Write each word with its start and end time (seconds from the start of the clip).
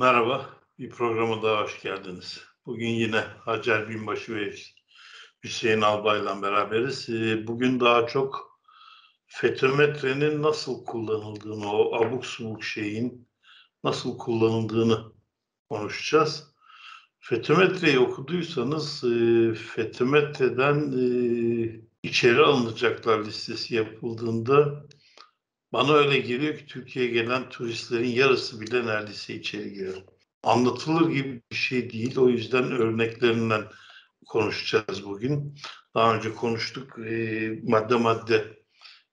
Merhaba, 0.00 0.50
bir 0.78 0.90
programa 0.90 1.42
daha 1.42 1.62
hoş 1.62 1.82
geldiniz. 1.82 2.44
Bugün 2.66 2.88
yine 2.88 3.20
Hacer 3.20 3.88
Binbaşı 3.88 4.34
ve 4.34 4.54
Hüseyin 5.44 5.80
Albay'la 5.80 6.42
beraberiz. 6.42 7.08
Ee, 7.10 7.46
bugün 7.46 7.80
daha 7.80 8.06
çok 8.06 8.60
fetometrenin 9.26 10.42
nasıl 10.42 10.84
kullanıldığını, 10.84 11.72
o 11.72 11.94
abuk 11.94 12.26
subuk 12.26 12.64
şeyin 12.64 13.28
nasıl 13.84 14.18
kullanıldığını 14.18 15.12
konuşacağız. 15.68 16.54
Fetometreyi 17.18 17.98
okuduysanız 17.98 19.04
e, 19.04 19.54
fetometreden 19.54 20.92
e, 20.92 21.06
içeri 22.02 22.40
alınacaklar 22.40 23.24
listesi 23.24 23.74
yapıldığında 23.74 24.84
bana 25.72 25.92
öyle 25.92 26.18
geliyor 26.18 26.58
ki 26.58 26.66
Türkiye'ye 26.66 27.10
gelen 27.10 27.48
turistlerin 27.48 28.08
yarısı 28.08 28.60
bile 28.60 28.86
neredeyse 28.86 29.34
içeri 29.34 29.72
giriyor. 29.72 30.02
Anlatılır 30.42 31.10
gibi 31.10 31.42
bir 31.50 31.56
şey 31.56 31.90
değil. 31.90 32.18
O 32.18 32.28
yüzden 32.28 32.64
örneklerinden 32.72 33.64
konuşacağız 34.26 35.04
bugün. 35.04 35.58
Daha 35.94 36.16
önce 36.16 36.34
konuştuk. 36.34 36.98
E, 36.98 37.60
madde 37.62 37.94
madde 37.96 38.60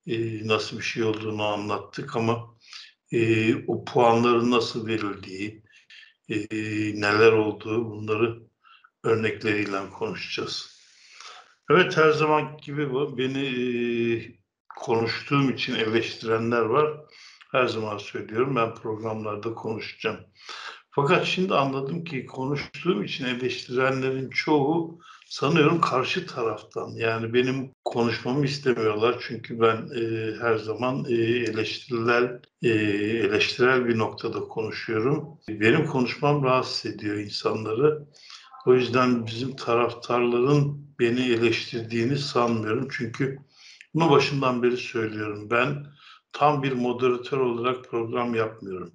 e, 0.07 0.47
nasıl 0.47 0.77
bir 0.77 0.83
şey 0.83 1.03
olduğunu 1.03 1.43
anlattık 1.43 2.15
ama 2.15 2.57
e, 3.11 3.55
o 3.55 3.85
puanların 3.85 4.51
nasıl 4.51 4.87
verildiği, 4.87 5.63
e, 6.29 6.37
neler 7.01 7.31
olduğu 7.31 7.91
bunları 7.91 8.39
örnekleriyle 9.03 9.89
konuşacağız. 9.89 10.77
Evet 11.69 11.97
her 11.97 12.11
zaman 12.11 12.57
gibi 12.57 12.91
bu. 12.91 13.17
Beni 13.17 13.45
e, 13.45 14.37
konuştuğum 14.79 15.49
için 15.49 15.75
eleştirenler 15.75 16.61
var. 16.61 16.93
Her 17.51 17.67
zaman 17.67 17.97
söylüyorum 17.97 18.55
ben 18.55 18.75
programlarda 18.75 19.53
konuşacağım. 19.53 20.17
Fakat 20.91 21.25
şimdi 21.25 21.55
anladım 21.55 22.03
ki 22.03 22.25
konuştuğum 22.25 23.03
için 23.03 23.25
eleştirenlerin 23.25 24.29
çoğu 24.29 24.99
sanıyorum 25.25 25.81
karşı 25.81 26.27
taraftan. 26.27 26.89
Yani 26.95 27.33
benim 27.33 27.71
konuşmamı 27.85 28.45
istemiyorlar 28.45 29.15
çünkü 29.27 29.59
ben 29.59 29.89
e, 29.95 30.33
her 30.41 30.55
zaman 30.55 31.05
e, 31.09 31.13
eleştiriler 31.13 32.39
e, 32.61 32.69
eleştirel 33.27 33.87
bir 33.87 33.97
noktada 33.97 34.39
konuşuyorum. 34.39 35.39
Benim 35.49 35.85
konuşmam 35.85 36.43
rahatsız 36.43 36.91
ediyor 36.91 37.15
insanları. 37.15 38.03
O 38.65 38.73
yüzden 38.73 39.25
bizim 39.25 39.55
taraftarların 39.55 40.87
beni 40.99 41.21
eleştirdiğini 41.21 42.17
sanmıyorum. 42.17 42.87
Çünkü 42.91 43.39
bunu 43.97 44.11
başından 44.11 44.63
beri 44.63 44.77
söylüyorum. 44.77 45.49
Ben 45.51 45.85
tam 46.31 46.63
bir 46.63 46.71
moderatör 46.71 47.37
olarak 47.37 47.85
program 47.89 48.35
yapmıyorum. 48.35 48.91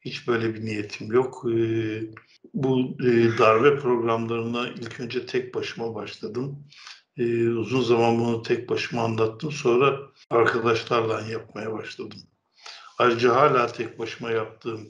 Hiç 0.00 0.28
böyle 0.28 0.54
bir 0.54 0.64
niyetim 0.64 1.12
yok. 1.12 1.44
Ee, 1.52 2.02
bu 2.54 2.96
e, 3.00 3.38
darbe 3.38 3.76
programlarına 3.78 4.68
ilk 4.68 5.00
önce 5.00 5.26
tek 5.26 5.54
başıma 5.54 5.94
başladım. 5.94 6.64
Ee, 7.16 7.48
uzun 7.48 7.82
zaman 7.82 8.18
bunu 8.18 8.42
tek 8.42 8.68
başıma 8.68 9.02
anlattım. 9.02 9.52
Sonra 9.52 9.98
arkadaşlarla 10.30 11.20
yapmaya 11.20 11.72
başladım. 11.72 12.18
Ayrıca 12.98 13.36
hala 13.36 13.66
tek 13.66 13.98
başıma 13.98 14.30
yaptığım 14.30 14.80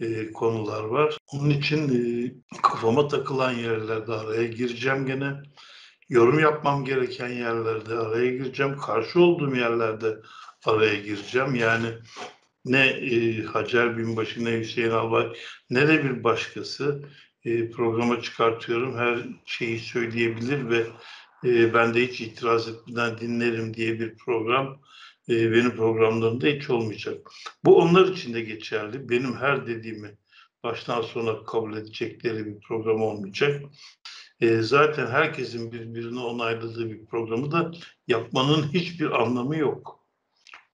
e, 0.00 0.32
konular 0.32 0.84
var. 0.84 1.18
Onun 1.32 1.50
için 1.50 1.88
e, 1.88 2.32
kafama 2.62 3.08
takılan 3.08 3.52
yerlerde 3.52 4.12
araya 4.12 4.46
gireceğim 4.46 5.06
gene 5.06 5.42
yorum 6.08 6.38
yapmam 6.38 6.84
gereken 6.84 7.28
yerlerde 7.28 7.94
araya 7.94 8.30
gireceğim. 8.30 8.78
Karşı 8.78 9.20
olduğum 9.20 9.56
yerlerde 9.56 10.16
araya 10.64 10.94
gireceğim. 10.94 11.54
Yani 11.54 11.86
ne 12.64 12.86
e, 12.86 13.42
Hacer 13.42 13.98
Binbaşı 13.98 14.44
ne 14.44 14.58
Hüseyin 14.58 14.90
Albay 14.90 15.32
ne 15.70 15.88
de 15.88 16.04
bir 16.04 16.24
başkası 16.24 17.02
e, 17.44 17.70
programa 17.70 18.20
çıkartıyorum. 18.20 18.98
Her 18.98 19.18
şeyi 19.44 19.78
söyleyebilir 19.78 20.70
ve 20.70 20.86
e, 21.44 21.74
ben 21.74 21.94
de 21.94 22.06
hiç 22.06 22.20
itiraz 22.20 22.68
etmeden 22.68 23.18
dinlerim 23.18 23.74
diye 23.74 24.00
bir 24.00 24.16
program 24.16 24.80
e, 25.28 25.52
benim 25.52 25.76
programlarımda 25.76 26.46
hiç 26.46 26.70
olmayacak. 26.70 27.30
Bu 27.64 27.78
onlar 27.82 28.08
için 28.08 28.34
de 28.34 28.40
geçerli. 28.40 29.08
Benim 29.08 29.36
her 29.36 29.66
dediğimi 29.66 30.18
baştan 30.62 31.02
sona 31.02 31.44
kabul 31.44 31.76
edecekleri 31.76 32.46
bir 32.46 32.60
program 32.60 33.02
olmayacak 33.02 33.62
e, 34.44 34.62
zaten 34.62 35.06
herkesin 35.06 35.72
birbirini 35.72 36.20
onayladığı 36.20 36.90
bir 36.90 37.06
programı 37.06 37.52
da 37.52 37.72
yapmanın 38.08 38.72
hiçbir 38.72 39.22
anlamı 39.22 39.56
yok. 39.56 40.06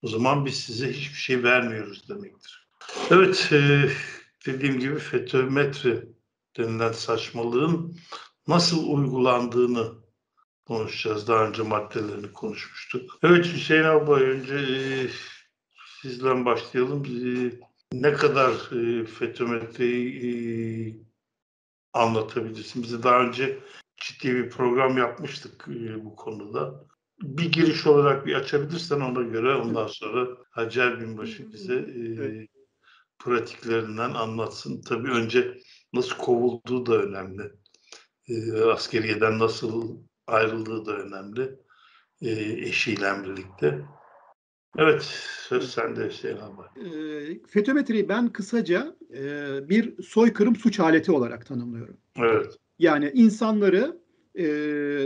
O 0.02 0.08
zaman 0.08 0.46
biz 0.46 0.54
size 0.54 0.92
hiçbir 0.92 1.18
şey 1.18 1.42
vermiyoruz 1.42 2.08
demektir. 2.08 2.68
Evet, 3.10 3.48
e, 3.52 3.90
dediğim 4.46 4.80
gibi 4.80 4.98
fetometri 4.98 6.08
denilen 6.56 6.92
saçmalığın 6.92 7.96
nasıl 8.48 8.90
uygulandığını 8.90 9.92
konuşacağız. 10.66 11.28
Daha 11.28 11.48
önce 11.48 11.62
maddelerini 11.62 12.32
konuşmuştuk. 12.32 13.18
Evet 13.22 13.46
Hüseyin 13.46 13.84
abi 13.84 14.10
önce 14.10 14.54
e, 14.54 15.08
sizden 16.02 16.44
başlayalım. 16.44 17.04
E, 17.04 17.52
ne 17.92 18.12
kadar 18.12 18.50
e, 18.50 19.06
fetometreyi 19.06 20.08
e, 20.16 20.30
anlatabilirsin. 21.92 22.82
Bize 22.82 23.02
daha 23.02 23.20
önce 23.20 23.58
ciddi 23.96 24.34
bir 24.34 24.50
program 24.50 24.98
yapmıştık 24.98 25.68
e, 25.68 26.04
bu 26.04 26.16
konuda. 26.16 26.84
Bir 27.22 27.52
giriş 27.52 27.86
olarak 27.86 28.26
bir 28.26 28.34
açabilirsen 28.34 29.00
ona 29.00 29.22
göre 29.22 29.54
ondan 29.54 29.86
sonra 29.86 30.28
Hacer 30.50 31.00
Binbaşı 31.00 31.52
bize 31.52 31.74
e, 31.74 32.48
pratiklerinden 33.18 34.10
anlatsın. 34.10 34.82
Tabii 34.82 35.10
önce 35.10 35.58
nasıl 35.92 36.16
kovulduğu 36.16 36.86
da 36.86 37.02
önemli. 37.02 37.52
E, 38.28 38.62
askeriyeden 38.62 39.38
nasıl 39.38 39.98
ayrıldığı 40.26 40.86
da 40.86 40.96
önemli. 40.96 41.58
E, 42.22 42.30
eşiyle 42.68 43.24
birlikte. 43.24 43.84
Evet, 44.78 45.02
söz 45.48 45.70
sende 45.70 46.08
Hüseyin 46.08 46.36
abi. 46.36 46.88
E, 46.88 46.90
fetometreyi 47.46 48.08
ben 48.08 48.28
kısaca 48.28 48.96
e, 49.14 49.68
bir 49.68 50.02
soykırım 50.02 50.56
suç 50.56 50.80
aleti 50.80 51.12
olarak 51.12 51.46
tanımlıyorum. 51.46 51.96
Evet. 52.18 52.56
Yani 52.78 53.10
insanları 53.14 54.00
e, 54.38 54.46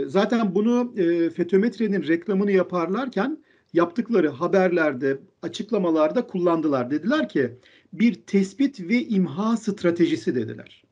zaten 0.07 0.55
bunu 0.55 0.93
e, 0.97 1.29
fetometrenin 1.29 2.07
reklamını 2.07 2.51
yaparlarken 2.51 3.43
yaptıkları 3.73 4.29
haberlerde, 4.29 5.17
açıklamalarda 5.41 6.27
kullandılar. 6.27 6.91
Dediler 6.91 7.29
ki 7.29 7.57
bir 7.93 8.13
tespit 8.13 8.79
ve 8.79 9.03
imha 9.03 9.57
stratejisi 9.57 10.35
dediler. 10.35 10.83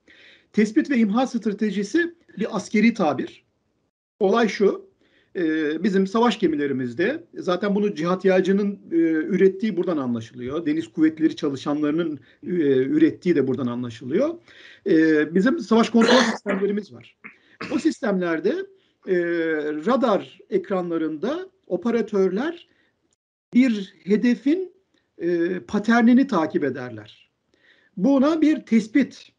Tespit 0.53 0.90
ve 0.90 0.97
imha 0.97 1.28
stratejisi 1.28 2.16
bir 2.40 2.56
askeri 2.56 2.94
tabir. 2.94 3.46
Olay 4.19 4.47
şu, 4.47 4.90
e, 5.36 5.84
bizim 5.84 6.08
savaş 6.08 6.40
gemilerimizde 6.40 7.24
zaten 7.38 7.76
bunu 7.76 7.96
cihat 7.96 8.26
yağcının 8.26 8.80
e, 8.92 8.96
ürettiği 9.06 9.78
buradan 9.78 9.98
anlaşılıyor. 9.98 10.66
Deniz 10.66 10.88
kuvvetleri 10.88 11.36
çalışanlarının 11.36 12.20
e, 12.44 12.50
ürettiği 12.84 13.36
de 13.36 13.48
buradan 13.48 13.68
anlaşılıyor. 13.68 14.36
E, 14.88 15.36
bizim 15.36 15.60
savaş 15.60 15.90
kontrol 15.90 16.18
sistemlerimiz 16.32 16.94
var. 16.94 17.18
O 17.76 17.80
sistemlerde 17.80 18.56
e, 19.08 19.16
radar 19.86 20.40
ekranlarında 20.50 21.50
operatörler 21.68 22.68
bir 23.54 23.96
hedefin 24.04 24.74
paternini 25.68 26.28
takip 26.28 26.64
ederler. 26.64 27.32
Buna 27.98 28.42
bir 28.42 28.66
tespit 28.66 29.30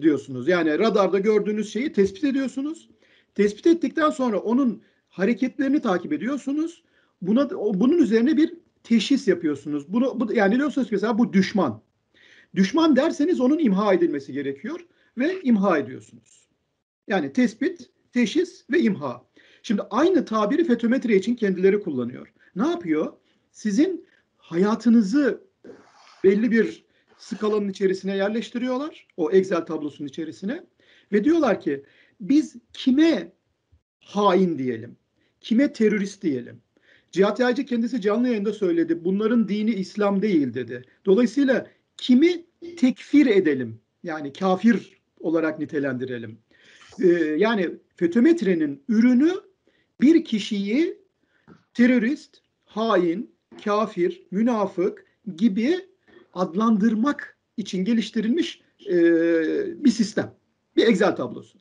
diyorsunuz. 0.00 0.48
Yani 0.48 0.78
radarda 0.78 1.18
gördüğünüz 1.18 1.72
şeyi 1.72 1.92
tespit 1.92 2.24
ediyorsunuz 2.24 2.88
Tespit 3.34 3.66
ettikten 3.66 4.10
sonra 4.10 4.38
onun 4.38 4.82
hareketlerini 5.08 5.82
takip 5.82 6.12
ediyorsunuz. 6.12 6.82
Buna 7.22 7.50
bunun 7.50 7.98
üzerine 7.98 8.36
bir 8.36 8.54
teşhis 8.84 9.28
yapıyorsunuz. 9.28 9.92
Bunu 9.92 10.20
bu, 10.20 10.32
yani 10.32 10.56
diyorsunuz 10.56 10.88
ki 10.88 10.94
mesela 10.94 11.18
bu 11.18 11.32
düşman. 11.32 11.82
Düşman 12.54 12.96
derseniz 12.96 13.40
onun 13.40 13.58
imha 13.58 13.94
edilmesi 13.94 14.32
gerekiyor 14.32 14.80
ve 15.18 15.40
imha 15.42 15.78
ediyorsunuz. 15.78 16.48
Yani 17.08 17.32
tespit, 17.32 17.90
teşhis 18.12 18.64
ve 18.70 18.80
imha. 18.80 19.24
Şimdi 19.62 19.82
aynı 19.82 20.24
tabiri 20.24 20.64
fetometre 20.64 21.16
için 21.16 21.34
kendileri 21.34 21.80
kullanıyor. 21.80 22.32
Ne 22.56 22.68
yapıyor? 22.68 23.12
Sizin 23.52 24.06
hayatınızı 24.36 25.44
belli 26.24 26.50
bir 26.50 26.84
skalanın 27.18 27.68
içerisine 27.68 28.16
yerleştiriyorlar. 28.16 29.06
O 29.16 29.30
Excel 29.30 29.66
tablosunun 29.66 30.08
içerisine. 30.08 30.64
Ve 31.12 31.24
diyorlar 31.24 31.60
ki 31.60 31.84
biz 32.22 32.56
kime 32.72 33.32
hain 34.00 34.58
diyelim? 34.58 34.96
Kime 35.40 35.72
terörist 35.72 36.22
diyelim? 36.22 36.62
Cihat 37.12 37.40
Yaycı 37.40 37.64
kendisi 37.66 38.00
canlı 38.00 38.28
yayında 38.28 38.52
söyledi. 38.52 39.04
Bunların 39.04 39.48
dini 39.48 39.70
İslam 39.70 40.22
değil 40.22 40.54
dedi. 40.54 40.84
Dolayısıyla 41.06 41.66
kimi 41.96 42.44
tekfir 42.76 43.26
edelim? 43.26 43.80
Yani 44.02 44.32
kafir 44.32 45.00
olarak 45.20 45.58
nitelendirelim. 45.58 46.38
Ee, 47.02 47.08
yani 47.38 47.70
fetometrenin 47.96 48.84
ürünü 48.88 49.32
bir 50.00 50.24
kişiyi 50.24 50.98
terörist, 51.74 52.38
hain, 52.64 53.34
kafir, 53.64 54.26
münafık 54.30 55.06
gibi 55.36 55.76
adlandırmak 56.34 57.38
için 57.56 57.84
geliştirilmiş 57.84 58.62
e, 58.86 58.94
bir 59.84 59.90
sistem. 59.90 60.34
Bir 60.76 60.86
Excel 60.86 61.16
tablosu. 61.16 61.58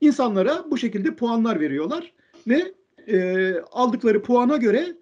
İnsanlara 0.00 0.64
bu 0.70 0.78
şekilde 0.78 1.14
puanlar 1.14 1.60
veriyorlar 1.60 2.12
ve 2.46 2.74
e, 3.06 3.54
aldıkları 3.72 4.22
puana 4.22 4.56
göre 4.56 4.96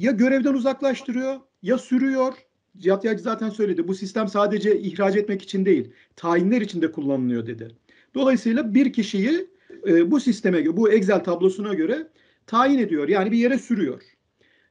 ya 0.00 0.12
görevden 0.12 0.54
uzaklaştırıyor 0.54 1.40
ya 1.62 1.78
sürüyor. 1.78 2.34
Cihat 2.76 3.04
Yaycı 3.04 3.22
zaten 3.22 3.50
söyledi. 3.50 3.88
Bu 3.88 3.94
sistem 3.94 4.28
sadece 4.28 4.78
ihraç 4.78 5.16
etmek 5.16 5.42
için 5.42 5.64
değil, 5.64 5.92
tayinler 6.16 6.60
için 6.60 6.82
de 6.82 6.92
kullanılıyor 6.92 7.46
dedi. 7.46 7.68
Dolayısıyla 8.14 8.74
bir 8.74 8.92
kişiyi 8.92 9.50
e, 9.86 10.10
bu 10.10 10.20
sisteme 10.20 10.60
göre, 10.60 10.76
bu 10.76 10.90
Excel 10.90 11.24
tablosuna 11.24 11.74
göre 11.74 12.08
tayin 12.46 12.78
ediyor. 12.78 13.08
Yani 13.08 13.32
bir 13.32 13.38
yere 13.38 13.58
sürüyor. 13.58 14.02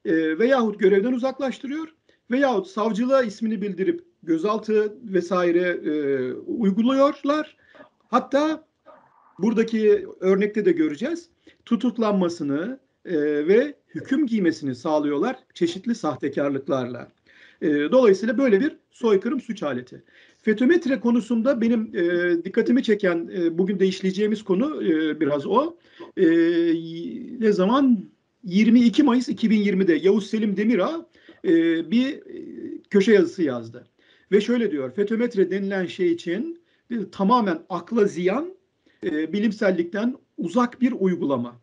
E, 0.06 0.40
veyahut 0.40 0.80
görevden 0.80 1.14
uzaklaştırıyor 1.14 1.94
veyahut 2.32 2.68
savcılığa 2.68 3.24
ismini 3.24 3.62
bildirip 3.62 4.06
gözaltı 4.24 4.98
vesaire 5.04 5.60
e, 5.60 6.34
uyguluyorlar. 6.34 7.58
Hatta 8.08 8.68
buradaki 9.44 10.08
örnekte 10.20 10.66
de 10.66 10.72
göreceğiz. 10.72 11.30
Tutuklanmasını 11.66 12.80
e, 13.06 13.18
ve 13.48 13.76
hüküm 13.96 14.28
giymesini 14.28 14.76
sağlıyorlar 14.76 15.36
çeşitli 15.54 15.96
sahtekarlıklarla. 15.96 17.12
E, 17.62 17.68
dolayısıyla 17.68 18.38
böyle 18.38 18.60
bir 18.60 18.76
soykırım 18.92 19.42
suç 19.42 19.64
aleti. 19.64 20.04
FETÖ-METRE 20.42 21.00
konusunda 21.00 21.62
benim 21.62 21.92
e, 21.96 22.44
dikkatimi 22.46 22.84
çeken 22.84 23.30
e, 23.36 23.58
bugün 23.58 23.80
de 23.80 23.88
işleyeceğimiz 23.88 24.44
konu 24.44 24.84
e, 24.84 25.20
biraz 25.20 25.48
o. 25.48 25.78
E, 26.18 26.26
ne 27.40 27.52
zaman 27.52 28.06
22 28.44 29.04
Mayıs 29.04 29.30
2020'de 29.30 29.94
Yavuz 29.94 30.28
Selim 30.30 30.58
Demirağ 30.58 31.10
e, 31.46 31.52
bir 31.92 32.20
köşe 32.90 33.14
yazısı 33.14 33.44
yazdı. 33.44 33.88
Ve 34.32 34.42
şöyle 34.42 34.72
diyor, 34.72 34.92
FETÖ-METRE 34.92 35.52
denilen 35.52 35.86
şey 35.86 36.12
için 36.12 36.64
bir, 36.90 37.12
tamamen 37.12 37.60
akla 37.70 38.06
ziyan, 38.06 38.54
e, 39.06 39.34
bilimsellikten 39.34 40.16
uzak 40.38 40.82
bir 40.82 40.92
uygulama. 40.92 41.62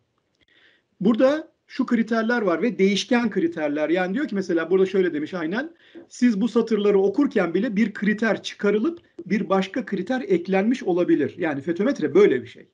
Burada 0.99 1.51
şu 1.67 1.85
kriterler 1.85 2.41
var 2.41 2.61
ve 2.61 2.79
değişken 2.79 3.29
kriterler. 3.29 3.89
Yani 3.89 4.13
diyor 4.13 4.27
ki 4.27 4.35
mesela 4.35 4.69
burada 4.69 4.85
şöyle 4.85 5.13
demiş 5.13 5.33
aynen. 5.33 5.75
Siz 6.09 6.41
bu 6.41 6.47
satırları 6.47 6.99
okurken 6.99 7.53
bile 7.53 7.75
bir 7.75 7.93
kriter 7.93 8.43
çıkarılıp 8.43 8.99
bir 9.25 9.49
başka 9.49 9.85
kriter 9.85 10.21
eklenmiş 10.21 10.83
olabilir. 10.83 11.35
Yani 11.37 11.61
FETÖ-METRE 11.61 12.13
böyle 12.13 12.41
bir 12.41 12.47
şey. 12.47 12.69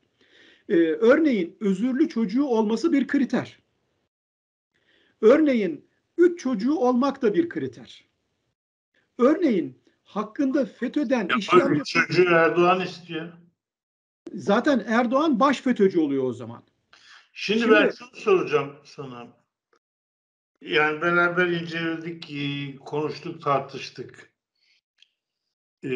Ee, 0.69 0.75
örneğin 0.91 1.57
özürlü 1.59 2.09
çocuğu 2.09 2.45
olması 2.45 2.93
bir 2.93 3.07
kriter. 3.07 3.59
Örneğin 5.21 5.85
üç 6.17 6.39
çocuğu 6.39 6.75
olmak 6.75 7.21
da 7.21 7.33
bir 7.33 7.49
kriter. 7.49 8.05
Örneğin 9.17 9.77
hakkında 10.03 10.65
FETÖ'den 10.65 11.27
ya 11.29 11.35
işlem... 11.37 11.83
Çocuğu 11.83 12.23
Erdoğan 12.23 12.81
istiyor. 12.81 13.33
Zaten 14.33 14.83
Erdoğan 14.87 15.39
baş 15.39 15.61
FETÖ'cü 15.61 15.99
oluyor 15.99 16.23
o 16.23 16.33
zaman. 16.33 16.63
Şimdi, 17.33 17.59
Şimdi- 17.59 17.73
ben 17.73 17.89
şunu 17.89 18.15
soracağım 18.15 18.75
sana. 18.83 19.27
Yani 20.61 21.01
beraber 21.01 21.47
inceledik, 21.47 22.31
e, 22.31 22.75
konuştuk, 22.75 23.41
tartıştık. 23.41 24.33
Ee, 25.83 25.87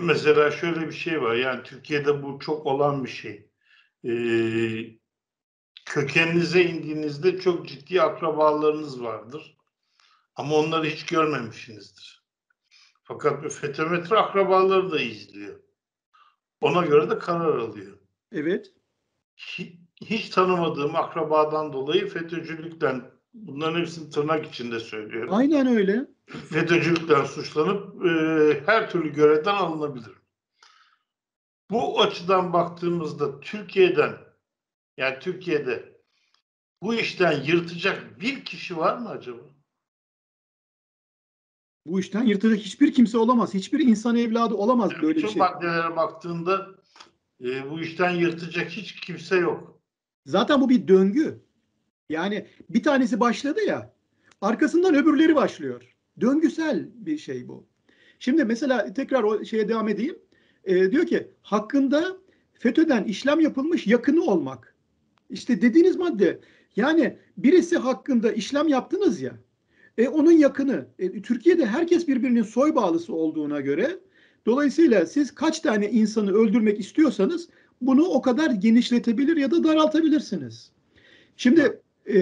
mesela 0.00 0.50
şöyle 0.50 0.88
bir 0.88 0.92
şey 0.92 1.22
var. 1.22 1.34
Yani 1.34 1.62
Türkiye'de 1.62 2.22
bu 2.22 2.38
çok 2.38 2.66
olan 2.66 3.04
bir 3.04 3.10
şey. 3.10 3.50
Ee, 4.04 4.98
kökeninize 5.84 6.62
indiğinizde 6.62 7.40
çok 7.40 7.68
ciddi 7.68 8.02
akrabalarınız 8.02 9.02
vardır. 9.02 9.56
Ama 10.34 10.56
onları 10.56 10.86
hiç 10.86 11.06
görmemişsinizdir. 11.06 12.24
Fakat 13.02 13.44
bu 13.44 13.48
FETÖ-METRE 13.48 14.16
akrabaları 14.16 14.90
da 14.92 15.00
izliyor. 15.00 15.61
Ona 16.62 16.86
göre 16.86 17.10
de 17.10 17.18
karar 17.18 17.58
alıyor 17.58 17.98
Evet. 18.32 18.72
hi- 19.38 19.78
hiç 20.04 20.28
tanımadığım 20.30 20.96
akrabadan 20.96 21.72
dolayı 21.72 22.08
FETÖ'cülükten 22.08 23.10
bunların 23.34 23.80
hepsini 23.80 24.10
tırnak 24.10 24.46
içinde 24.46 24.80
söylüyorum. 24.80 25.34
Aynen 25.34 25.66
öyle. 25.66 26.06
FETÖ'cülükten 26.50 27.24
suçlanıp 27.24 28.06
e, 28.06 28.10
her 28.66 28.90
türlü 28.90 29.12
görevden 29.12 29.54
alınabilir. 29.54 30.12
Bu 31.70 32.00
açıdan 32.00 32.52
baktığımızda 32.52 33.40
Türkiye'den 33.40 34.12
yani 34.96 35.18
Türkiye'de 35.20 36.00
bu 36.82 36.94
işten 36.94 37.42
yırtacak 37.42 38.20
bir 38.20 38.44
kişi 38.44 38.76
var 38.76 38.98
mı 38.98 39.08
acaba? 39.08 39.42
Bu 41.86 42.00
işten 42.00 42.24
yırtacak 42.24 42.58
hiçbir 42.58 42.92
kimse 42.92 43.18
olamaz. 43.18 43.54
Hiçbir 43.54 43.80
insan 43.80 44.16
evladı 44.16 44.54
olamaz 44.54 44.90
Yani 44.92 45.02
böyle 45.02 45.16
bir 45.16 45.22
bütün 45.22 45.28
şey. 45.28 45.38
maddelere 45.38 45.96
baktığında 45.96 46.68
e, 47.44 47.70
bu 47.70 47.80
işten 47.80 48.10
yırtacak 48.10 48.70
hiç 48.70 49.00
kimse 49.00 49.36
yok. 49.36 49.80
Zaten 50.26 50.60
bu 50.60 50.68
bir 50.68 50.88
döngü. 50.88 51.42
Yani 52.08 52.46
bir 52.70 52.82
tanesi 52.82 53.20
başladı 53.20 53.60
ya, 53.66 53.94
arkasından 54.40 54.94
öbürleri 54.94 55.34
başlıyor. 55.34 55.94
Döngüsel 56.20 56.88
bir 56.94 57.18
şey 57.18 57.48
bu. 57.48 57.66
Şimdi 58.18 58.44
mesela 58.44 58.92
tekrar 58.94 59.22
o 59.22 59.44
şeye 59.44 59.68
devam 59.68 59.88
edeyim. 59.88 60.18
Ee, 60.64 60.90
diyor 60.90 61.06
ki 61.06 61.30
hakkında 61.42 62.16
FETÖ'den 62.52 63.04
işlem 63.04 63.40
yapılmış 63.40 63.86
yakını 63.86 64.22
olmak. 64.22 64.74
İşte 65.30 65.62
dediğiniz 65.62 65.96
madde. 65.96 66.40
Yani 66.76 67.18
birisi 67.36 67.78
hakkında 67.78 68.32
işlem 68.32 68.68
yaptınız 68.68 69.20
ya. 69.20 69.32
E, 69.98 70.08
onun 70.08 70.32
yakını. 70.32 70.86
E, 70.98 71.22
Türkiye'de 71.22 71.66
herkes 71.66 72.08
birbirinin 72.08 72.42
soy 72.42 72.74
bağlısı 72.74 73.14
olduğuna 73.14 73.60
göre 73.60 73.98
dolayısıyla 74.46 75.06
siz 75.06 75.34
kaç 75.34 75.60
tane 75.60 75.90
insanı 75.90 76.32
öldürmek 76.32 76.80
istiyorsanız 76.80 77.48
bunu 77.80 78.04
o 78.04 78.22
kadar 78.22 78.50
genişletebilir 78.50 79.36
ya 79.36 79.50
da 79.50 79.64
daraltabilirsiniz. 79.64 80.70
Şimdi 81.36 81.80
e, 82.08 82.16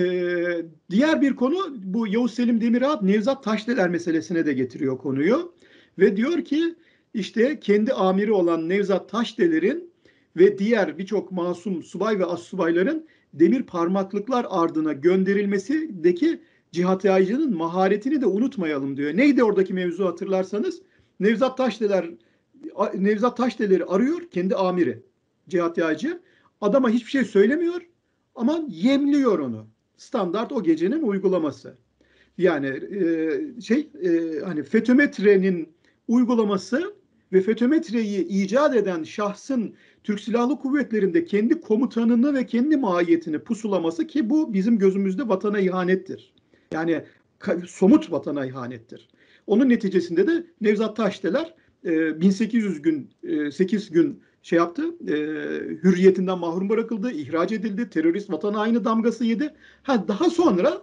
diğer 0.91 1.21
bir 1.21 1.37
konu 1.37 1.77
bu 1.85 2.07
Yavuz 2.07 2.35
Selim 2.35 2.61
Demirağ 2.61 3.01
Nevzat 3.03 3.45
Taşdeler 3.45 3.89
meselesine 3.89 4.47
de 4.47 4.53
getiriyor 4.53 4.99
konuyu 4.99 5.55
ve 5.99 6.17
diyor 6.17 6.45
ki 6.45 6.75
işte 7.15 7.61
kendi 7.61 7.93
amiri 7.93 8.33
olan 8.33 8.69
Nevzat 8.69 9.09
Taşdeler'in 9.09 9.91
ve 10.37 10.59
diğer 10.59 10.99
birçok 10.99 11.33
masum 11.33 11.83
subay 11.83 12.19
ve 12.19 12.25
assubayların 12.25 13.07
demir 13.35 13.63
parmaklıklar 13.63 14.47
ardına 14.49 14.93
gönderilmesideki 14.93 16.41
Cihat 16.73 17.05
Yaycı'nın 17.05 17.57
maharetini 17.57 18.21
de 18.21 18.27
unutmayalım 18.27 18.97
diyor. 18.97 19.17
Neydi 19.17 19.45
oradaki 19.45 19.75
mevzu 19.75 20.07
hatırlarsanız? 20.07 20.83
Nevzat 21.21 21.57
Taşdeler 21.57 22.11
Nevzat 22.95 23.37
Taşdeler'i 23.37 23.85
arıyor 23.85 24.21
kendi 24.31 24.55
amiri 24.57 25.03
Cihat 25.49 25.79
Yaycı. 25.79 26.21
Adama 26.61 26.91
hiçbir 26.91 27.11
şey 27.11 27.25
söylemiyor 27.25 27.81
ama 28.35 28.65
yemliyor 28.69 29.39
onu. 29.39 29.67
Standart 29.97 30.53
o 30.53 30.63
gecenin 30.63 31.03
uygulaması. 31.03 31.77
Yani 32.39 32.67
e, 32.67 33.61
şey 33.61 33.89
e, 34.03 34.41
hani 34.45 34.63
FETÖ-METRE'nin 34.63 35.69
uygulaması 36.09 36.95
ve 37.33 37.41
FETÖ-METRE'yi 37.41 38.27
icat 38.27 38.77
eden 38.77 39.03
şahsın 39.03 39.75
Türk 40.05 40.21
Silahlı 40.21 40.59
Kuvvetleri'nde 40.59 41.25
kendi 41.25 41.61
komutanını 41.61 42.35
ve 42.35 42.47
kendi 42.47 42.77
mahiyetini 42.77 43.39
pusulaması 43.39 44.07
ki 44.07 44.31
bu 44.31 44.53
bizim 44.53 44.79
gözümüzde 44.79 45.29
vatana 45.29 45.59
ihanettir. 45.59 46.33
Yani 46.73 47.05
somut 47.67 48.13
vatana 48.13 48.47
ihanettir. 48.47 49.09
Onun 49.47 49.69
neticesinde 49.69 50.27
de 50.27 50.47
Nevzat 50.61 50.97
Taşdeler 50.97 51.55
e, 51.85 52.21
1800 52.21 52.83
gün, 52.83 53.11
e, 53.23 53.51
8 53.51 53.91
gün 53.91 54.23
şey 54.43 54.57
yaptı, 54.57 54.83
e, 55.09 55.15
hürriyetinden 55.83 56.39
mahrum 56.39 56.69
bırakıldı, 56.69 57.11
ihraç 57.11 57.53
edildi, 57.53 57.91
terörist 57.91 58.31
vatan 58.31 58.55
haini 58.55 58.85
damgası 58.85 59.25
yedi. 59.25 59.55
Ha, 59.83 60.09
daha 60.09 60.31
sonra 60.31 60.83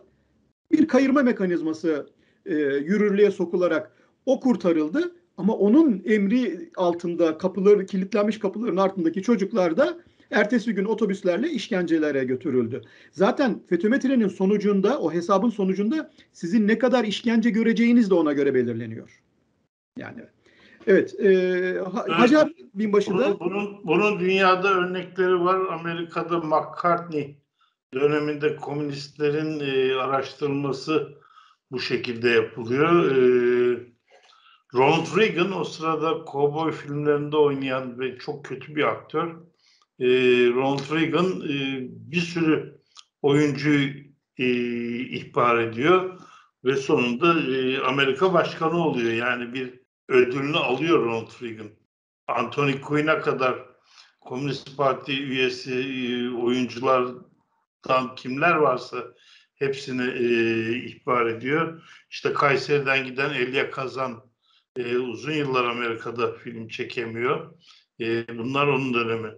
bir 0.72 0.88
kayırma 0.88 1.24
mekanizması 1.24 2.10
e, 2.46 2.56
yürürlüğe 2.56 3.32
sokularak 3.32 3.92
o 4.26 4.40
kurtarıldı. 4.40 5.16
Ama 5.38 5.54
onun 5.54 6.02
emri 6.06 6.70
altında 6.76 7.38
kapıları 7.38 7.86
kilitlenmiş 7.86 8.40
kapıların 8.40 8.78
ardındaki 8.78 9.22
çocuklar 9.22 9.78
da 9.78 9.98
ertesi 10.32 10.74
gün 10.74 10.86
otobüslerle 10.86 11.50
işkencelere 11.50 12.24
götürüldü. 12.24 12.82
Zaten 13.12 13.62
FETÖ-METRE'nin 13.70 14.28
sonucunda, 14.28 15.00
o 15.00 15.14
hesabın 15.14 15.50
sonucunda 15.50 16.12
sizin 16.34 16.68
ne 16.68 16.78
kadar 16.78 17.04
işkence 17.04 17.50
göreceğiniz 17.50 18.10
de 18.10 18.14
ona 18.14 18.34
göre 18.34 18.54
belirleniyor. 18.54 19.22
Yani 19.98 20.22
evet, 20.88 21.20
e, 21.20 21.80
Ha- 21.94 22.06
Hacer 22.10 22.54
Binbaşı 22.74 23.12
da 23.18 23.40
Bunun, 23.40 23.40
bunun, 23.40 23.88
bunun 23.88 24.20
dünyada 24.20 24.74
örnekleri 24.74 25.40
var. 25.40 25.60
Amerika'da 25.74 26.40
McCartney 26.40 27.38
döneminde 27.94 28.56
komünistlerin 28.56 29.60
e, 29.60 29.96
araştırılması 29.96 31.10
bu 31.72 31.80
şekilde 31.80 32.30
yapılıyor. 32.30 33.12
E, 33.12 33.18
Ronald 34.74 35.18
Reagan 35.18 35.60
o 35.60 35.64
sırada 35.64 36.24
kovboy 36.26 36.72
filmlerinde 36.72 37.38
oynayan 37.38 38.00
ve 38.00 38.18
çok 38.18 38.46
kötü 38.46 38.76
bir 38.76 38.84
aktör. 38.84 39.36
E, 40.00 40.08
Ronald 40.54 40.96
Reagan 40.96 41.42
e, 41.42 41.88
bir 41.90 42.22
sürü 42.22 42.82
oyuncuyu 43.22 43.90
e, 44.38 44.48
ihbar 45.00 45.58
ediyor 45.60 46.20
ve 46.66 46.76
sonunda 46.76 47.40
e, 47.52 47.80
Amerika 47.82 48.34
başkanı 48.34 48.86
oluyor. 48.88 49.14
Yani 49.14 49.54
bir 49.54 49.80
ödülünü 50.08 50.58
alıyor 50.58 51.06
Ronald 51.06 51.42
Reagan. 51.42 51.70
Anthony 52.28 52.82
Quinn'a 52.82 53.22
kadar 53.22 53.66
Komünist 54.22 54.78
Parti 54.78 55.24
üyesi 55.24 55.74
e, 55.74 56.30
oyunculardan 56.36 58.16
kimler 58.16 58.56
varsa 58.56 58.98
hepsini 59.56 60.04
e, 60.04 60.78
ihbar 60.78 61.26
ediyor. 61.26 61.84
İşte 62.10 62.34
Kayseri'den 62.34 63.06
giden 63.06 63.34
Elia 63.34 63.72
Kazan 63.72 64.24
e, 64.78 64.98
uzun 64.98 65.32
yıllar 65.32 65.64
Amerika'da 65.64 66.34
film 66.34 66.68
çekemiyor. 66.68 67.58
E, 68.00 68.38
bunlar 68.38 68.68
onun 68.68 68.94
dönemi. 68.94 69.32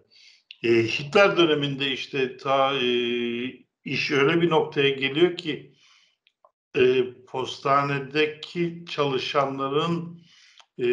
E, 0.63 0.83
Hitler 0.83 1.37
döneminde 1.37 1.91
işte 1.91 2.37
ta 2.37 2.75
e, 2.75 2.85
iş 3.83 4.11
öyle 4.11 4.41
bir 4.41 4.49
noktaya 4.49 4.89
geliyor 4.89 5.37
ki 5.37 5.73
e, 6.75 7.13
postanedeki 7.27 8.85
çalışanların 8.89 10.21
e, 10.77 10.87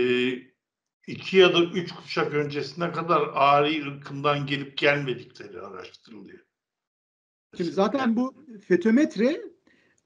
iki 1.07 1.37
ya 1.37 1.55
da 1.55 1.65
üç 1.65 1.93
kuşak 1.93 2.35
öncesine 2.35 2.93
kadar 2.93 3.31
Ari 3.35 3.87
ırkından 3.87 4.47
gelip 4.47 4.79
gelmedikleri 4.79 5.61
araştırılıyor. 5.61 6.39
Şimdi 7.57 7.71
zaten 7.71 8.17
bu 8.17 8.47
fetometre 8.69 9.41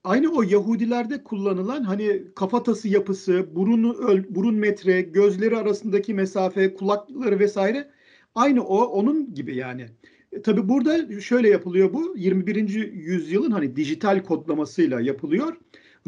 aynı 0.03 0.31
o 0.31 0.43
Yahudilerde 0.43 1.23
kullanılan 1.23 1.83
hani 1.83 2.33
kafatası 2.35 2.87
yapısı, 2.87 3.55
burunu 3.55 3.97
burun 4.29 4.55
metre, 4.55 5.01
gözleri 5.01 5.57
arasındaki 5.57 6.13
mesafe, 6.13 6.73
kulakları 6.73 7.39
vesaire 7.39 7.91
aynı 8.35 8.63
o 8.63 8.83
onun 8.83 9.33
gibi 9.33 9.55
yani. 9.55 9.85
E, 10.31 10.41
tabii 10.41 10.69
burada 10.69 11.21
şöyle 11.21 11.49
yapılıyor 11.49 11.93
bu 11.93 12.13
21. 12.17 12.69
yüzyılın 12.93 13.51
hani 13.51 13.75
dijital 13.75 14.23
kodlamasıyla 14.23 15.01
yapılıyor. 15.01 15.57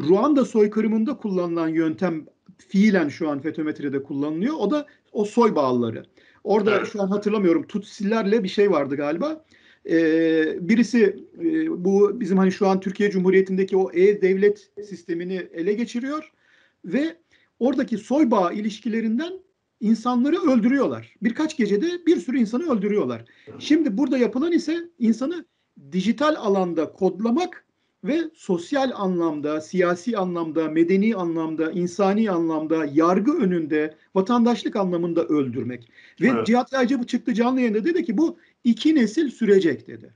Ruanda 0.00 0.44
soykırımında 0.44 1.16
kullanılan 1.16 1.68
yöntem 1.68 2.26
fiilen 2.68 3.08
şu 3.08 3.28
an 3.28 3.40
fetometrede 3.40 4.02
kullanılıyor. 4.02 4.54
O 4.58 4.70
da 4.70 4.86
o 5.12 5.24
soy 5.24 5.54
bağları. 5.54 6.04
Orada 6.44 6.76
evet. 6.76 6.88
şu 6.92 7.02
an 7.02 7.08
hatırlamıyorum 7.08 7.66
Tutsilerle 7.66 8.44
bir 8.44 8.48
şey 8.48 8.70
vardı 8.70 8.96
galiba. 8.96 9.44
Ee, 9.90 10.68
birisi 10.68 11.24
e, 11.40 11.84
bu 11.84 12.20
bizim 12.20 12.38
hani 12.38 12.52
şu 12.52 12.68
an 12.68 12.80
Türkiye 12.80 13.10
Cumhuriyeti'ndeki 13.10 13.76
o 13.76 13.90
e-devlet 13.92 14.70
sistemini 14.84 15.48
ele 15.52 15.72
geçiriyor 15.72 16.32
ve 16.84 17.16
oradaki 17.58 17.98
soy 17.98 18.30
bağ 18.30 18.52
ilişkilerinden 18.52 19.32
insanları 19.84 20.36
öldürüyorlar. 20.36 21.14
Birkaç 21.22 21.56
gecede 21.56 22.06
bir 22.06 22.16
sürü 22.16 22.38
insanı 22.38 22.72
öldürüyorlar. 22.72 23.24
Şimdi 23.58 23.98
burada 23.98 24.18
yapılan 24.18 24.52
ise 24.52 24.88
insanı 24.98 25.44
dijital 25.92 26.34
alanda 26.38 26.92
kodlamak 26.92 27.64
ve 28.04 28.20
sosyal 28.34 28.90
anlamda, 28.94 29.60
siyasi 29.60 30.18
anlamda, 30.18 30.68
medeni 30.68 31.16
anlamda, 31.16 31.72
insani 31.72 32.30
anlamda, 32.30 32.86
yargı 32.92 33.32
önünde, 33.32 33.94
vatandaşlık 34.14 34.76
anlamında 34.76 35.24
öldürmek. 35.24 35.90
Ve 36.20 36.28
evet. 36.28 36.46
Cihat 36.46 36.72
Yaycı 36.72 37.00
bu 37.00 37.06
çıktı 37.06 37.34
canlı 37.34 37.60
yayında 37.60 37.84
dedi 37.84 38.04
ki 38.04 38.18
bu 38.18 38.38
iki 38.64 38.94
nesil 38.94 39.30
sürecek 39.30 39.86
dedi. 39.86 40.14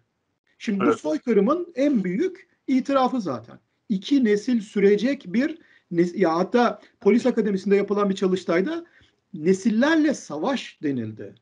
Şimdi 0.59 0.85
evet. 0.85 0.95
bu 0.95 0.99
soykırımın 0.99 1.73
en 1.75 2.05
büyük 2.05 2.49
itirafı 2.67 3.21
zaten. 3.21 3.59
İki 3.89 4.25
nesil 4.25 4.61
sürecek 4.61 5.25
bir 5.27 5.59
ya 6.15 6.37
hatta 6.37 6.81
polis 7.01 7.27
akademisinde 7.27 7.77
yapılan 7.77 8.11
bir 8.11 8.15
çalıştayda 8.15 8.85
nesillerle 9.35 10.15
savaş 10.15 10.83
denildi. 10.83 11.35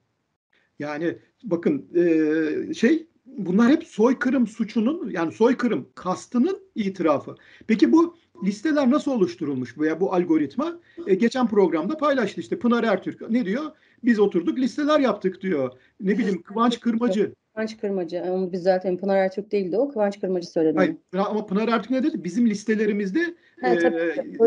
Yani 0.79 1.19
bakın 1.45 1.89
e, 1.95 2.75
şey 2.75 3.07
bunlar 3.27 3.71
hep 3.71 3.85
soykırım 3.85 4.47
suçunun 4.47 5.11
yani 5.11 5.33
soykırım 5.33 5.89
kastının 5.95 6.61
itirafı. 6.75 7.35
Peki 7.67 7.93
bu 7.93 8.17
listeler 8.45 8.91
nasıl 8.91 9.11
oluşturulmuş 9.13 9.79
veya 9.79 10.01
bu 10.01 10.15
algoritma? 10.15 10.81
E, 11.07 11.15
geçen 11.15 11.49
programda 11.49 11.97
paylaştı 11.97 12.41
işte 12.41 12.59
Pınar 12.59 12.85
Ertürk 12.85 13.31
ne 13.31 13.45
diyor? 13.45 13.65
Biz 14.05 14.19
oturduk 14.19 14.59
listeler 14.59 15.01
yaptık 15.01 15.43
diyor. 15.43 15.73
Ne 16.01 16.19
bileyim 16.19 16.43
Kıvanç 16.43 16.81
Kırmacı. 16.81 17.35
Kıvanç 17.57 17.77
Kırmacı. 17.81 18.23
Onu 18.23 18.53
biz 18.53 18.63
zaten 18.63 18.97
Pınar 18.97 19.17
Ertürk 19.17 19.53
değildi 19.53 19.77
o. 19.77 19.89
Kıvanç 19.89 20.21
Kırmacı 20.21 20.47
söyledi. 20.47 20.77
Hayır, 20.77 20.97
ama 21.13 21.47
Pınar 21.47 21.69
Ertürk 21.69 21.91
ne 21.91 22.03
dedi? 22.03 22.25
Bizim 22.25 22.51
listelerimizde 22.51 23.35
He, 23.61 23.69
e, 23.69 23.81
sen 23.81 23.93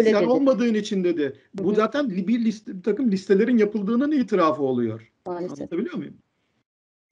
dedi. 0.06 0.26
olmadığın 0.26 0.74
için 0.74 1.04
dedi. 1.04 1.24
Hı-hı. 1.24 1.64
Bu 1.64 1.76
zaten 1.76 2.10
bir, 2.10 2.46
liste, 2.46 2.78
bir 2.78 2.84
takım 2.84 3.12
listelerin 3.12 3.58
yapıldığının 3.58 4.12
itirafı 4.12 4.64
oluyor. 4.64 5.12
Maalesef. 5.26 5.60
Anlatabiliyor 5.60 5.96
muyum? 5.96 6.18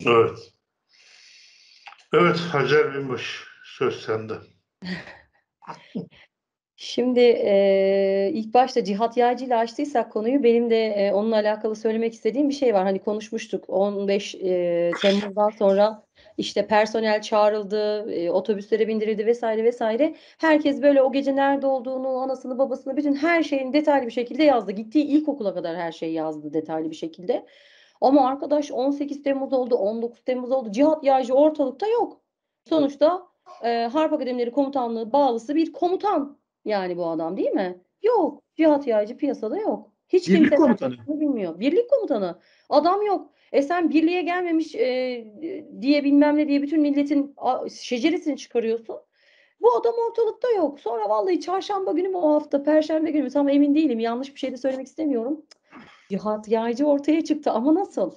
Evet. 0.05 0.53
Evet 2.13 2.37
Hacer 2.37 2.93
Binbaş 2.93 3.43
söz 3.63 3.95
sende. 4.01 4.33
Şimdi 6.79 7.19
e, 7.19 8.31
ilk 8.33 8.53
başta 8.53 8.83
Cihat 8.83 9.17
Yağcı 9.17 9.45
ile 9.45 9.55
açtıysak 9.55 10.11
konuyu 10.11 10.43
benim 10.43 10.69
de 10.69 10.85
e, 10.85 11.13
onunla 11.13 11.35
alakalı 11.35 11.75
söylemek 11.75 12.13
istediğim 12.13 12.49
bir 12.49 12.53
şey 12.53 12.73
var. 12.73 12.83
Hani 12.83 12.99
konuşmuştuk 12.99 13.65
15 13.67 14.35
e, 14.35 14.91
Temmuz'dan 15.01 15.49
sonra 15.49 16.03
işte 16.37 16.67
personel 16.67 17.21
çağrıldı, 17.21 18.11
e, 18.11 18.31
otobüslere 18.31 18.87
bindirildi 18.87 19.25
vesaire 19.25 19.63
vesaire. 19.63 20.15
Herkes 20.37 20.81
böyle 20.81 21.01
o 21.01 21.11
gece 21.11 21.35
nerede 21.35 21.67
olduğunu, 21.67 22.07
anasını, 22.07 22.57
babasını, 22.57 22.97
bütün 22.97 23.15
her 23.15 23.43
şeyin 23.43 23.73
detaylı 23.73 24.05
bir 24.05 24.11
şekilde 24.11 24.43
yazdı. 24.43 24.71
Gittiği 24.71 25.05
ilkokula 25.05 25.53
kadar 25.53 25.77
her 25.77 25.91
şeyi 25.91 26.13
yazdı 26.13 26.53
detaylı 26.53 26.89
bir 26.89 26.95
şekilde. 26.95 27.45
Ama 28.01 28.27
arkadaş 28.27 28.71
18 28.71 29.23
Temmuz 29.23 29.53
oldu, 29.53 29.75
19 29.75 30.23
Temmuz 30.23 30.51
oldu. 30.51 30.71
Cihat 30.71 31.03
Yağcı 31.03 31.33
ortalıkta 31.33 31.87
yok. 31.87 32.21
Sonuçta 32.69 33.27
e, 33.63 33.89
Harp 33.93 34.13
Akademileri 34.13 34.51
Komutanlığı 34.51 35.11
bağlısı 35.11 35.55
bir 35.55 35.73
komutan 35.73 36.37
yani 36.67 36.97
bu 36.97 37.05
adam 37.09 37.37
değil 37.37 37.51
mi? 37.51 37.81
Yok. 38.03 38.43
Cihat 38.55 38.87
Yağcı 38.87 39.17
piyasada 39.17 39.57
yok. 39.57 39.91
Hiç 40.09 40.29
Birlik 40.29 40.39
kimse 40.39 40.55
komutanı. 40.55 40.95
bilmiyor. 41.07 41.59
Birlik 41.59 41.89
komutanı. 41.89 42.39
Adam 42.69 43.01
yok. 43.01 43.29
E 43.51 43.61
sen 43.61 43.89
birliğe 43.89 44.21
gelmemiş 44.21 44.75
e, 44.75 45.25
diye 45.81 46.03
bilmem 46.03 46.37
ne 46.37 46.47
diye 46.47 46.61
bütün 46.61 46.81
milletin 46.81 47.35
şeceresini 47.81 48.37
çıkarıyorsun. 48.37 48.95
Bu 49.61 49.75
adam 49.75 49.93
ortalıkta 50.09 50.49
yok. 50.51 50.79
Sonra 50.79 51.09
vallahi 51.09 51.39
çarşamba 51.39 51.91
günü 51.91 52.07
mü 52.07 52.17
o 52.17 52.33
hafta, 52.33 52.63
perşembe 52.63 53.11
günü 53.11 53.23
mü 53.23 53.29
tam 53.29 53.49
emin 53.49 53.75
değilim. 53.75 53.99
Yanlış 53.99 54.35
bir 54.35 54.39
şey 54.39 54.51
de 54.51 54.57
söylemek 54.57 54.87
istemiyorum. 54.87 55.45
Cihat 56.09 56.47
Yaycı 56.47 56.85
ortaya 56.85 57.23
çıktı 57.23 57.51
ama 57.51 57.75
nasıl? 57.75 58.11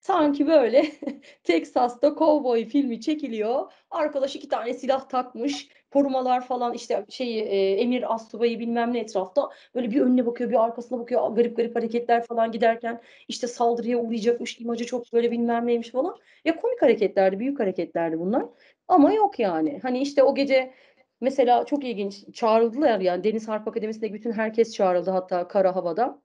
Sanki 0.00 0.46
böyle 0.46 0.86
Texas'ta 1.44 2.14
kovboy 2.14 2.64
filmi 2.64 3.00
çekiliyor. 3.00 3.72
Arkadaş 3.90 4.36
iki 4.36 4.48
tane 4.48 4.74
silah 4.74 5.08
takmış. 5.08 5.68
Korumalar 5.92 6.46
falan 6.46 6.74
işte 6.74 7.04
şey 7.08 7.38
e, 7.38 7.74
Emir 7.80 8.14
Assubay'ı 8.14 8.58
bilmem 8.58 8.92
ne 8.92 9.00
etrafta. 9.00 9.50
Böyle 9.74 9.90
bir 9.90 10.00
önüne 10.00 10.26
bakıyor 10.26 10.50
bir 10.50 10.64
arkasına 10.64 10.98
bakıyor. 10.98 11.30
Garip 11.30 11.56
garip 11.56 11.76
hareketler 11.76 12.26
falan 12.26 12.52
giderken 12.52 13.00
işte 13.28 13.46
saldırıya 13.46 13.98
uğrayacakmış. 13.98 14.60
imajı 14.60 14.86
çok 14.86 15.12
böyle 15.12 15.30
bilmem 15.30 15.66
neymiş 15.66 15.90
falan. 15.90 16.16
Ya 16.44 16.56
komik 16.56 16.82
hareketlerdi, 16.82 17.38
büyük 17.38 17.60
hareketlerdi 17.60 18.18
bunlar. 18.18 18.44
Ama 18.88 19.12
yok 19.12 19.38
yani. 19.38 19.78
Hani 19.82 20.02
işte 20.02 20.22
o 20.22 20.34
gece 20.34 20.74
mesela 21.20 21.64
çok 21.64 21.84
ilginç 21.84 22.34
çağrıldılar 22.34 23.00
yani 23.00 23.24
Deniz 23.24 23.48
Harp 23.48 23.68
Akademisi'nde 23.68 24.12
bütün 24.12 24.32
herkes 24.32 24.74
çağrıldı 24.74 25.10
hatta 25.10 25.48
kara 25.48 25.76
havada. 25.76 26.22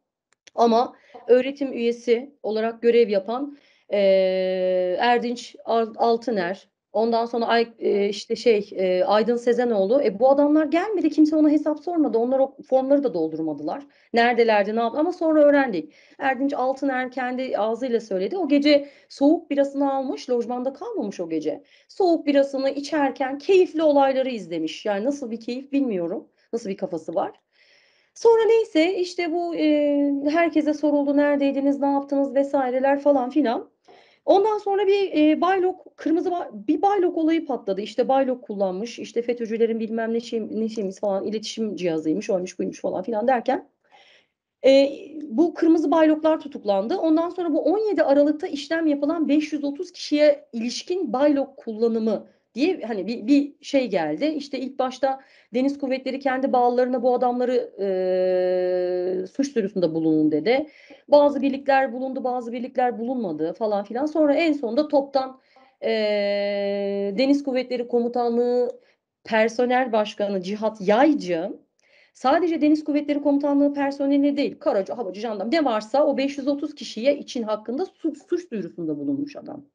Ama 0.56 0.96
öğretim 1.28 1.74
üyesi 1.74 2.36
olarak 2.44 2.82
görev 2.82 3.10
yapan 3.10 3.58
e, 3.94 4.00
Erdinç 5.00 5.56
Altıner, 5.66 6.70
ondan 6.98 7.25
sonra 7.25 7.46
Ay, 7.46 7.68
e, 7.80 8.10
işte 8.10 8.36
şey 8.36 8.70
e, 8.75 9.04
Aydın 9.04 9.36
Sezenoğlu. 9.36 10.01
E, 10.04 10.20
bu 10.20 10.30
adamlar 10.30 10.66
gelmedi. 10.66 11.10
Kimse 11.10 11.36
ona 11.36 11.50
hesap 11.50 11.80
sormadı. 11.80 12.18
Onlar 12.18 12.39
o 12.39 12.56
formları 12.70 13.04
da 13.04 13.13
doldurmadılar. 13.13 13.84
Neredelerdi, 14.13 14.75
ne 14.75 14.80
yaptı 14.80 15.00
ama 15.00 15.13
sonra 15.13 15.44
öğrendik. 15.44 15.94
Erdinç 16.20 16.54
Altıner 16.54 17.12
kendi 17.12 17.58
ağzıyla 17.58 18.00
söyledi. 18.00 18.38
O 18.38 18.48
gece 18.48 18.89
soğuk 19.10 19.50
birasını 19.50 19.94
almış. 19.94 20.30
Lojmanda 20.30 20.74
kalmamış 20.74 21.20
o 21.20 21.30
gece. 21.30 21.63
Soğuk 21.88 22.25
birasını 22.25 22.70
içerken 22.70 23.38
keyifli 23.38 23.84
olayları 23.84 24.30
izlemiş. 24.30 24.86
Yani 24.86 25.06
nasıl 25.06 25.32
bir 25.32 25.39
keyif 25.39 25.72
bilmiyorum. 25.72 26.27
Nasıl 26.54 26.70
bir 26.70 26.77
kafası 26.77 27.16
var. 27.16 27.32
Sonra 28.13 28.46
neyse 28.46 29.00
işte 29.00 29.32
bu 29.32 29.56
e, 29.56 30.30
herkese 30.30 30.74
soruldu 30.74 31.18
neredeydiniz, 31.18 31.80
ne 31.80 31.92
yaptınız 31.92 32.36
vesaireler 32.36 33.00
falan 33.00 33.30
filan. 33.30 33.70
Ondan 34.28 34.58
sonra 34.58 34.88
bir 34.88 35.12
e, 35.14 35.42
baylok, 35.42 35.98
kırmızı 35.98 36.34
bir 36.54 36.82
baylok 36.82 37.18
olayı 37.18 37.46
patladı. 37.46 37.82
İşte 37.82 38.08
baylok 38.08 38.44
kullanmış, 38.44 39.00
işte 39.00 39.22
FETÖ'cülerin 39.22 39.80
bilmem 39.80 40.14
ne, 40.14 40.20
şey, 40.20 40.48
ne 40.52 40.70
şeyimiz 40.70 41.00
falan, 41.00 41.26
iletişim 41.26 41.76
cihazıymış, 41.76 42.30
oymuş 42.30 42.60
buymuş 42.60 42.82
falan 42.82 43.04
filan 43.04 43.28
derken. 43.28 43.70
E, 44.66 44.90
bu 45.24 45.54
kırmızı 45.54 45.92
bayloklar 45.92 46.40
tutuklandı. 46.40 46.98
Ondan 46.98 47.30
sonra 47.30 47.54
bu 47.54 47.64
17 47.64 48.04
Aralık'ta 48.04 48.48
işlem 48.48 48.88
yapılan 48.88 49.28
530 49.28 49.92
kişiye 49.92 50.50
ilişkin 50.54 51.14
baylok 51.14 51.58
kullanımı 51.58 52.28
diye 52.58 52.82
hani 52.88 53.08
bir, 53.08 53.28
bir 53.28 53.54
şey 53.62 53.90
geldi. 53.90 54.26
İşte 54.26 54.60
ilk 54.60 54.80
başta 54.80 55.20
deniz 55.54 55.78
kuvvetleri 55.78 56.20
kendi 56.20 56.54
bağlarına 56.54 57.04
bu 57.04 57.14
adamları 57.14 57.56
e, 57.80 59.28
suç 59.28 59.56
duyurusunda 59.56 59.94
bulunun 59.94 60.32
dedi. 60.32 60.68
Bazı 61.08 61.42
birlikler 61.42 61.94
bulundu, 61.94 62.24
bazı 62.24 62.52
birlikler 62.52 63.00
bulunmadı 63.00 63.54
falan 63.54 63.84
filan. 63.84 64.06
Sonra 64.06 64.34
en 64.34 64.54
sonunda 64.54 64.88
toptan 64.88 65.40
e, 65.84 65.90
Deniz 67.18 67.44
Kuvvetleri 67.44 67.88
Komutanlığı 67.88 68.82
Personel 69.24 69.92
Başkanı 69.92 70.42
Cihat 70.42 70.82
Yaycı 70.82 71.52
sadece 72.14 72.62
Deniz 72.62 72.84
Kuvvetleri 72.84 73.22
Komutanlığı 73.22 73.74
personeline 73.74 74.38
değil, 74.38 74.60
karacı, 74.60 74.94
havacı, 74.94 75.20
jandarma 75.20 75.52
ne 75.52 75.66
varsa 75.66 76.06
o 76.06 76.18
530 76.18 76.76
kişiye 76.76 77.18
için 77.18 77.44
hakkında 77.44 77.86
suç, 77.86 78.18
suç 78.30 78.52
duyurusunda 78.52 78.98
bulunmuş 78.98 79.36
adam. 79.36 79.66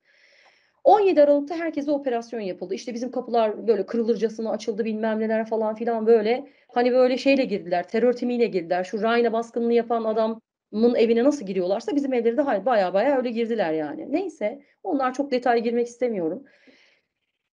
17 0.85 1.23
Aralık'ta 1.23 1.55
herkese 1.57 1.91
operasyon 1.91 2.41
yapıldı. 2.41 2.75
İşte 2.75 2.95
bizim 2.95 3.11
kapılar 3.11 3.67
böyle 3.69 3.87
kırılırcasına 3.87 4.51
açıldı 4.51 4.85
bilmem 4.85 5.21
neler 5.21 5.47
falan 5.47 5.75
filan 5.75 6.07
böyle. 6.07 6.49
Hani 6.69 6.93
böyle 6.93 7.19
şeyle 7.19 7.45
girdiler, 7.45 7.89
terör 7.89 8.13
timiyle 8.13 8.47
girdiler. 8.47 8.85
Şu 8.85 9.03
Rayna 9.03 9.33
baskınını 9.33 9.73
yapan 9.73 10.05
adamın 10.05 10.95
evine 10.95 11.25
nasıl 11.25 11.47
giriyorlarsa 11.47 11.97
bizim 11.97 12.13
evleri 12.13 12.37
de 12.37 12.67
baya 12.67 12.95
baya 12.95 13.17
öyle 13.17 13.31
girdiler 13.31 13.73
yani. 13.73 14.13
Neyse 14.13 14.63
onlar 14.83 15.15
çok 15.15 15.31
detay 15.31 15.63
girmek 15.63 15.87
istemiyorum. 15.87 16.45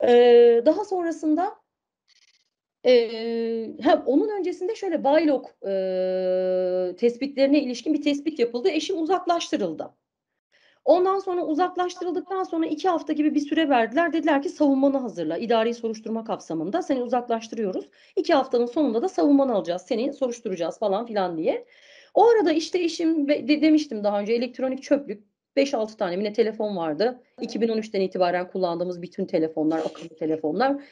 Ee, 0.03 0.62
daha 0.65 0.86
sonrasında 0.86 1.55
ee, 2.86 3.71
hem 3.81 4.03
onun 4.05 4.29
öncesinde 4.39 4.75
şöyle 4.75 5.03
Baylok 5.03 5.55
e, 5.67 6.95
tespitlerine 6.98 7.59
ilişkin 7.63 7.93
bir 7.93 8.01
tespit 8.01 8.39
yapıldı. 8.39 8.69
Eşim 8.69 9.01
uzaklaştırıldı. 9.01 9.95
Ondan 10.89 11.19
sonra 11.19 11.46
uzaklaştırıldıktan 11.46 12.43
sonra 12.43 12.65
iki 12.65 12.89
hafta 12.89 13.13
gibi 13.13 13.36
bir 13.36 13.39
süre 13.39 13.69
verdiler. 13.69 14.13
Dediler 14.13 14.41
ki 14.41 14.50
savunmanı 14.50 14.98
hazırla. 14.98 15.38
İdari 15.38 15.74
soruşturma 15.74 16.24
kapsamında 16.24 16.81
seni 16.81 17.01
uzaklaştırıyoruz. 17.01 17.89
İki 18.15 18.34
haftanın 18.34 18.65
sonunda 18.65 19.01
da 19.01 19.10
savunmanı 19.10 19.53
alacağız. 19.53 19.81
Seni 19.81 20.13
soruşturacağız 20.13 20.79
falan 20.79 21.05
filan 21.05 21.38
diye. 21.38 21.65
O 22.13 22.27
arada 22.27 22.51
işte 22.51 22.79
eşim 22.79 23.27
de, 23.27 23.62
demiştim 23.62 24.03
daha 24.03 24.19
önce 24.19 24.34
elektronik 24.34 24.84
çöplük 24.84 25.24
5-6 25.58 25.98
tane 25.98 26.15
yine 26.15 26.34
telefon 26.34 26.77
vardı. 26.77 27.22
2013'ten 27.41 28.01
itibaren 28.01 28.48
kullandığımız 28.48 29.01
bütün 29.01 29.25
telefonlar, 29.25 29.79
akıllı 29.79 30.15
telefonlar. 30.19 30.84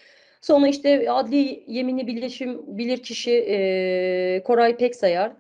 Sonra 0.42 0.68
işte 0.68 1.12
adli 1.12 1.64
yemini 1.68 2.08
bilişim 2.08 2.78
bilir 2.78 3.04
kişi 3.04 3.32
e, 3.32 4.44
Koray 4.44 4.78
Peksayar 4.78 5.32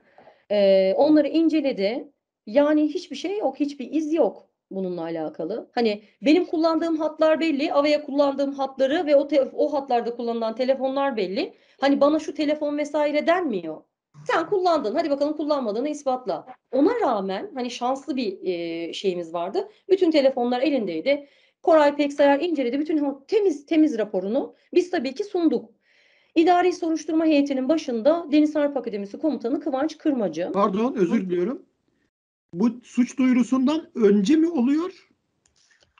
e, 0.51 0.93
onları 0.93 1.27
inceledi. 1.27 2.07
Yani 2.45 2.87
hiçbir 2.87 3.15
şey 3.15 3.37
yok, 3.37 3.59
hiçbir 3.59 3.91
iz 3.91 4.13
yok 4.13 4.46
bununla 4.71 5.01
alakalı. 5.01 5.69
Hani 5.71 6.01
benim 6.21 6.45
kullandığım 6.45 6.97
hatlar 6.97 7.39
belli, 7.39 7.73
Avaya 7.73 8.03
kullandığım 8.05 8.53
hatları 8.53 9.05
ve 9.05 9.15
o 9.15 9.27
o 9.53 9.73
hatlarda 9.73 10.15
kullanılan 10.15 10.55
telefonlar 10.55 11.17
belli. 11.17 11.53
Hani 11.81 12.01
bana 12.01 12.19
şu 12.19 12.33
telefon 12.33 12.77
vesaire 12.77 13.27
denmiyor. 13.27 13.81
Sen 14.27 14.49
kullandın, 14.49 14.95
hadi 14.95 15.09
bakalım 15.09 15.37
kullanmadığını 15.37 15.89
ispatla. 15.89 16.45
Ona 16.71 16.99
rağmen 17.01 17.51
hani 17.53 17.71
şanslı 17.71 18.15
bir 18.15 18.37
e, 18.43 18.93
şeyimiz 18.93 19.33
vardı. 19.33 19.69
Bütün 19.89 20.11
telefonlar 20.11 20.61
elindeydi. 20.61 21.27
Koray 21.63 21.95
Peksayar 21.95 22.39
inceledi 22.39 22.79
bütün 22.79 23.17
temiz 23.27 23.65
temiz 23.65 23.97
raporunu 23.97 24.55
biz 24.73 24.91
tabii 24.91 25.15
ki 25.15 25.23
sunduk. 25.23 25.69
İdari 26.35 26.73
soruşturma 26.73 27.25
heyetinin 27.25 27.69
başında 27.69 28.25
Deniz 28.31 28.55
Harp 28.55 28.77
Akademisi 28.77 29.19
Komutanı 29.19 29.59
Kıvanç 29.59 29.97
Kırmacı. 29.97 30.49
Pardon 30.53 30.93
özür 30.93 31.29
diliyorum. 31.29 31.65
Bu 32.53 32.69
suç 32.83 33.17
duyurusundan 33.17 33.89
önce 33.95 34.35
mi 34.35 34.49
oluyor? 34.49 35.09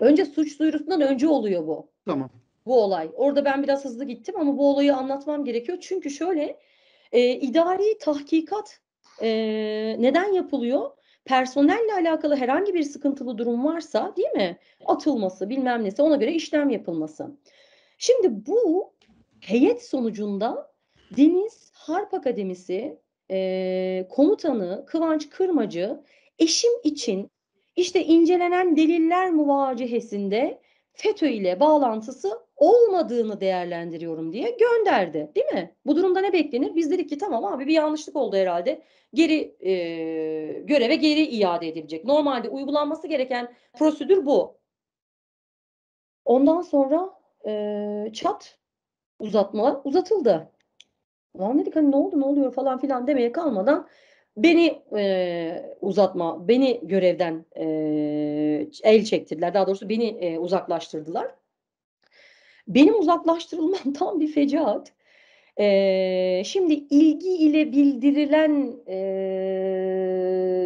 Önce 0.01 0.25
suç 0.25 0.60
duyurusundan 0.60 1.01
önce 1.01 1.27
oluyor 1.27 1.68
bu. 1.68 1.89
Tamam. 2.06 2.30
Bu 2.66 2.84
olay. 2.84 3.10
Orada 3.13 3.46
ben 3.46 3.63
biraz 3.63 3.86
hızlı 3.86 4.06
gittim 4.06 4.36
ama 4.39 4.58
bu 4.58 4.70
olayı 4.70 4.96
anlatmam 4.96 5.46
gerekiyor. 5.46 5.77
Çünkü 5.82 6.10
şöyle 6.10 6.60
e, 7.12 7.36
idari 7.36 7.98
tahkikat 7.98 8.80
e, 9.22 9.30
neden 10.00 10.34
yapılıyor? 10.34 10.92
personelle 11.27 11.94
alakalı 11.94 12.36
herhangi 12.36 12.74
bir 12.74 12.84
sıkıntılı 12.84 13.38
durum 13.38 13.66
varsa 13.66 14.13
değil 14.18 14.32
mi? 14.32 14.58
Atılması 14.86 15.50
bilmem 15.50 15.84
nesi 15.84 16.01
ona 16.01 16.16
göre 16.16 16.34
işlem 16.34 16.70
yapılması. 16.70 17.38
Şimdi 17.98 18.46
bu 18.48 18.94
heyet 19.39 19.86
sonucunda 19.86 20.72
Deniz 21.18 21.72
Harp 21.74 22.13
Akademisi 22.13 23.00
e, 23.32 24.08
komutanı 24.10 24.86
Kıvanç 24.88 25.30
Kırmacı 25.30 26.04
eşim 26.39 26.72
için 26.84 27.32
işte 27.75 28.03
incelenen 28.03 28.77
deliller 28.77 29.32
muvacihesinde 29.32 30.62
FETÖ 30.94 31.27
ile 31.27 31.59
bağlantısı 31.59 32.40
olmadığını 32.55 33.42
değerlendiriyorum 33.42 34.33
diye 34.33 34.57
gönderdi. 34.59 35.31
Değil 35.35 35.53
mi? 35.53 35.75
Bu 35.85 35.96
durumda 35.96 36.20
ne 36.20 36.33
beklenir? 36.33 36.75
Biz 36.75 36.92
dedik 36.92 37.09
ki 37.09 37.18
tamam 37.18 37.46
abi 37.46 37.68
bir 37.68 37.74
yanlışlık 37.74 38.16
oldu 38.16 38.35
herhalde. 38.35 38.81
Geri 39.14 39.55
e, 39.59 39.74
göreve 40.64 40.96
geri 40.96 41.25
iade 41.25 41.68
edilecek. 41.68 42.05
Normalde 42.05 42.50
uygulanması 42.50 43.07
gereken 43.07 43.53
prosedür 43.74 44.25
bu. 44.25 44.57
Ondan 46.25 46.62
sonra 46.62 47.09
e, 47.48 48.14
çat 48.14 48.57
uzatma 49.20 49.81
uzatıldı. 49.83 50.51
Ulan 51.33 51.59
dedik 51.59 51.75
hani 51.75 51.92
ne 51.92 51.96
oldu 51.96 52.20
ne 52.20 52.25
oluyor 52.25 52.53
falan 52.53 52.79
filan 52.79 53.07
demeye 53.07 53.31
kalmadan 53.31 53.88
beni 54.38 54.82
e, 54.98 55.76
uzatma, 55.82 56.48
beni 56.48 56.80
görevden 56.84 57.46
e, 57.56 57.66
el 58.84 59.04
çektirdiler. 59.04 59.54
Daha 59.54 59.68
doğrusu 59.68 59.90
beni 59.90 60.08
e, 60.08 60.40
uzaklaştırdılar. 60.40 61.28
Benim 62.68 63.00
uzaklaştırılmam 63.00 63.94
tam 63.98 64.20
bir 64.20 64.32
fecaat. 64.32 64.94
E, 65.60 66.44
şimdi 66.46 66.74
ilgi 66.74 67.38
ile 67.38 67.72
bildirilen 67.72 68.76
e, 68.88 68.98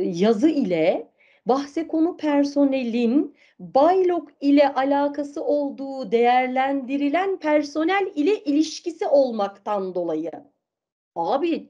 yazı 0.05 0.49
ile 0.49 1.07
bahse 1.45 1.87
konu 1.87 2.17
personelin 2.17 3.35
Baylok 3.59 4.29
ile 4.41 4.73
alakası 4.73 5.43
olduğu 5.43 6.11
değerlendirilen 6.11 7.39
personel 7.39 8.11
ile 8.15 8.43
ilişkisi 8.43 9.07
olmaktan 9.07 9.95
dolayı. 9.95 10.31
Abi 11.15 11.69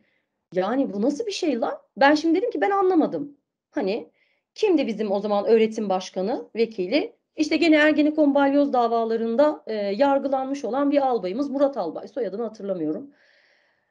yani 0.53 0.93
bu 0.93 1.01
nasıl 1.01 1.25
bir 1.25 1.31
şey 1.31 1.59
lan? 1.59 1.77
Ben 1.97 2.15
şimdi 2.15 2.37
dedim 2.37 2.51
ki 2.51 2.61
ben 2.61 2.71
anlamadım. 2.71 3.37
Hani 3.71 4.09
kimdi 4.55 4.87
bizim 4.87 5.11
o 5.11 5.19
zaman 5.19 5.45
öğretim 5.45 5.89
başkanı, 5.89 6.49
vekili? 6.55 7.15
İşte 7.35 7.57
gene 7.57 7.75
Ergenekon 7.75 8.35
balyoz 8.35 8.73
davalarında 8.73 9.63
e, 9.67 9.73
yargılanmış 9.75 10.65
olan 10.65 10.91
bir 10.91 11.07
albayımız 11.07 11.49
Murat 11.49 11.77
Albay. 11.77 12.07
Soyadını 12.07 12.43
hatırlamıyorum. 12.43 13.11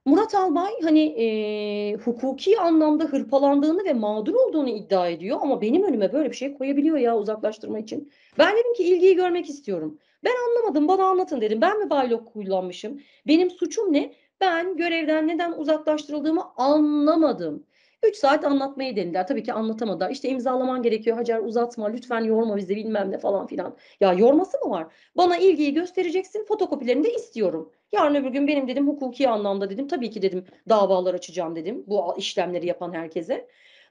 Murat 0.04 0.34
Albay 0.34 0.72
hani 0.82 1.00
e, 1.00 1.96
hukuki 1.96 2.60
anlamda 2.60 3.04
hırpalandığını 3.04 3.84
ve 3.84 3.92
mağdur 3.92 4.34
olduğunu 4.34 4.68
iddia 4.68 5.08
ediyor 5.08 5.38
ama 5.42 5.60
benim 5.60 5.82
önüme 5.82 6.12
böyle 6.12 6.30
bir 6.30 6.36
şey 6.36 6.54
koyabiliyor 6.54 6.96
ya 6.96 7.18
uzaklaştırma 7.18 7.78
için. 7.78 8.12
Ben 8.38 8.56
dedim 8.56 8.74
ki 8.74 8.84
ilgiyi 8.84 9.16
görmek 9.16 9.48
istiyorum. 9.50 9.98
Ben 10.24 10.32
anlamadım 10.48 10.88
bana 10.88 11.04
anlatın 11.04 11.40
dedim. 11.40 11.60
Ben 11.60 11.78
mi 11.78 11.90
baylok 11.90 12.32
kullanmışım? 12.32 13.00
Benim 13.26 13.50
suçum 13.50 13.92
ne? 13.92 14.14
Ben 14.40 14.76
görevden 14.76 15.28
neden 15.28 15.52
uzaklaştırıldığımı 15.52 16.44
anlamadım. 16.56 17.66
3 18.02 18.16
saat 18.16 18.44
anlatmayı 18.44 18.96
denediler. 18.96 19.26
Tabii 19.26 19.42
ki 19.42 19.52
anlatamadılar. 19.52 20.10
İşte 20.10 20.28
imzalaman 20.28 20.82
gerekiyor 20.82 21.16
Hacer 21.16 21.38
uzatma 21.38 21.86
lütfen 21.88 22.20
yorma 22.24 22.56
bizi 22.56 22.76
bilmem 22.76 23.10
ne 23.10 23.18
falan 23.18 23.46
filan. 23.46 23.76
Ya 24.00 24.12
yorması 24.12 24.58
mı 24.58 24.70
var? 24.70 24.86
Bana 25.16 25.36
ilgiyi 25.36 25.74
göstereceksin 25.74 26.44
fotokopilerini 26.44 27.04
de 27.04 27.14
istiyorum. 27.14 27.72
Yarın 27.92 28.14
öbür 28.14 28.28
gün 28.30 28.46
benim 28.48 28.68
dedim 28.68 28.88
hukuki 28.88 29.28
anlamda 29.28 29.70
dedim 29.70 29.88
tabii 29.88 30.10
ki 30.10 30.22
dedim 30.22 30.44
davalar 30.68 31.14
açacağım 31.14 31.56
dedim 31.56 31.84
bu 31.86 32.14
işlemleri 32.18 32.66
yapan 32.66 32.92
herkese. 32.92 33.48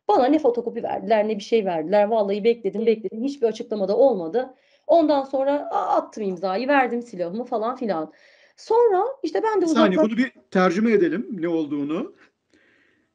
Bana 0.07 0.25
ne 0.25 0.39
fotokopi 0.39 0.83
verdiler 0.83 1.27
ne 1.27 1.37
bir 1.37 1.43
şey 1.43 1.65
verdiler. 1.65 2.03
Vallahi 2.07 2.43
bekledim 2.43 2.85
bekledim 2.85 3.23
hiçbir 3.23 3.47
açıklamada 3.47 3.97
olmadı. 3.97 4.55
Ondan 4.87 5.23
sonra 5.23 5.53
attım 5.71 6.23
imzayı 6.23 6.67
verdim 6.67 7.01
silahımı 7.01 7.43
falan 7.45 7.75
filan. 7.75 8.13
Sonra 8.59 9.05
işte 9.23 9.43
ben 9.43 9.61
de 9.61 9.65
bir 9.65 9.69
saniye 9.69 10.01
bunu 10.01 10.17
bir 10.17 10.31
tercüme 10.51 10.91
edelim 10.91 11.27
ne 11.31 11.47
olduğunu. 11.47 12.13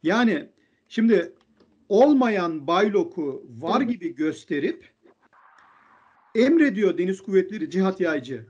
Yani 0.03 0.49
şimdi 0.89 1.33
olmayan 1.89 2.67
Baylok'u 2.67 3.47
var 3.61 3.81
gibi 3.81 4.15
gösterip 4.15 4.91
emrediyor 6.35 6.99
Deniz 6.99 7.23
Kuvvetleri 7.23 7.71
Cihat 7.71 8.01
Yaycı. 8.01 8.47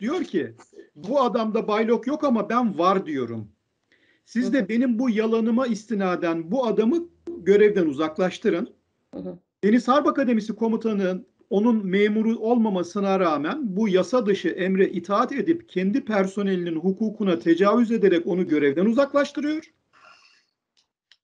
Diyor 0.00 0.24
ki 0.24 0.54
bu 0.96 1.20
adamda 1.20 1.68
Baylok 1.68 2.06
yok 2.06 2.24
ama 2.24 2.48
ben 2.48 2.78
var 2.78 3.06
diyorum. 3.06 3.48
Siz 4.24 4.52
de 4.52 4.68
benim 4.68 4.98
bu 4.98 5.10
yalanıma 5.10 5.66
istinaden 5.66 6.50
bu 6.50 6.66
adamı 6.66 7.08
görevden 7.38 7.86
uzaklaştırın. 7.86 8.74
Hı 9.14 9.20
hı. 9.20 9.38
Deniz 9.64 9.88
Harp 9.88 10.06
Akademisi 10.06 10.54
komutanının 10.54 11.26
onun 11.50 11.86
memuru 11.86 12.38
olmamasına 12.38 13.20
rağmen 13.20 13.58
bu 13.62 13.88
yasa 13.88 14.26
dışı 14.26 14.48
emre 14.48 14.88
itaat 14.88 15.32
edip 15.32 15.68
kendi 15.68 16.04
personelinin 16.04 16.76
hukukuna 16.76 17.38
tecavüz 17.38 17.90
ederek 17.90 18.26
onu 18.26 18.46
görevden 18.48 18.86
uzaklaştırıyor. 18.86 19.72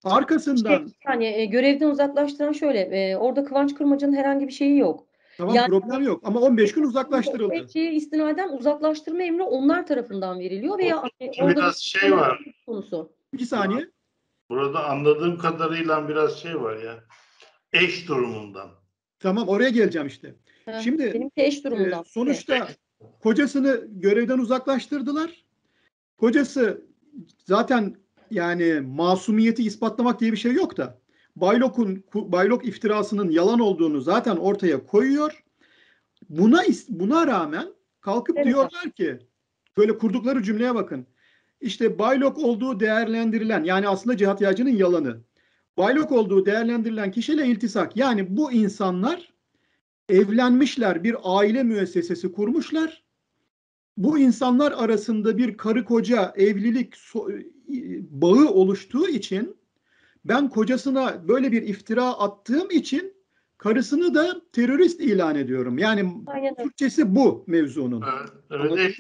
Arkasından 0.05 0.87
işte, 0.87 0.99
yani 1.09 1.25
e, 1.25 1.45
görevden 1.45 1.91
uzaklaştıran 1.91 2.53
şöyle 2.53 2.81
e, 2.81 3.17
orada 3.17 3.45
Kıvanç 3.45 3.75
Kırmacı'nın 3.75 4.17
herhangi 4.17 4.49
bir 4.49 4.53
şeyi 4.53 4.79
yok. 4.79 5.07
Tamam 5.37 5.55
yani, 5.55 5.69
problem 5.69 6.03
yok 6.03 6.21
ama 6.25 6.41
15 6.41 6.73
gün 6.73 6.83
uzaklaştırıldı. 6.83 7.69
Şeye 7.73 7.93
istinaden 7.93 8.49
uzaklaştırma 8.49 9.23
emri 9.23 9.43
onlar 9.43 9.87
tarafından 9.87 10.41
veriliyor 10.41 10.79
veya 10.79 11.03
orada 11.41 11.49
biraz 11.49 11.79
şey 11.79 12.13
var. 12.13 12.39
Konusu. 12.67 13.13
Bir 13.35 13.45
saniye. 13.45 13.89
Burada 14.51 14.85
anladığım 14.85 15.39
kadarıyla 15.39 16.09
biraz 16.09 16.39
şey 16.39 16.63
var 16.63 16.77
ya. 16.77 17.05
Eş 17.73 18.09
durumundan. 18.09 18.82
Tamam 19.23 19.49
oraya 19.49 19.71
geleceğim 19.71 20.07
işte. 20.07 20.35
Ha, 20.65 20.81
Şimdi 20.81 21.15
benim 21.15 21.31
eş 21.37 21.65
durumundan. 21.65 22.01
E, 22.01 22.05
sonuçta 22.07 22.69
kocasını 23.21 23.87
görevden 23.91 24.39
uzaklaştırdılar. 24.39 25.45
Kocası 26.19 26.85
zaten 27.45 27.97
yani 28.31 28.81
masumiyeti 28.81 29.63
ispatlamak 29.65 30.21
diye 30.21 30.33
bir 30.33 30.37
şey 30.37 30.53
yok 30.53 30.77
da 30.77 30.99
Baylok'un 31.37 32.05
Baylok 32.15 32.69
iftirasının 32.69 33.31
yalan 33.31 33.61
olduğunu 33.61 34.01
zaten 34.01 34.37
ortaya 34.37 34.87
koyuyor. 34.87 35.45
Buna 36.29 36.63
buna 36.89 37.27
rağmen 37.27 37.67
kalkıp 38.01 38.37
Evet. 38.37 38.47
diyorlar 38.47 38.91
ki 38.91 39.19
böyle 39.77 39.99
kurdukları 39.99 40.43
cümleye 40.43 40.75
bakın. 40.75 41.07
İşte 41.61 41.99
Baylok 41.99 42.39
olduğu 42.39 42.81
değerlendirilen 42.81 43.65
yani 43.65 43.89
aslında 43.89 44.17
Cihat 44.17 44.41
Yağcı'nın 44.41 44.77
yalanı. 44.77 45.21
Baylok 45.77 46.13
olduğu 46.13 46.47
değerlendirilen 46.47 47.11
kişiyle 47.11 47.47
iltisak. 47.47 47.97
Yani 47.97 48.37
bu 48.37 48.53
insanlar 48.53 49.33
evlenmişler, 50.09 51.05
bir 51.05 51.17
aile 51.25 51.63
müessesesi 51.63 52.33
kurmuşlar. 52.33 53.03
Bu 53.97 54.19
insanlar 54.19 54.73
arasında 54.73 55.39
bir 55.39 55.57
karı 55.57 55.85
koca 55.85 56.33
evlilik 56.37 56.95
so- 56.95 57.47
bağı 58.11 58.49
oluştuğu 58.49 59.09
için 59.09 59.57
ben 60.25 60.49
kocasına 60.49 61.29
böyle 61.29 61.53
bir 61.53 61.63
iftira 61.63 62.05
attığım 62.05 62.71
için 62.71 63.15
karısını 63.59 64.15
da 64.15 64.43
terörist 64.53 65.01
ilan 65.01 65.37
ediyorum. 65.37 65.79
Yani 65.79 66.13
Aynen. 66.27 66.55
Türkçesi 66.55 67.15
bu 67.15 67.45
mevzunun. 67.47 68.05
Öyle. 68.51 68.93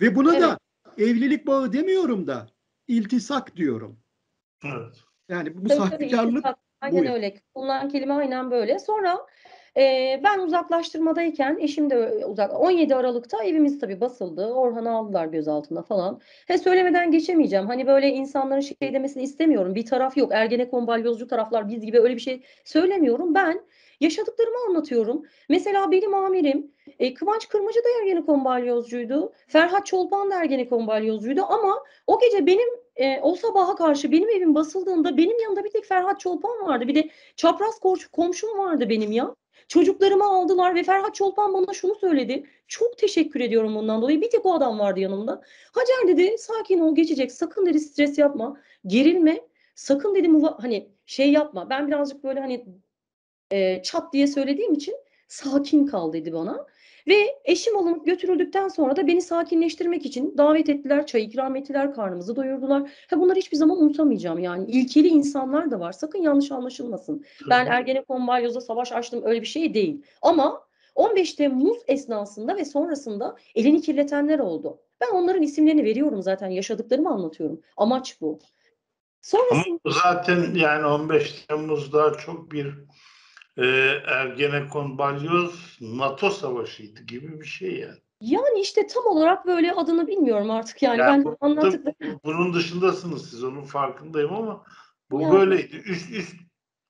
Ve 0.00 0.16
buna 0.16 0.32
Evet. 0.32 0.42
da 0.42 0.58
evlilik 0.98 1.46
bağı 1.46 1.72
demiyorum 1.72 2.26
da 2.26 2.48
iltisak 2.88 3.56
diyorum. 3.56 3.98
Evet. 4.64 5.04
Yani 5.28 5.54
bu 5.54 5.68
Tabii, 5.68 5.78
tabii, 5.78 5.90
sahtekarlık 5.90 6.32
iltisak. 6.32 6.58
Aynen 6.80 7.04
bu. 7.04 7.08
öyle. 7.08 7.34
Kullanılan 7.54 7.88
kelime 7.88 8.14
aynen 8.14 8.50
böyle. 8.50 8.78
Sonra 8.78 9.26
e, 9.76 10.20
ben 10.24 10.38
uzaklaştırmadayken 10.38 11.58
eşim 11.60 11.90
de 11.90 12.24
uzak. 12.26 12.60
17 12.60 12.94
Aralık'ta 12.94 13.44
evimiz 13.44 13.78
tabii 13.78 14.00
basıldı. 14.00 14.46
Orhan'ı 14.46 14.90
aldılar 14.90 15.26
gözaltına 15.26 15.82
falan. 15.82 16.20
He 16.46 16.58
söylemeden 16.58 17.10
geçemeyeceğim. 17.10 17.66
Hani 17.66 17.86
böyle 17.86 18.08
insanların 18.08 18.60
şey 18.60 18.76
demesini 18.80 19.22
istemiyorum. 19.22 19.74
Bir 19.74 19.86
taraf 19.86 20.16
yok. 20.16 20.32
Ergenekon 20.34 20.86
balyozcu 20.86 21.26
taraflar 21.26 21.68
biz 21.68 21.86
gibi 21.86 22.00
öyle 22.00 22.14
bir 22.14 22.20
şey 22.20 22.42
söylemiyorum. 22.64 23.34
Ben 23.34 23.60
yaşadıklarımı 24.00 24.56
anlatıyorum. 24.68 25.22
Mesela 25.48 25.90
benim 25.90 26.14
amirim 26.14 26.72
e, 26.98 27.14
Kıvanç 27.14 27.48
Kırmacı 27.48 27.78
da 27.78 27.88
Ergenekon 28.00 28.44
balyozcuydu. 28.44 29.32
Ferhat 29.46 29.86
Çolpan 29.86 30.30
da 30.30 30.40
Ergenekon 30.40 30.86
balyozcuydu 30.86 31.42
ama 31.42 31.84
o 32.06 32.20
gece 32.20 32.46
benim 32.46 32.68
e, 32.98 33.20
o 33.22 33.34
sabaha 33.34 33.74
karşı 33.74 34.12
benim 34.12 34.30
evim 34.30 34.54
basıldığında 34.54 35.16
benim 35.16 35.40
yanımda 35.40 35.64
bir 35.64 35.70
tek 35.70 35.84
Ferhat 35.84 36.20
Çolpan 36.20 36.66
vardı. 36.66 36.88
Bir 36.88 36.94
de 36.94 37.10
çapraz 37.36 37.78
komşu, 37.78 38.10
komşum 38.10 38.58
vardı 38.58 38.88
benim 38.88 39.12
ya. 39.12 39.34
Çocuklarımı 39.68 40.24
aldılar 40.24 40.74
ve 40.74 40.82
Ferhat 40.82 41.14
Çolpan 41.14 41.54
bana 41.54 41.72
şunu 41.74 41.94
söyledi. 41.94 42.46
Çok 42.68 42.98
teşekkür 42.98 43.40
ediyorum 43.40 43.74
bundan 43.74 44.02
dolayı. 44.02 44.20
Bir 44.20 44.30
tek 44.30 44.46
o 44.46 44.54
adam 44.54 44.78
vardı 44.78 45.00
yanımda. 45.00 45.42
Hacer 45.72 46.16
dedi 46.16 46.38
sakin 46.38 46.80
ol 46.80 46.94
geçecek. 46.94 47.32
Sakın 47.32 47.66
dedi 47.66 47.80
stres 47.80 48.18
yapma. 48.18 48.60
Gerilme. 48.86 49.40
Sakın 49.74 50.14
dedi 50.14 50.28
hani 50.58 50.88
şey 51.06 51.32
yapma. 51.32 51.70
Ben 51.70 51.86
birazcık 51.88 52.24
böyle 52.24 52.40
hani 52.40 52.66
e, 53.50 53.82
çat 53.82 54.12
diye 54.12 54.26
söylediğim 54.26 54.72
için 54.72 54.94
sakin 55.28 55.86
kal 55.86 56.12
dedi 56.12 56.32
bana. 56.32 56.66
Ve 57.08 57.38
eşim 57.44 57.76
alınıp 57.76 58.06
götürüldükten 58.06 58.68
sonra 58.68 58.96
da 58.96 59.06
beni 59.06 59.22
sakinleştirmek 59.22 60.06
için 60.06 60.34
davet 60.38 60.68
ettiler, 60.68 61.06
çay 61.06 61.24
ikram 61.24 61.56
ettiler, 61.56 61.94
karnımızı 61.94 62.36
doyurdular. 62.36 62.90
Ha 63.10 63.20
bunları 63.20 63.38
hiçbir 63.38 63.56
zaman 63.56 63.82
unutamayacağım 63.82 64.38
yani. 64.38 64.70
İlkeli 64.70 65.08
insanlar 65.08 65.70
da 65.70 65.80
var. 65.80 65.92
Sakın 65.92 66.22
yanlış 66.22 66.52
anlaşılmasın. 66.52 67.24
Ben 67.50 67.66
Ergenekon 67.66 68.26
balyozda 68.26 68.60
savaş 68.60 68.92
açtım 68.92 69.22
öyle 69.24 69.40
bir 69.40 69.46
şey 69.46 69.74
değil. 69.74 70.02
Ama 70.22 70.68
15 70.94 71.34
Temmuz 71.34 71.78
esnasında 71.86 72.56
ve 72.56 72.64
sonrasında 72.64 73.36
elini 73.54 73.80
kirletenler 73.80 74.38
oldu. 74.38 74.78
Ben 75.00 75.10
onların 75.14 75.42
isimlerini 75.42 75.84
veriyorum 75.84 76.22
zaten 76.22 76.48
yaşadıklarımı 76.48 77.10
anlatıyorum. 77.10 77.60
Amaç 77.76 78.20
bu. 78.20 78.38
Sonrasında 79.22 79.78
Ama 79.84 79.94
zaten 80.02 80.54
yani 80.54 80.86
15 80.86 81.32
Temmuz'da 81.32 82.12
çok 82.12 82.52
bir 82.52 82.74
e, 83.58 83.66
Ergenekon 84.06 84.98
balyoz 84.98 85.78
NATO 85.80 86.30
savaşıydı 86.30 87.02
gibi 87.02 87.40
bir 87.40 87.46
şey 87.46 87.78
yani. 87.78 87.98
yani 88.20 88.60
işte 88.60 88.86
tam 88.86 89.06
olarak 89.06 89.46
böyle 89.46 89.72
adını 89.72 90.06
bilmiyorum 90.06 90.50
artık 90.50 90.82
yani. 90.82 91.00
Yani 91.00 91.24
ben 91.24 91.24
bu- 91.24 92.20
Bunun 92.24 92.54
dışındasınız 92.54 93.30
siz 93.30 93.44
onun 93.44 93.62
farkındayım 93.62 94.32
ama 94.34 94.64
bu 95.10 95.20
Yani. 95.20 95.32
böyleydi. 95.32 95.76
Üst 95.76 96.10
üst 96.10 96.34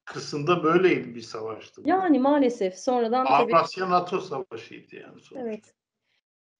kısımda 0.04 0.62
böyleydi 0.64 1.14
bir 1.14 1.20
savaştı. 1.22 1.84
bu. 1.84 1.88
yani 1.88 2.18
maalesef 2.18 2.78
sonradan 2.78 3.26
tabii 3.26 3.56
Avrasya 3.56 3.90
NATO 3.90 4.20
savaşıydı 4.20 4.96
yani 4.96 5.20
sonuçta. 5.20 5.40
Evet. 5.40 5.74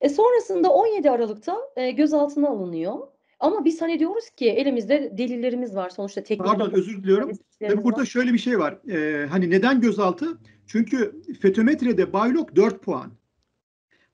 E 0.00 0.08
sonrasında 0.08 0.72
17 0.72 1.10
Aralık'ta 1.10 1.56
e, 1.76 1.90
gözaltına 1.90 2.48
alınıyor. 2.48 3.06
Ama 3.40 3.64
biz 3.64 3.82
hani 3.82 3.98
diyoruz 3.98 4.30
ki 4.30 4.50
elimizde 4.50 5.12
delillerimiz 5.18 5.76
var. 5.76 5.90
Sonuçta 5.90 6.22
teknik 6.22 6.48
Pardon 6.48 6.70
özür 6.70 7.02
diliyorum. 7.02 7.32
Tabii 7.60 7.84
burada 7.84 8.00
var. 8.00 8.06
şöyle 8.06 8.32
bir 8.32 8.38
şey 8.38 8.58
var. 8.58 8.78
Ee, 8.90 9.26
hani 9.26 9.50
neden 9.50 9.80
gözaltı? 9.80 10.38
Çünkü 10.66 11.22
fetometrede 11.40 12.12
Baylok 12.12 12.56
4 12.56 12.82
puan. 12.82 13.10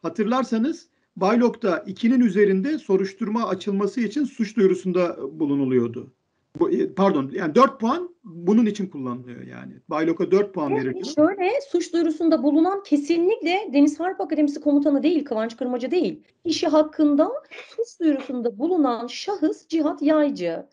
Hatırlarsanız 0.02 0.88
Baylok'ta 1.16 1.76
2'nin 1.78 2.20
üzerinde 2.20 2.78
soruşturma 2.78 3.48
açılması 3.48 4.00
için 4.00 4.24
suç 4.24 4.56
duyurusunda 4.56 5.16
bulunuluyordu. 5.40 6.12
Bu, 6.60 6.70
e, 6.70 6.94
pardon 6.94 7.30
yani 7.34 7.54
4 7.54 7.80
puan 7.80 8.14
bunun 8.24 8.66
için 8.66 8.86
kullanılıyor 8.86 9.42
yani. 9.42 9.72
Baylok'a 9.88 10.30
4 10.30 10.54
puan 10.54 10.70
Yani 10.70 10.78
veriliyor. 10.84 11.04
şöyle 11.04 11.60
suç 11.68 11.92
duyurusunda 11.92 12.42
bulunan 12.42 12.82
kesinlikle 12.82 13.70
Deniz 13.72 14.00
Harp 14.00 14.20
Akademisi 14.20 14.60
komutanı 14.60 15.02
değil, 15.02 15.24
Kıvanç 15.24 15.56
Kırmacı 15.56 15.90
değil. 15.90 16.22
Kişi 16.46 16.66
hakkında 16.68 17.32
suç 17.76 18.00
duyurusunda 18.00 18.58
bulunan 18.58 19.06
şahıs 19.06 19.68
Cihat 19.68 20.02
Yaycı. 20.02 20.66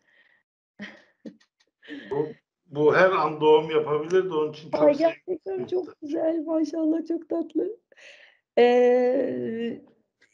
Bu, 2.12 2.28
bu 2.68 2.96
her 2.96 3.12
an 3.12 3.42
doğum 3.42 3.72
yapabilir 3.72 4.30
de 4.30 4.34
onun 4.34 4.52
için 4.52 4.72
çok 4.72 4.82
Ay 4.84 4.98
gerçekten 4.98 5.66
çok 5.66 6.02
güzel 6.02 6.44
maşallah 6.46 7.08
çok 7.08 7.30
tatlı. 7.30 7.78
Ee, 8.58 9.82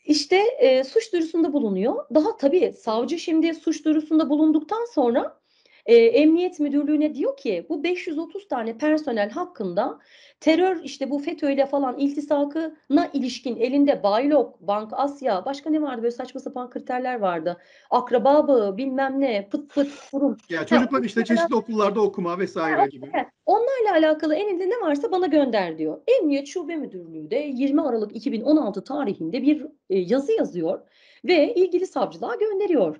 işte 0.08 0.36
e, 0.60 0.84
suç 0.84 1.14
duyurusunda 1.14 1.54
bulunuyor. 1.54 2.06
Daha 2.16 2.38
tabii 2.38 2.74
savcı 2.74 3.20
şimdi 3.20 3.54
suç 3.54 3.86
duyurusunda 3.86 4.30
bulunduktan 4.30 4.86
sonra 4.94 5.40
e, 5.88 5.96
Emniyet 5.96 6.60
Müdürlüğü'ne 6.60 7.16
diyor 7.16 7.38
ki 7.38 7.66
bu 7.70 7.84
530 7.84 8.48
tane 8.48 8.78
personel 8.78 9.30
hakkında 9.30 10.00
terör 10.40 10.84
işte 10.84 11.10
bu 11.10 11.20
FETÖ'yle 11.20 11.66
falan 11.66 11.98
iltisakına 11.98 13.10
ilişkin 13.14 13.56
elinde 13.56 14.04
Baylok, 14.04 14.62
Bank 14.62 14.92
Asya 14.94 15.46
başka 15.46 15.70
ne 15.70 15.82
vardı 15.82 16.02
böyle 16.02 16.12
saçma 16.12 16.40
sapan 16.40 16.70
kriterler 16.70 17.20
vardı. 17.20 17.58
Akraba 17.90 18.48
bağı 18.48 18.78
bilmem 18.78 19.22
ne 19.22 19.50
pıt 19.50 19.70
pıt 19.70 19.88
kurum 20.12 20.38
Ya 20.50 20.66
çocuklar 20.66 21.04
işte 21.04 21.26
çeşitli 21.26 21.56
okullarda 21.56 22.02
okuma 22.02 22.40
vesaire 22.40 22.88
gibi. 22.88 23.12
evet. 23.14 23.28
Onlarla 23.46 23.92
alakalı 24.08 24.36
elinde 24.36 24.70
ne 24.70 24.82
varsa 24.82 25.12
bana 25.12 25.28
gönder 25.28 25.78
diyor. 25.78 26.02
Emniyet 26.08 26.48
Şube 26.48 26.76
Müdürlüğü 26.76 27.32
de 27.32 27.52
20 27.54 27.82
Aralık 27.82 28.16
2016 28.16 28.84
tarihinde 28.84 29.42
bir 29.42 29.66
e, 29.90 29.98
yazı 29.98 30.32
yazıyor 30.32 30.80
ve 31.26 31.54
ilgili 31.54 31.88
savcılığa 31.88 32.36
gönderiyor. 32.36 33.00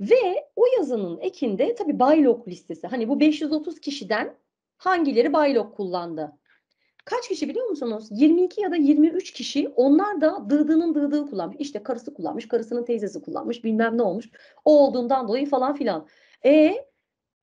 Ve 0.00 0.48
o 0.56 0.66
yazının 0.76 1.18
ekinde 1.20 1.74
tabii 1.74 1.98
Baylok 1.98 2.48
listesi. 2.48 2.86
Hani 2.86 3.08
bu 3.08 3.20
530 3.20 3.80
kişiden 3.80 4.36
hangileri 4.76 5.32
Baylok 5.32 5.76
kullandı? 5.76 6.32
Kaç 7.04 7.28
kişi 7.28 7.48
biliyor 7.48 7.66
musunuz? 7.66 8.08
22 8.10 8.60
ya 8.60 8.70
da 8.70 8.76
23 8.76 9.32
kişi 9.32 9.68
onlar 9.68 10.20
da 10.20 10.50
dığdığının 10.50 10.94
dığdığı 10.94 11.26
kullanmış. 11.26 11.56
İşte 11.60 11.82
karısı 11.82 12.14
kullanmış, 12.14 12.48
karısının 12.48 12.84
teyzesi 12.84 13.22
kullanmış, 13.22 13.64
bilmem 13.64 13.98
ne 13.98 14.02
olmuş. 14.02 14.30
O 14.64 14.86
olduğundan 14.86 15.28
dolayı 15.28 15.46
falan 15.46 15.74
filan. 15.74 16.08
E 16.44 16.74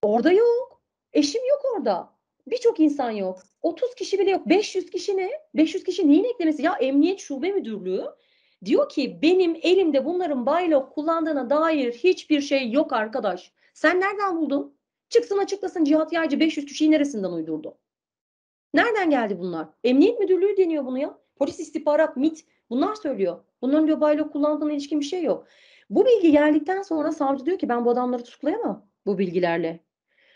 orada 0.04 0.32
yok. 0.32 0.82
Eşim 1.14 1.42
yok 1.50 1.62
orada. 1.76 2.18
Birçok 2.48 2.80
insan 2.80 3.12
yok. 3.12 3.40
30 3.62 3.96
kişi 3.96 4.20
bile 4.20 4.32
yok. 4.32 4.50
500 4.50 4.90
kişi 4.90 5.18
ne? 5.18 5.32
500 5.56 5.84
kişi 5.84 6.08
neyin 6.08 6.24
eklemesi? 6.24 6.62
Ya 6.64 6.74
Emniyet 6.74 7.20
Şube 7.20 7.52
Müdürlüğü 7.52 8.06
diyor 8.66 8.90
ki 8.90 9.20
benim 9.22 9.58
elimde 9.62 10.06
bunların 10.06 10.46
baylok 10.46 10.94
kullandığına 10.94 11.50
dair 11.50 11.94
hiçbir 11.94 12.42
şey 12.42 12.72
yok 12.72 12.94
arkadaş. 12.94 13.52
Sen 13.74 14.00
nereden 14.00 14.38
buldun? 14.38 14.78
Çıksın 15.10 15.38
açıklasın 15.38 15.84
Cihat 15.84 16.14
Yaycı 16.14 16.40
500 16.40 16.66
kişiyi 16.66 16.92
neresinden 16.92 17.32
uydurdu? 17.32 17.78
Nereden 18.74 19.10
geldi 19.10 19.40
bunlar? 19.40 19.68
Emniyet 19.84 20.20
Müdürlüğü 20.20 20.58
deniyor 20.58 20.86
bunu 20.86 20.98
ya. 20.98 21.18
Polis 21.36 21.60
istihbarat, 21.60 22.18
MIT 22.18 22.46
bunlar 22.70 22.96
söylüyor. 22.96 23.44
Bunların 23.62 23.88
diyor 23.88 24.02
baylok 24.02 24.34
kullandığına 24.34 24.72
ilişkin 24.72 25.00
bir 25.00 25.06
şey 25.06 25.24
yok. 25.24 25.48
Bu 25.90 26.06
bilgi 26.06 26.32
geldikten 26.32 26.82
sonra 26.82 27.12
savcı 27.12 27.46
diyor 27.46 27.60
ki 27.60 27.70
ben 27.70 27.86
bu 27.86 27.90
adamları 27.90 28.24
tutuklayamam 28.24 28.86
bu 29.06 29.18
bilgilerle. 29.18 29.80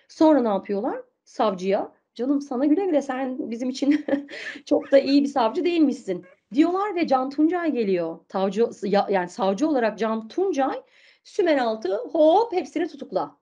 Sonra 0.07 0.41
ne 0.41 0.47
yapıyorlar? 0.47 1.01
Savcıya 1.23 1.91
canım 2.15 2.41
sana 2.41 2.65
güle 2.65 2.85
güle 2.85 3.01
sen 3.01 3.51
bizim 3.51 3.69
için 3.69 4.05
çok 4.65 4.91
da 4.91 4.99
iyi 4.99 5.23
bir 5.23 5.27
savcı 5.27 5.65
değilmişsin 5.65 6.25
diyorlar 6.53 6.95
ve 6.95 7.07
Can 7.07 7.29
Tuncay 7.29 7.71
geliyor. 7.71 8.19
Tavcı, 8.27 8.67
ya- 8.83 9.07
yani 9.11 9.29
savcı 9.29 9.67
olarak 9.67 9.97
Can 9.99 10.27
Tuncay 10.27 10.81
Sümeraltı 11.23 11.95
hop 11.97 12.53
hepsini 12.53 12.87
tutukla. 12.87 13.37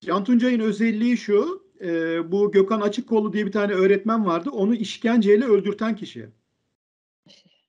Can 0.00 0.24
Tuncay'ın 0.24 0.60
özelliği 0.60 1.16
şu, 1.16 1.64
e, 1.80 1.86
bu 2.32 2.52
Gökhan 2.52 2.80
Açıkkollu 2.80 3.32
diye 3.32 3.46
bir 3.46 3.52
tane 3.52 3.72
öğretmen 3.72 4.26
vardı. 4.26 4.50
Onu 4.50 4.74
işkenceyle 4.74 5.44
öldürten 5.44 5.96
kişi. 5.96 6.28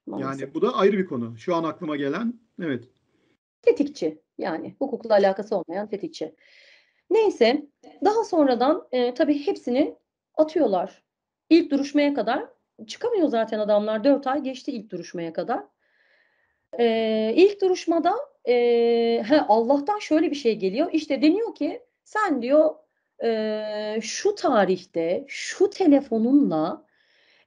Maalesef. 0.05 0.41
Yani 0.41 0.53
bu 0.53 0.61
da 0.61 0.75
ayrı 0.75 0.97
bir 0.97 1.05
konu. 1.05 1.37
Şu 1.37 1.55
an 1.55 1.63
aklıma 1.63 1.95
gelen. 1.95 2.33
Evet. 2.61 2.83
Tetikçi. 3.61 4.21
Yani 4.37 4.75
hukukla 4.79 5.15
alakası 5.15 5.55
olmayan 5.57 5.89
tetikçi. 5.89 6.35
Neyse 7.09 7.65
daha 8.05 8.23
sonradan 8.23 8.87
e, 8.91 9.13
tabii 9.13 9.47
hepsini 9.47 9.95
atıyorlar. 10.35 11.03
İlk 11.49 11.71
duruşmaya 11.71 12.13
kadar 12.13 12.45
çıkamıyor 12.87 13.27
zaten 13.27 13.59
adamlar. 13.59 14.03
4 14.03 14.27
ay 14.27 14.43
geçti 14.43 14.71
ilk 14.71 14.91
duruşmaya 14.91 15.33
kadar. 15.33 15.63
E, 16.79 17.33
ilk 17.35 17.61
duruşmada 17.61 18.15
e, 18.47 18.53
he, 19.27 19.41
Allah'tan 19.41 19.99
şöyle 19.99 20.31
bir 20.31 20.35
şey 20.35 20.55
geliyor. 20.55 20.89
İşte 20.93 21.21
deniyor 21.21 21.55
ki 21.55 21.83
sen 22.03 22.41
diyor 22.41 22.75
e, 23.23 23.99
şu 24.01 24.35
tarihte 24.35 25.25
şu 25.27 25.69
telefonunla 25.69 26.85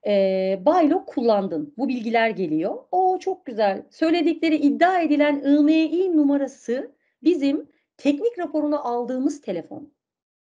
e, 0.07 0.59
Baylok 0.67 1.07
kullandın. 1.07 1.75
Bu 1.79 1.89
bilgiler 1.89 2.31
geliyor. 2.31 2.79
O 2.93 3.19
çok 3.19 3.47
güzel. 3.47 3.83
Söyledikleri 3.91 4.57
iddia 4.57 5.01
edilen 5.01 5.43
IMEI 5.43 6.17
numarası 6.17 6.93
bizim 7.23 7.69
teknik 7.97 8.39
raporunu 8.39 8.89
aldığımız 8.89 9.41
telefon. 9.41 9.93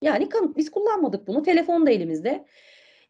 Yani 0.02 0.28
kanıt 0.28 0.56
biz 0.56 0.70
kullanmadık 0.70 1.26
bunu. 1.26 1.42
Telefon 1.42 1.86
da 1.86 1.90
elimizde. 1.90 2.44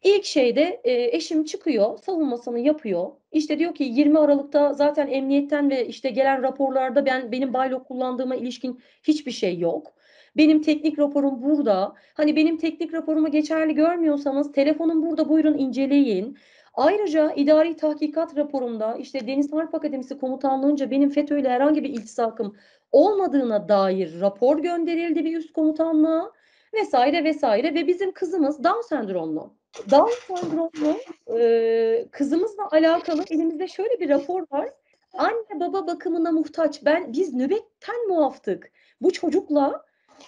İlk 0.05 0.25
şeyde 0.25 0.81
e, 0.83 1.15
eşim 1.15 1.45
çıkıyor, 1.45 1.97
savunmasını 1.97 2.59
yapıyor. 2.59 3.11
İşte 3.31 3.59
diyor 3.59 3.75
ki 3.75 3.83
20 3.83 4.19
Aralık'ta 4.19 4.73
zaten 4.73 5.07
emniyetten 5.07 5.69
ve 5.69 5.87
işte 5.87 6.09
gelen 6.09 6.43
raporlarda 6.43 7.05
ben 7.05 7.31
benim 7.31 7.53
Baylok 7.53 7.87
kullandığıma 7.87 8.35
ilişkin 8.35 8.79
hiçbir 9.03 9.31
şey 9.31 9.59
yok. 9.59 9.93
Benim 10.37 10.61
teknik 10.61 10.99
raporum 10.99 11.41
burada. 11.41 11.95
Hani 12.13 12.35
benim 12.35 12.57
teknik 12.57 12.93
raporumu 12.93 13.31
geçerli 13.31 13.75
görmüyorsanız 13.75 14.51
telefonum 14.51 15.05
burada 15.05 15.29
buyurun 15.29 15.57
inceleyin. 15.57 16.37
Ayrıca 16.73 17.31
idari 17.35 17.75
tahkikat 17.75 18.37
raporumda 18.37 18.95
işte 18.95 19.27
Deniz 19.27 19.53
Harp 19.53 19.75
Akademisi 19.75 20.17
komutanlığınca 20.17 20.91
benim 20.91 21.09
FETÖ 21.09 21.39
ile 21.39 21.49
herhangi 21.49 21.83
bir 21.83 21.89
iltisakım 21.89 22.55
olmadığına 22.91 23.69
dair 23.69 24.19
rapor 24.19 24.59
gönderildi 24.59 25.25
bir 25.25 25.37
üst 25.37 25.53
komutanlığa 25.53 26.31
vesaire 26.73 27.23
vesaire 27.23 27.73
ve 27.73 27.87
bizim 27.87 28.11
kızımız 28.11 28.63
Down 28.63 28.81
sendromlu. 28.81 29.64
Down 29.91 30.35
sendromlu 30.35 30.97
e, 31.39 32.07
kızımızla 32.11 32.69
alakalı 32.71 33.23
elimizde 33.29 33.67
şöyle 33.67 33.99
bir 33.99 34.09
rapor 34.09 34.45
var. 34.51 34.69
Anne 35.13 35.59
baba 35.59 35.87
bakımına 35.87 36.31
muhtaç. 36.31 36.85
Ben 36.85 37.13
biz 37.13 37.33
nöbetten 37.33 38.07
muaftık. 38.07 38.71
Bu 39.01 39.11
çocukla 39.11 39.85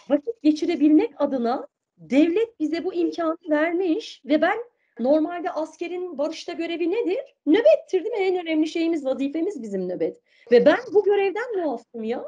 vakit 0.09 0.41
geçirebilmek 0.43 1.11
adına 1.17 1.67
devlet 1.97 2.59
bize 2.59 2.83
bu 2.83 2.93
imkanı 2.93 3.37
vermiş 3.49 4.21
ve 4.25 4.41
ben 4.41 4.57
normalde 4.99 5.51
askerin 5.51 6.17
barışta 6.17 6.53
görevi 6.53 6.91
nedir? 6.91 7.35
Nöbettir 7.45 8.03
değil 8.03 8.15
mi? 8.15 8.19
En 8.19 8.41
önemli 8.41 8.67
şeyimiz, 8.67 9.05
vazifemiz 9.05 9.61
bizim 9.61 9.89
nöbet. 9.89 10.21
Ve 10.51 10.65
ben 10.65 10.79
bu 10.93 11.03
görevden 11.03 11.57
muafım 11.57 12.03
ya. 12.03 12.23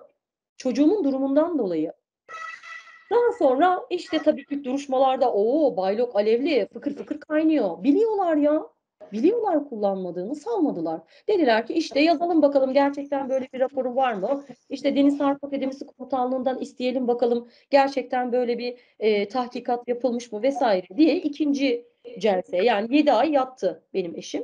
Çocuğumun 0.58 1.04
durumundan 1.04 1.60
dolayı. 1.60 1.94
Daha 3.12 3.34
sonra 3.40 3.82
işte 3.90 4.20
tabii 4.20 4.46
ki 4.46 4.64
duruşmalarda 4.64 5.34
o 5.34 5.78
baylok 5.78 6.16
alevli 6.16 6.68
fıkır 6.74 6.96
fıkır 6.96 7.20
kaynıyor. 7.20 7.84
Biliyorlar 7.84 8.36
ya. 8.36 8.64
Biliyorlar 9.14 9.70
kullanmadığını 9.70 10.36
salmadılar. 10.36 11.02
Dediler 11.28 11.68
ki 11.68 11.74
işte 11.74 12.00
yazalım 12.00 12.42
bakalım 12.42 12.74
gerçekten 12.74 13.30
böyle 13.30 13.48
bir 13.54 13.60
raporu 13.60 13.96
var 13.96 14.14
mı? 14.14 14.44
İşte 14.70 14.96
Deniz 14.96 15.20
Harp 15.20 15.44
Akademisi 15.44 15.86
Komutanlığından 15.86 16.60
isteyelim 16.60 17.08
bakalım 17.08 17.50
gerçekten 17.70 18.32
böyle 18.32 18.58
bir 18.58 18.78
e, 19.00 19.28
tahkikat 19.28 19.88
yapılmış 19.88 20.32
mı 20.32 20.42
vesaire 20.42 20.98
diye 20.98 21.16
ikinci 21.16 21.86
celse 22.20 22.58
yani 22.58 22.96
7 22.96 23.12
ay 23.12 23.32
yattı 23.32 23.84
benim 23.94 24.16
eşim. 24.16 24.44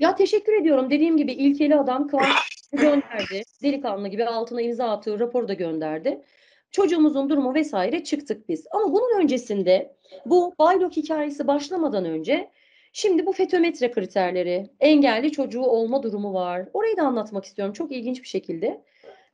Ya 0.00 0.14
teşekkür 0.14 0.52
ediyorum. 0.52 0.90
Dediğim 0.90 1.16
gibi 1.16 1.32
ilkeli 1.32 1.76
adam 1.76 2.08
Kıvanç 2.08 2.68
gönderdi. 2.72 3.42
Delikanlı 3.62 4.08
gibi 4.08 4.24
altına 4.24 4.62
imza 4.62 4.90
attığı 4.90 5.20
raporu 5.20 5.48
da 5.48 5.52
gönderdi. 5.52 6.22
Çocuğumuzun 6.70 7.30
durumu 7.30 7.54
vesaire 7.54 8.04
çıktık 8.04 8.48
biz. 8.48 8.66
Ama 8.70 8.92
bunun 8.92 9.20
öncesinde 9.20 9.96
bu 10.26 10.54
Baylok 10.58 10.96
hikayesi 10.96 11.46
başlamadan 11.46 12.04
önce 12.04 12.50
şimdi 12.92 13.26
bu 13.26 13.32
fetometre 13.32 13.90
kriterleri, 13.90 14.70
engelli 14.80 15.32
çocuğu 15.32 15.62
olma 15.62 16.02
durumu 16.02 16.34
var. 16.34 16.68
Orayı 16.72 16.96
da 16.96 17.02
anlatmak 17.02 17.44
istiyorum 17.44 17.72
çok 17.72 17.92
ilginç 17.92 18.22
bir 18.22 18.28
şekilde. 18.28 18.82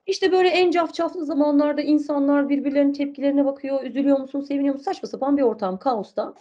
İşte 0.06 0.32
böyle 0.32 0.48
en 0.48 0.70
cafcaflı 0.70 1.24
zamanlarda 1.24 1.82
insanlar 1.82 2.48
birbirlerinin 2.48 2.92
tepkilerine 2.92 3.44
bakıyor. 3.44 3.84
Üzülüyor 3.84 4.18
musun, 4.18 4.40
seviniyor 4.40 4.74
musun? 4.74 4.84
Saçma 4.84 5.08
sapan 5.08 5.36
bir 5.36 5.42
ortam, 5.42 5.78
kaosta. 5.78 6.34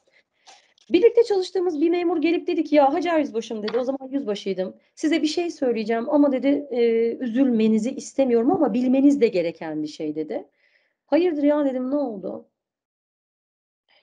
Birlikte 0.92 1.24
çalıştığımız 1.24 1.82
bir 1.82 1.90
memur 1.90 2.22
gelip 2.22 2.48
dedi 2.48 2.64
ki 2.64 2.76
ya 2.76 2.94
Hacer 2.94 3.20
Yüzbaşım 3.20 3.64
dedi 3.64 3.78
o 3.78 3.84
zaman 3.84 4.10
yüzbaşıydım. 4.12 4.76
Size 4.96 5.22
bir 5.22 5.28
şey 5.28 5.50
söyleyeceğim 5.50 6.10
ama 6.10 6.32
dedi 6.32 6.68
e, 6.72 6.82
üzülmenizi 7.20 7.92
istemiyorum 7.92 8.52
ama 8.52 8.74
bilmeniz 8.74 9.22
de 9.22 9.28
gereken 9.28 9.84
bir 9.84 9.88
şey 9.88 10.16
dedi. 10.16 10.48
Hayırdır 11.12 11.44
ya 11.44 11.66
dedim 11.66 11.92
ne 11.92 11.96
oldu? 11.96 12.46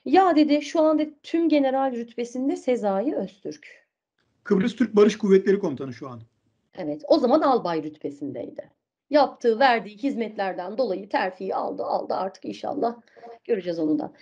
Ya 0.05 0.35
dedi 0.35 0.61
şu 0.61 0.81
anda 0.81 1.03
tüm 1.23 1.49
general 1.49 1.91
rütbesinde 1.91 2.55
Sezai 2.55 3.15
Öztürk. 3.15 3.87
Kıbrıs 4.43 4.75
Türk 4.75 4.95
Barış 4.95 5.17
Kuvvetleri 5.17 5.59
Komutanı 5.59 5.93
şu 5.93 6.09
an. 6.09 6.21
Evet 6.73 7.01
o 7.07 7.19
zaman 7.19 7.41
albay 7.41 7.83
rütbesindeydi. 7.83 8.69
Yaptığı 9.09 9.59
verdiği 9.59 9.97
hizmetlerden 9.97 10.77
dolayı 10.77 11.09
terfiyi 11.09 11.55
aldı 11.55 11.83
aldı 11.83 12.13
artık 12.13 12.45
inşallah 12.45 12.95
göreceğiz 13.43 13.79
onu 13.79 13.99
da. 13.99 14.13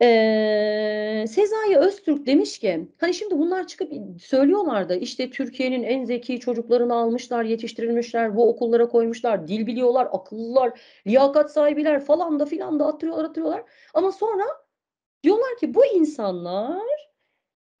Ee, 0.00 1.24
Sezai 1.28 1.76
Öztürk 1.76 2.26
demiş 2.26 2.58
ki 2.58 2.88
hani 3.00 3.14
şimdi 3.14 3.38
bunlar 3.38 3.66
çıkıp 3.66 3.92
söylüyorlar 4.22 4.88
da 4.88 4.94
işte 4.94 5.30
Türkiye'nin 5.30 5.82
en 5.82 6.04
zeki 6.04 6.40
çocuklarını 6.40 6.94
almışlar, 6.94 7.44
yetiştirilmişler, 7.44 8.36
bu 8.36 8.48
okullara 8.48 8.88
koymuşlar, 8.88 9.48
dil 9.48 9.66
biliyorlar, 9.66 10.08
akıllılar, 10.12 10.80
liyakat 11.06 11.52
sahibiler 11.52 12.04
falan 12.04 12.40
da 12.40 12.46
filan 12.46 12.80
da 12.80 12.86
atıyorlar 12.86 13.24
atıyorlar. 13.24 13.62
Ama 13.94 14.12
sonra 14.12 14.44
diyorlar 15.24 15.58
ki 15.60 15.74
bu 15.74 15.86
insanlar 15.86 16.82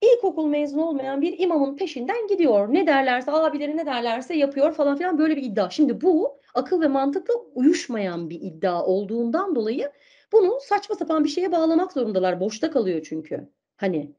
ilkokul 0.02 0.46
mezunu 0.46 0.84
olmayan 0.88 1.20
bir 1.22 1.38
imamın 1.38 1.76
peşinden 1.76 2.26
gidiyor. 2.26 2.74
Ne 2.74 2.86
derlerse 2.86 3.32
abileri 3.32 3.76
ne 3.76 3.86
derlerse 3.86 4.34
yapıyor 4.34 4.72
falan 4.72 4.96
filan 4.96 5.18
böyle 5.18 5.36
bir 5.36 5.42
iddia. 5.42 5.70
Şimdi 5.70 6.00
bu 6.00 6.40
akıl 6.54 6.80
ve 6.80 6.88
mantıkla 6.88 7.34
uyuşmayan 7.54 8.30
bir 8.30 8.40
iddia 8.40 8.86
olduğundan 8.86 9.54
dolayı 9.54 9.92
bunu 10.32 10.58
saçma 10.60 10.96
sapan 10.96 11.24
bir 11.24 11.28
şeye 11.28 11.52
bağlamak 11.52 11.92
zorundalar. 11.92 12.40
Boşta 12.40 12.70
kalıyor 12.70 13.06
çünkü. 13.08 13.48
Hani. 13.76 14.12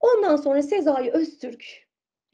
Ondan 0.00 0.36
sonra 0.36 0.62
Sezai 0.62 1.10
Öztürk 1.10 1.64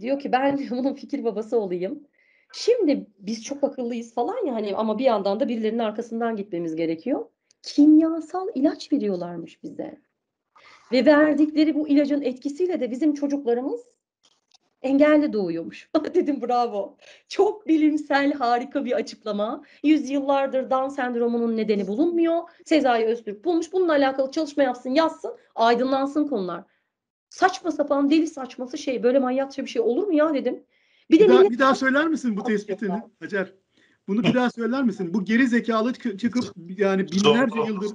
diyor 0.00 0.20
ki 0.20 0.32
ben 0.32 0.60
bunun 0.70 0.94
fikir 0.94 1.24
babası 1.24 1.58
olayım. 1.58 2.06
Şimdi 2.52 3.06
biz 3.18 3.44
çok 3.44 3.64
akıllıyız 3.64 4.14
falan 4.14 4.46
ya 4.46 4.54
hani 4.54 4.76
ama 4.76 4.98
bir 4.98 5.04
yandan 5.04 5.40
da 5.40 5.48
birilerinin 5.48 5.78
arkasından 5.78 6.36
gitmemiz 6.36 6.76
gerekiyor. 6.76 7.26
Kimyasal 7.62 8.48
ilaç 8.54 8.92
veriyorlarmış 8.92 9.62
bize. 9.62 10.00
Ve 10.92 11.06
verdikleri 11.06 11.74
bu 11.74 11.88
ilacın 11.88 12.22
etkisiyle 12.22 12.80
de 12.80 12.90
bizim 12.90 13.14
çocuklarımız 13.14 13.80
engelli 14.82 15.32
doğuyormuş. 15.32 15.90
Dedim 16.14 16.42
bravo. 16.42 16.96
Çok 17.28 17.68
bilimsel 17.68 18.32
harika 18.32 18.84
bir 18.84 18.92
açıklama. 18.92 19.62
Yüzyıllardır 19.82 20.70
Down 20.70 20.88
sendromunun 20.88 21.56
nedeni 21.56 21.86
bulunmuyor. 21.86 22.42
Sezai 22.64 23.04
Öztürk 23.04 23.44
bulmuş. 23.44 23.72
Bununla 23.72 23.92
alakalı 23.92 24.30
çalışma 24.30 24.62
yapsın, 24.62 24.90
yazsın, 24.90 25.36
aydınlansın 25.54 26.28
konular. 26.28 26.64
Saçma 27.30 27.70
sapan 27.70 28.10
deli 28.10 28.26
saçması 28.26 28.78
şey 28.78 29.02
böyle 29.02 29.18
manyakça 29.18 29.64
bir 29.64 29.70
şey 29.70 29.82
olur 29.82 30.06
mu 30.06 30.14
ya 30.14 30.34
dedim. 30.34 30.64
Bir, 31.10 31.20
de 31.20 31.24
bir, 31.24 31.28
daha, 31.28 31.38
millet- 31.40 31.50
bir 31.50 31.58
daha 31.58 31.74
söyler 31.74 32.08
misin 32.08 32.36
bu 32.36 32.42
tespitini 32.42 33.02
Hacer? 33.20 33.54
Bunu 34.08 34.22
bir 34.22 34.34
daha 34.34 34.50
söyler 34.50 34.82
misin? 34.82 35.14
Bu 35.14 35.24
geri 35.24 35.46
zekalı 35.46 35.92
çı- 35.92 36.18
çıkıp 36.18 36.44
yani 36.76 37.06
binlerce 37.12 37.60
yıldır 37.66 37.88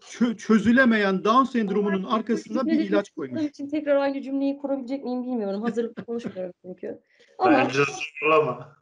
çö- 0.00 0.36
çözülemeyen 0.36 1.24
Down 1.24 1.44
sendromunun 1.44 2.04
arkasına 2.04 2.66
bir 2.66 2.72
ilaç 2.72 3.10
koymuş. 3.10 3.38
Bunun 3.40 3.48
için 3.48 3.68
tekrar 3.68 3.96
aynı 3.96 4.22
cümleyi 4.22 4.58
kurabilecek 4.58 5.04
miyim 5.04 5.22
bilmiyorum. 5.22 5.62
Hazırlıklı 5.62 6.04
konuşmuyorum 6.06 6.52
çünkü. 6.64 7.00
Ama 7.38 7.52
Bence 7.52 7.78
zorlama. 8.20 8.78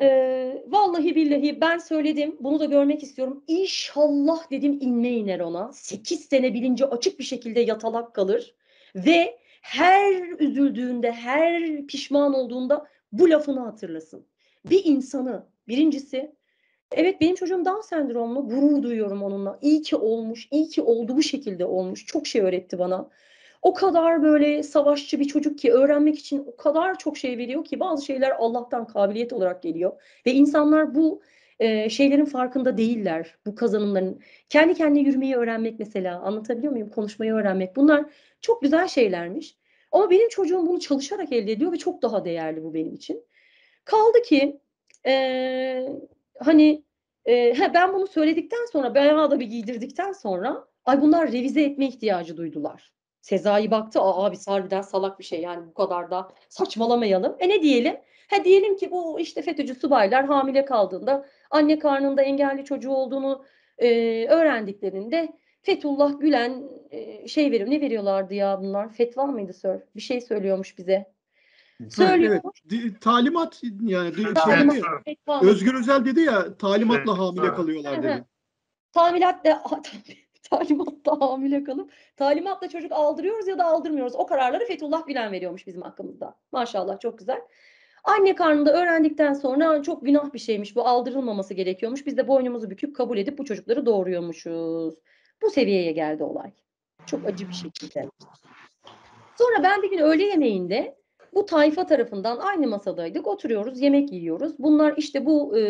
Ee, 0.00 0.64
vallahi 0.66 1.14
billahi 1.14 1.60
ben 1.60 1.78
söyledim. 1.78 2.36
Bunu 2.40 2.60
da 2.60 2.64
görmek 2.64 3.02
istiyorum. 3.02 3.44
İnşallah 3.46 4.50
dedim 4.50 4.78
inme 4.80 5.10
iner 5.10 5.40
ona. 5.40 5.72
8 5.72 6.20
sene 6.20 6.54
bilinci 6.54 6.86
açık 6.86 7.18
bir 7.18 7.24
şekilde 7.24 7.60
yatalak 7.60 8.14
kalır. 8.14 8.54
Ve 8.94 9.38
her 9.62 10.38
üzüldüğünde, 10.38 11.12
her 11.12 11.86
pişman 11.86 12.34
olduğunda 12.34 12.86
bu 13.12 13.30
lafını 13.30 13.60
hatırlasın. 13.60 14.26
Bir 14.70 14.84
insanı 14.84 15.46
birincisi 15.68 16.34
evet 16.96 17.20
benim 17.20 17.34
çocuğum 17.34 17.64
Down 17.64 17.80
sendromlu 17.80 18.48
gurur 18.48 18.82
duyuyorum 18.82 19.22
onunla. 19.22 19.58
İyi 19.62 19.82
ki 19.82 19.96
olmuş, 19.96 20.48
iyi 20.50 20.68
ki 20.68 20.82
oldu 20.82 21.16
bu 21.16 21.22
şekilde 21.22 21.66
olmuş. 21.66 22.06
Çok 22.06 22.26
şey 22.26 22.42
öğretti 22.42 22.78
bana. 22.78 23.10
O 23.62 23.74
kadar 23.74 24.22
böyle 24.22 24.62
savaşçı 24.62 25.20
bir 25.20 25.24
çocuk 25.24 25.58
ki 25.58 25.72
öğrenmek 25.72 26.18
için 26.18 26.44
o 26.46 26.56
kadar 26.56 26.98
çok 26.98 27.16
şey 27.18 27.38
veriyor 27.38 27.64
ki 27.64 27.80
bazı 27.80 28.04
şeyler 28.04 28.30
Allah'tan 28.38 28.86
kabiliyet 28.86 29.32
olarak 29.32 29.62
geliyor. 29.62 29.92
Ve 30.26 30.32
insanlar 30.32 30.94
bu 30.94 31.22
e, 31.58 31.90
şeylerin 31.90 32.24
farkında 32.24 32.78
değiller. 32.78 33.36
Bu 33.46 33.54
kazanımların. 33.54 34.20
Kendi 34.48 34.74
kendine 34.74 35.08
yürümeyi 35.08 35.36
öğrenmek 35.36 35.78
mesela 35.78 36.20
anlatabiliyor 36.20 36.72
muyum? 36.72 36.90
Konuşmayı 36.90 37.32
öğrenmek. 37.32 37.76
Bunlar 37.76 38.04
çok 38.40 38.62
güzel 38.62 38.88
şeylermiş. 38.88 39.56
Ama 39.92 40.10
benim 40.10 40.28
çocuğum 40.28 40.66
bunu 40.66 40.80
çalışarak 40.80 41.32
elde 41.32 41.52
ediyor 41.52 41.72
ve 41.72 41.76
çok 41.76 42.02
daha 42.02 42.24
değerli 42.24 42.64
bu 42.64 42.74
benim 42.74 42.94
için. 42.94 43.24
Kaldı 43.84 44.22
ki 44.22 44.60
e, 45.06 45.88
hani 46.46 46.84
e, 47.24 47.54
he, 47.58 47.74
ben 47.74 47.92
bunu 47.94 48.06
söyledikten 48.06 48.66
sonra 48.72 48.94
bayağı 48.94 49.30
da 49.30 49.40
bir 49.40 49.46
giydirdikten 49.46 50.12
sonra 50.12 50.64
ay 50.84 51.00
bunlar 51.00 51.32
revize 51.32 51.62
etme 51.62 51.86
ihtiyacı 51.86 52.36
duydular. 52.36 52.92
Sezai 53.20 53.70
baktı 53.70 54.00
aa 54.00 54.24
abi 54.24 54.36
harbiden 54.46 54.82
salak 54.82 55.18
bir 55.18 55.24
şey 55.24 55.40
yani 55.40 55.66
bu 55.66 55.74
kadar 55.74 56.10
da 56.10 56.28
saçmalamayalım. 56.48 57.36
E 57.38 57.48
ne 57.48 57.62
diyelim? 57.62 57.96
Ha 58.30 58.44
diyelim 58.44 58.76
ki 58.76 58.90
bu 58.90 59.20
işte 59.20 59.42
FETÖ'cü 59.42 59.74
subaylar 59.74 60.24
hamile 60.26 60.64
kaldığında 60.64 61.26
anne 61.50 61.78
karnında 61.78 62.22
engelli 62.22 62.64
çocuğu 62.64 62.90
olduğunu 62.90 63.44
e, 63.78 64.26
öğrendiklerinde 64.26 65.28
Fethullah 65.62 66.20
Gülen 66.20 66.62
e, 66.90 67.28
şey 67.28 67.50
veriyor. 67.50 67.70
Ne 67.70 67.80
veriyorlardı 67.80 68.34
ya 68.34 68.60
bunlar? 68.60 68.92
Fetva 68.92 69.26
mıydı 69.26 69.52
sir? 69.52 69.82
Bir 69.96 70.00
şey 70.00 70.20
söylüyormuş 70.20 70.78
bize. 70.78 71.12
Söylüyor. 71.90 72.40
evet. 72.72 73.00
Talimat 73.00 73.62
yani 73.80 74.34
Talimat. 74.34 74.76
şey-? 75.04 75.16
Özgür 75.42 75.74
Özel 75.74 76.04
dedi 76.04 76.20
ya 76.20 76.56
talimatla 76.56 77.18
hamile 77.18 77.46
evet. 77.46 77.56
kalıyorlar 77.56 78.02
dedi. 78.02 78.24
Tamilatle 78.92 79.58
talimatla 80.50 81.20
hamile 81.20 81.64
kalıp 81.64 81.92
talimatla 82.16 82.68
çocuk 82.68 82.92
aldırıyoruz 82.92 83.48
ya 83.48 83.58
da 83.58 83.64
aldırmıyoruz. 83.64 84.14
O 84.14 84.26
kararları 84.26 84.66
Fethullah 84.66 85.06
Gülen 85.06 85.32
veriyormuş 85.32 85.66
bizim 85.66 85.82
hakkımızda. 85.82 86.34
Maşallah 86.52 87.00
çok 87.00 87.18
güzel. 87.18 87.40
Anne 88.04 88.34
karnında 88.34 88.72
öğrendikten 88.82 89.32
sonra 89.32 89.82
çok 89.82 90.04
günah 90.04 90.32
bir 90.32 90.38
şeymiş 90.38 90.76
bu 90.76 90.88
aldırılmaması 90.88 91.54
gerekiyormuş. 91.54 92.06
Biz 92.06 92.16
de 92.16 92.28
boynumuzu 92.28 92.70
büküp 92.70 92.96
kabul 92.96 93.18
edip 93.18 93.38
bu 93.38 93.44
çocukları 93.44 93.86
doğuruyormuşuz. 93.86 94.94
Bu 95.42 95.50
seviyeye 95.50 95.92
geldi 95.92 96.24
olay. 96.24 96.52
Çok 97.06 97.26
acı 97.26 97.48
bir 97.48 97.54
şekilde. 97.54 98.08
Sonra 99.38 99.62
ben 99.62 99.82
bir 99.82 99.90
gün 99.90 99.98
öğle 99.98 100.24
yemeğinde 100.24 101.01
bu 101.34 101.46
tayfa 101.46 101.86
tarafından 101.86 102.38
aynı 102.38 102.66
masadaydık. 102.66 103.26
Oturuyoruz, 103.26 103.80
yemek 103.80 104.12
yiyoruz. 104.12 104.52
Bunlar 104.58 104.94
işte 104.96 105.26
bu 105.26 105.58
e, 105.58 105.62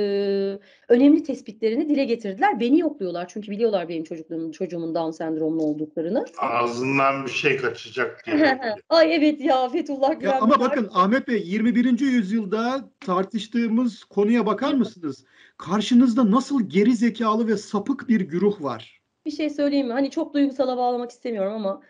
önemli 0.88 1.22
tespitlerini 1.22 1.88
dile 1.88 2.04
getirdiler. 2.04 2.60
Beni 2.60 2.78
yokluyorlar 2.78 3.28
çünkü 3.28 3.50
biliyorlar 3.50 3.88
benim 3.88 4.04
çocukluğumun, 4.04 4.52
çocuğumun 4.52 4.94
Down 4.94 5.10
sendromlu 5.10 5.62
olduklarını. 5.62 6.24
Ağzından 6.38 7.26
bir 7.26 7.30
şey 7.30 7.56
kaçacak 7.56 8.22
diye. 8.26 8.60
Ay 8.88 9.14
evet 9.14 9.40
ya 9.40 9.68
Fethullah 9.68 10.20
Gülen. 10.20 10.30
Ya 10.30 10.40
ama 10.40 10.60
bakın 10.60 10.90
Ahmet 10.94 11.28
Bey 11.28 11.42
21. 11.46 12.00
yüzyılda 12.00 12.90
tartıştığımız 13.00 14.04
konuya 14.04 14.46
bakar 14.46 14.74
mısınız? 14.74 15.24
Karşınızda 15.58 16.30
nasıl 16.30 16.68
geri 16.68 16.96
zekalı 16.96 17.48
ve 17.48 17.56
sapık 17.56 18.08
bir 18.08 18.20
güruh 18.20 18.62
var. 18.62 19.00
bir 19.26 19.30
şey 19.30 19.50
söyleyeyim 19.50 19.86
mi? 19.86 19.92
Hani 19.92 20.10
çok 20.10 20.34
duygusala 20.34 20.76
bağlamak 20.76 21.10
istemiyorum 21.10 21.52
ama 21.52 21.80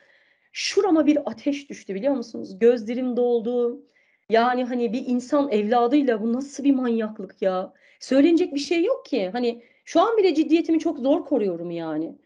şurama 0.53 1.07
bir 1.07 1.31
ateş 1.31 1.71
düştü 1.71 1.95
biliyor 1.95 2.15
musunuz? 2.15 2.59
Gözlerim 2.59 3.17
doldu. 3.17 3.83
Yani 4.31 4.65
hani 4.65 4.93
bir 4.93 5.07
insan 5.07 5.51
evladıyla 5.51 6.23
bu 6.23 6.33
nasıl 6.33 6.65
bir 6.65 6.75
manyaklık 6.75 7.43
ya? 7.43 7.73
Söylenecek 8.01 8.55
bir 8.55 8.61
şey 8.61 8.85
yok 8.85 9.05
ki. 9.05 9.31
Hani 9.33 9.63
şu 9.85 10.01
an 10.01 10.17
bile 10.17 10.35
ciddiyetimi 10.35 10.79
çok 10.79 10.99
zor 10.99 11.25
koruyorum 11.25 11.71
yani. 11.71 12.19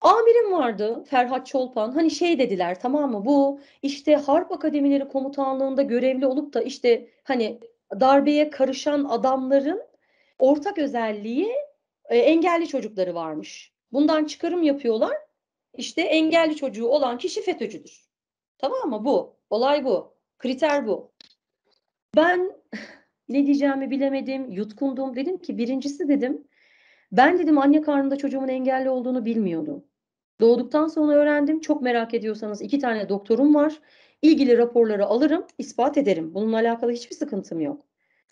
Amirim 0.00 0.52
vardı 0.52 1.04
Ferhat 1.06 1.46
Çolpan. 1.46 1.92
Hani 1.92 2.10
şey 2.10 2.38
dediler 2.38 2.80
tamam 2.80 3.10
mı? 3.10 3.24
Bu 3.24 3.60
işte 3.82 4.16
Harp 4.16 4.52
Akademileri 4.52 5.08
Komutanlığında 5.08 5.82
görevli 5.82 6.26
olup 6.26 6.54
da 6.54 6.62
işte 6.62 7.08
hani 7.24 7.60
darbeye 8.00 8.50
karışan 8.50 9.04
adamların 9.04 9.82
ortak 10.38 10.78
özelliği 10.78 11.52
e, 12.08 12.18
engelli 12.18 12.68
çocukları 12.68 13.14
varmış. 13.14 13.72
Bundan 13.92 14.24
çıkarım 14.24 14.62
yapıyorlar. 14.62 15.16
İşte 15.76 16.02
engelli 16.02 16.56
çocuğu 16.56 16.86
olan 16.86 17.18
kişi 17.18 17.42
FETÖ'cüdür. 17.42 18.08
Tamam 18.58 18.90
mı? 18.90 19.04
Bu. 19.04 19.36
Olay 19.50 19.84
bu. 19.84 20.14
Kriter 20.38 20.86
bu. 20.86 21.12
Ben 22.16 22.52
ne 23.28 23.46
diyeceğimi 23.46 23.90
bilemedim. 23.90 24.50
Yutkundum. 24.50 25.16
Dedim 25.16 25.38
ki 25.38 25.58
birincisi 25.58 26.08
dedim. 26.08 26.44
Ben 27.12 27.38
dedim 27.38 27.58
anne 27.58 27.82
karnında 27.82 28.16
çocuğumun 28.16 28.48
engelli 28.48 28.90
olduğunu 28.90 29.24
bilmiyordum. 29.24 29.84
Doğduktan 30.40 30.88
sonra 30.88 31.12
öğrendim. 31.14 31.60
Çok 31.60 31.82
merak 31.82 32.14
ediyorsanız 32.14 32.62
iki 32.62 32.78
tane 32.78 33.08
doktorum 33.08 33.54
var. 33.54 33.80
İlgili 34.22 34.58
raporları 34.58 35.06
alırım, 35.06 35.46
ispat 35.58 35.98
ederim. 35.98 36.34
Bununla 36.34 36.56
alakalı 36.56 36.92
hiçbir 36.92 37.16
sıkıntım 37.16 37.60
yok. 37.60 37.82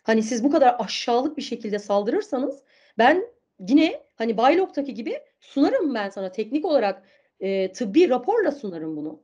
Hani 0.02 0.22
siz 0.22 0.44
bu 0.44 0.50
kadar 0.50 0.76
aşağılık 0.78 1.36
bir 1.36 1.42
şekilde 1.42 1.78
saldırırsanız 1.78 2.62
ben 2.98 3.24
yine 3.68 4.02
hani 4.16 4.36
Baylok'taki 4.36 4.94
gibi 4.94 5.20
sunarım 5.40 5.94
ben 5.94 6.08
sana 6.08 6.32
teknik 6.32 6.64
olarak 6.64 7.02
e, 7.40 7.72
tıbbi 7.72 8.08
raporla 8.08 8.52
sunarım 8.52 8.96
bunu. 8.96 9.20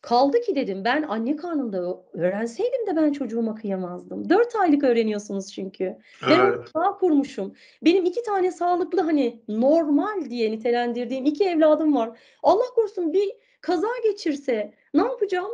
Kaldı 0.00 0.40
ki 0.40 0.56
dedim 0.56 0.84
ben 0.84 1.02
anne 1.02 1.36
karnında 1.36 2.04
öğrenseydim 2.12 2.86
de 2.86 2.96
ben 2.96 3.12
çocuğuma 3.12 3.54
kıyamazdım. 3.54 4.28
Dört 4.28 4.56
aylık 4.56 4.84
öğreniyorsunuz 4.84 5.52
çünkü. 5.52 5.96
Ben 6.30 6.40
Evet. 6.40 6.58
onu 6.58 6.66
sağ 6.72 6.96
kurmuşum. 6.96 7.54
Benim 7.84 8.04
iki 8.04 8.22
tane 8.22 8.52
sağlıklı 8.52 9.00
hani 9.00 9.42
normal 9.48 10.30
diye 10.30 10.50
nitelendirdiğim 10.52 11.24
iki 11.24 11.44
evladım 11.44 11.96
var. 11.96 12.18
Allah 12.42 12.64
korusun 12.74 13.12
bir 13.12 13.32
kaza 13.60 13.88
geçirse 14.02 14.74
ne 14.94 15.00
yapacağım? 15.02 15.50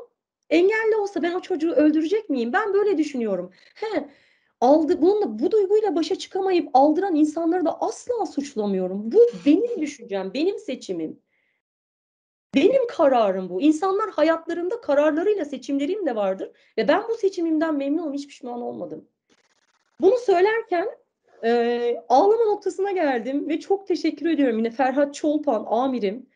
Engelli 0.51 0.97
olsa 0.97 1.23
ben 1.23 1.35
o 1.35 1.41
çocuğu 1.41 1.73
öldürecek 1.73 2.31
miyim? 2.31 2.53
Ben 2.53 2.75
böyle 2.75 2.99
düşünüyorum. 2.99 3.51
He, 3.75 4.09
aldı 4.61 5.03
bununla 5.03 5.39
bu 5.39 5.51
duyguyla 5.51 5.97
başa 5.97 6.15
çıkamayıp 6.17 6.69
aldıran 6.75 7.15
insanları 7.15 7.65
da 7.65 7.81
asla 7.81 8.27
suçlamıyorum. 8.27 9.13
Bu 9.13 9.19
benim 9.47 9.81
düşüncem, 9.81 10.31
benim 10.35 10.59
seçimim. 10.59 11.21
Benim 12.55 12.87
kararım 12.87 13.49
bu. 13.49 13.63
İnsanlar 13.63 14.11
hayatlarında 14.11 14.81
kararlarıyla 14.81 15.45
seçimlerim 15.45 16.07
de 16.07 16.17
vardır 16.17 16.51
ve 16.79 16.89
ben 16.89 17.03
bu 17.09 17.15
seçimimden 17.15 17.75
memnunum, 17.75 18.13
hiç 18.13 18.29
pişman 18.29 18.63
olmadım. 18.63 19.09
Bunu 20.01 20.19
söylerken 20.19 20.89
e, 21.45 21.97
ağlama 22.09 22.45
noktasına 22.45 22.93
geldim 22.93 23.49
ve 23.49 23.61
çok 23.61 23.87
teşekkür 23.87 24.27
ediyorum 24.31 24.59
yine 24.59 24.71
Ferhat 24.71 25.15
Çolpan 25.15 25.67
amirim. 25.69 26.27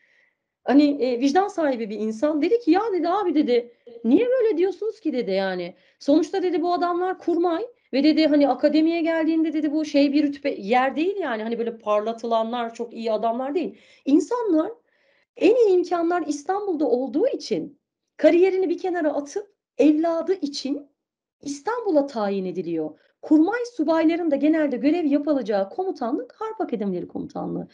Hani 0.63 1.03
e, 1.03 1.19
vicdan 1.19 1.47
sahibi 1.47 1.89
bir 1.89 1.99
insan 1.99 2.41
dedi 2.41 2.59
ki 2.59 2.71
ya 2.71 2.81
dedi 2.93 3.09
abi 3.09 3.35
dedi 3.35 3.73
niye 4.03 4.27
böyle 4.27 4.57
diyorsunuz 4.57 4.99
ki 4.99 5.13
dedi 5.13 5.31
yani. 5.31 5.75
Sonuçta 5.99 6.43
dedi 6.43 6.61
bu 6.61 6.73
adamlar 6.73 7.17
kurmay 7.17 7.67
ve 7.93 8.03
dedi 8.03 8.27
hani 8.27 8.49
akademiye 8.49 9.01
geldiğinde 9.01 9.53
dedi 9.53 9.71
bu 9.71 9.85
şey 9.85 10.13
bir 10.13 10.23
rütbe 10.23 10.49
yer 10.49 10.95
değil 10.95 11.15
yani 11.17 11.43
hani 11.43 11.59
böyle 11.59 11.77
parlatılanlar 11.77 12.73
çok 12.73 12.93
iyi 12.93 13.11
adamlar 13.11 13.55
değil. 13.55 13.77
İnsanlar 14.05 14.71
en 15.37 15.55
iyi 15.55 15.77
imkanlar 15.77 16.23
İstanbul'da 16.27 16.87
olduğu 16.87 17.27
için 17.27 17.79
kariyerini 18.17 18.69
bir 18.69 18.77
kenara 18.77 19.13
atıp 19.13 19.55
evladı 19.77 20.33
için 20.33 20.89
İstanbul'a 21.41 22.07
tayin 22.07 22.45
ediliyor. 22.45 22.99
Kurmay 23.21 23.59
subayların 23.77 24.31
da 24.31 24.35
genelde 24.35 24.77
görev 24.77 25.05
yapılacağı 25.05 25.69
komutanlık 25.69 26.33
Harp 26.37 26.61
Akademileri 26.61 27.07
Komutanlığı. 27.07 27.67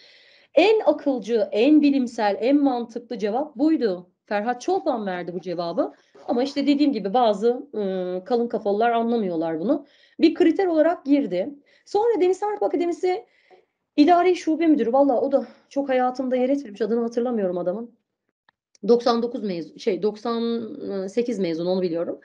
En 0.56 0.80
akılcı, 0.86 1.48
en 1.52 1.82
bilimsel, 1.82 2.38
en 2.40 2.64
mantıklı 2.64 3.18
cevap 3.18 3.56
buydu. 3.56 4.12
Ferhat 4.26 4.62
Çolpan 4.62 5.06
verdi 5.06 5.34
bu 5.34 5.42
cevabı. 5.42 5.94
Ama 6.28 6.44
işte 6.44 6.68
dediğim 6.68 6.94
gibi 6.94 7.14
bazı 7.14 7.70
ıı, 7.76 8.24
kalın 8.26 8.48
kafalılar 8.48 8.92
anlamıyorlar 8.92 9.60
bunu. 9.60 9.86
Bir 10.20 10.34
kriter 10.34 10.66
olarak 10.66 11.06
girdi. 11.06 11.56
Sonra 11.86 12.22
Deniz 12.22 12.42
Harp 12.42 12.64
Akademisi 12.64 13.26
İdari 13.96 14.36
Şube 14.36 14.68
Müdürü. 14.68 14.94
Valla 14.94 15.22
o 15.22 15.32
da 15.32 15.48
çok 15.70 15.90
hayatımda 15.90 16.36
yer 16.36 16.50
etmemiş. 16.50 16.82
Adını 16.82 17.02
hatırlamıyorum 17.02 17.58
adamın. 17.58 17.92
99 18.88 19.44
mezun, 19.44 19.78
şey 19.78 20.04
98 20.04 21.40
mezun 21.40 21.66
onu 21.66 21.82
biliyorum. 21.82 22.20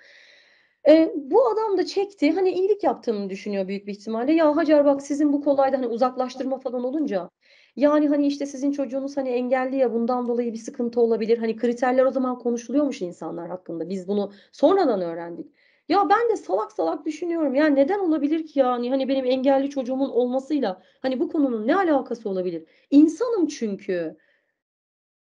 E, 0.88 1.12
bu 1.16 1.48
adam 1.48 1.78
da 1.78 1.86
çekti. 1.86 2.32
Hani 2.32 2.50
iyilik 2.50 2.84
yaptığını 2.84 3.30
düşünüyor 3.30 3.68
büyük 3.68 3.86
bir 3.86 3.92
ihtimalle. 3.92 4.32
Ya 4.32 4.56
Hacer 4.56 4.84
bak 4.84 5.02
sizin 5.02 5.32
bu 5.32 5.40
kolayda 5.44 5.76
hani 5.76 5.86
uzaklaştırma 5.86 6.58
falan 6.58 6.84
olunca 6.84 7.30
yani 7.76 8.08
hani 8.08 8.26
işte 8.26 8.46
sizin 8.46 8.72
çocuğunuz 8.72 9.16
hani 9.16 9.28
engelli 9.28 9.76
ya 9.76 9.92
bundan 9.92 10.28
dolayı 10.28 10.52
bir 10.52 10.58
sıkıntı 10.58 11.00
olabilir. 11.00 11.38
Hani 11.38 11.56
kriterler 11.56 12.04
o 12.04 12.10
zaman 12.10 12.38
konuşuluyormuş 12.38 13.02
insanlar 13.02 13.48
hakkında. 13.48 13.88
Biz 13.88 14.08
bunu 14.08 14.32
sonradan 14.52 15.00
öğrendik. 15.00 15.46
Ya 15.88 16.08
ben 16.08 16.28
de 16.28 16.36
salak 16.36 16.72
salak 16.72 17.06
düşünüyorum. 17.06 17.54
Ya 17.54 17.66
neden 17.66 17.98
olabilir 17.98 18.46
ki 18.46 18.58
yani 18.58 18.90
hani 18.90 19.08
benim 19.08 19.24
engelli 19.24 19.70
çocuğumun 19.70 20.10
olmasıyla 20.10 20.82
hani 21.02 21.20
bu 21.20 21.28
konunun 21.28 21.66
ne 21.66 21.76
alakası 21.76 22.28
olabilir? 22.28 22.64
İnsanım 22.90 23.46
çünkü. 23.46 24.16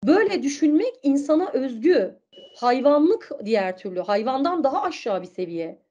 Böyle 0.07 0.43
düşünmek 0.43 0.93
insana 1.03 1.49
özgü. 1.51 2.19
Hayvanlık 2.55 3.31
diğer 3.45 3.77
türlü. 3.77 3.99
Hayvandan 3.99 4.63
daha 4.63 4.81
aşağı 4.81 5.21
bir 5.21 5.27
seviye. 5.27 5.81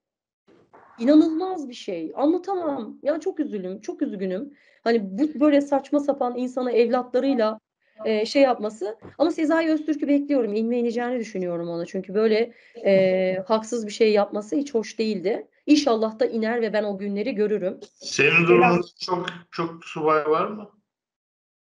İnanılmaz 0.99 1.69
bir 1.69 1.75
şey. 1.75 2.13
Anlatamam. 2.17 2.99
Ya 3.03 3.21
çok 3.21 3.41
üzülüm, 3.41 3.81
çok 3.81 4.03
üzgünüm. 4.03 4.55
Hani 4.85 5.19
bu 5.19 5.41
böyle 5.41 5.61
saçma 5.61 6.01
sapan 6.01 6.37
insana 6.37 6.73
evlatlarıyla 6.73 7.59
e, 8.05 8.27
şey 8.27 8.43
yapması. 8.43 8.97
Ama 9.19 9.31
Sezai 9.31 9.69
Öztürk'ü 9.69 10.09
bekliyorum. 10.09 10.55
İnme 10.55 10.79
ineceğini 10.79 11.19
düşünüyorum 11.19 11.69
ona. 11.69 11.87
Çünkü 11.87 12.15
böyle 12.15 12.53
e, 12.85 13.37
haksız 13.47 13.87
bir 13.87 13.93
şey 13.93 14.13
yapması 14.13 14.57
hiç 14.57 14.75
hoş 14.75 14.99
değildi. 14.99 15.47
İnşallah 15.67 16.19
da 16.19 16.27
iner 16.27 16.63
ve 16.63 16.73
ben 16.73 16.85
o 16.85 16.99
günleri 16.99 17.35
görürüm. 17.35 17.81
Senin 18.01 18.47
durumunda 18.47 18.87
çok 19.01 19.27
çok 19.51 19.85
subay 19.85 20.27
var 20.27 20.47
mı? 20.47 20.71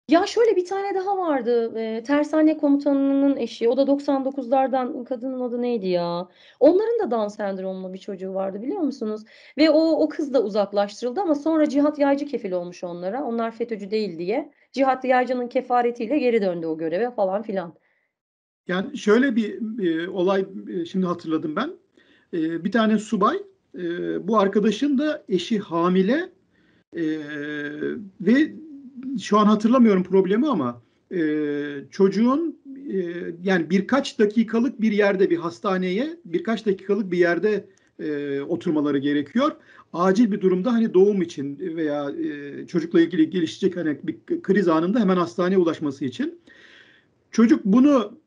Ya 0.08 0.26
şöyle 0.26 0.56
bir 0.56 0.66
tane 0.66 0.96
daha 0.96 1.18
vardı. 1.18 1.80
E, 1.80 2.04
tersane 2.04 2.58
komutanının 2.58 3.38
eşi. 3.38 3.70
O 3.70 3.78
da 3.78 3.82
99'lardan 3.82 5.04
kadının 5.06 5.42
adı 5.42 5.62
neydi 5.62 5.88
ya? 5.88 6.28
Onların 6.60 7.00
da 7.00 7.12
Down 7.12 7.28
sendromlu 7.28 7.94
bir 7.94 7.98
çocuğu 7.98 8.34
vardı 8.34 8.62
biliyor 8.62 8.82
musunuz? 8.82 9.24
Ve 9.58 9.70
o 9.70 10.04
o 10.04 10.10
kız 10.10 10.34
da 10.34 10.44
uzaklaştırıldı 10.44 11.22
ama 11.22 11.36
sonra 11.36 11.70
Cihat 11.70 12.00
Yaycı 12.00 12.26
kefil 12.26 12.52
olmuş 12.52 12.84
onlara. 12.84 13.24
Onlar 13.24 13.52
FETÖ'cü 13.52 13.92
değil 13.92 14.18
diye. 14.18 14.52
Cihat 14.72 15.06
Yaycı'nın 15.06 15.48
kefaretiyle 15.48 16.20
geri 16.20 16.42
döndü 16.42 16.66
o 16.66 16.78
göreve 16.78 17.12
falan 17.12 17.42
filan. 17.42 17.74
Yani 18.68 18.98
şöyle 18.98 19.36
bir 19.36 19.80
e, 19.86 20.10
olay 20.10 20.46
e, 20.70 20.86
şimdi 20.86 21.06
hatırladım 21.06 21.56
ben. 21.56 21.72
E, 22.34 22.64
bir 22.64 22.72
tane 22.72 22.98
subay 22.98 23.38
e, 23.78 23.82
bu 24.28 24.40
arkadaşın 24.40 24.98
da 24.98 25.24
eşi 25.30 25.60
hamile 25.60 26.30
e, 26.96 27.04
ve 28.22 28.52
şu 29.22 29.38
an 29.38 29.46
hatırlamıyorum 29.46 30.04
problemi 30.04 30.48
ama 30.48 30.82
e, 31.12 31.22
çocuğun 31.92 32.60
e, 32.92 32.98
yani 33.44 33.70
birkaç 33.70 34.20
dakikalık 34.20 34.82
bir 34.82 34.92
yerde 34.92 35.30
bir 35.30 35.38
hastaneye 35.38 36.18
birkaç 36.26 36.66
dakikalık 36.66 37.12
bir 37.12 37.18
yerde 37.18 37.66
e, 38.00 38.42
oturmaları 38.42 38.98
gerekiyor. 38.98 39.52
Acil 39.94 40.32
bir 40.32 40.42
durumda 40.42 40.74
hani 40.74 40.94
doğum 40.94 41.22
için 41.22 41.60
veya 41.60 42.12
e, 42.12 42.68
çocukla 42.68 43.02
ilgili 43.02 43.30
gelişecek 43.30 43.78
hani 43.78 44.00
bir 44.04 44.42
kriz 44.42 44.68
anında 44.68 45.00
hemen 45.00 45.18
hastaneye 45.18 45.58
ulaşması 45.58 46.06
için. 46.06 46.40
Çocuk 47.32 47.66
bunu 47.66 48.18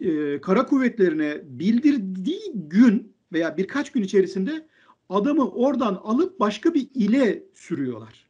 e, 0.00 0.40
kara 0.40 0.66
kuvvetlerine 0.66 1.40
bildirdiği 1.44 2.52
gün 2.54 3.12
veya 3.32 3.56
birkaç 3.56 3.92
gün 3.92 4.02
içerisinde 4.02 4.66
adamı 5.08 5.50
oradan 5.50 5.94
alıp 5.94 6.40
başka 6.40 6.74
bir 6.74 6.88
ile 6.94 7.42
sürüyorlar. 7.54 8.24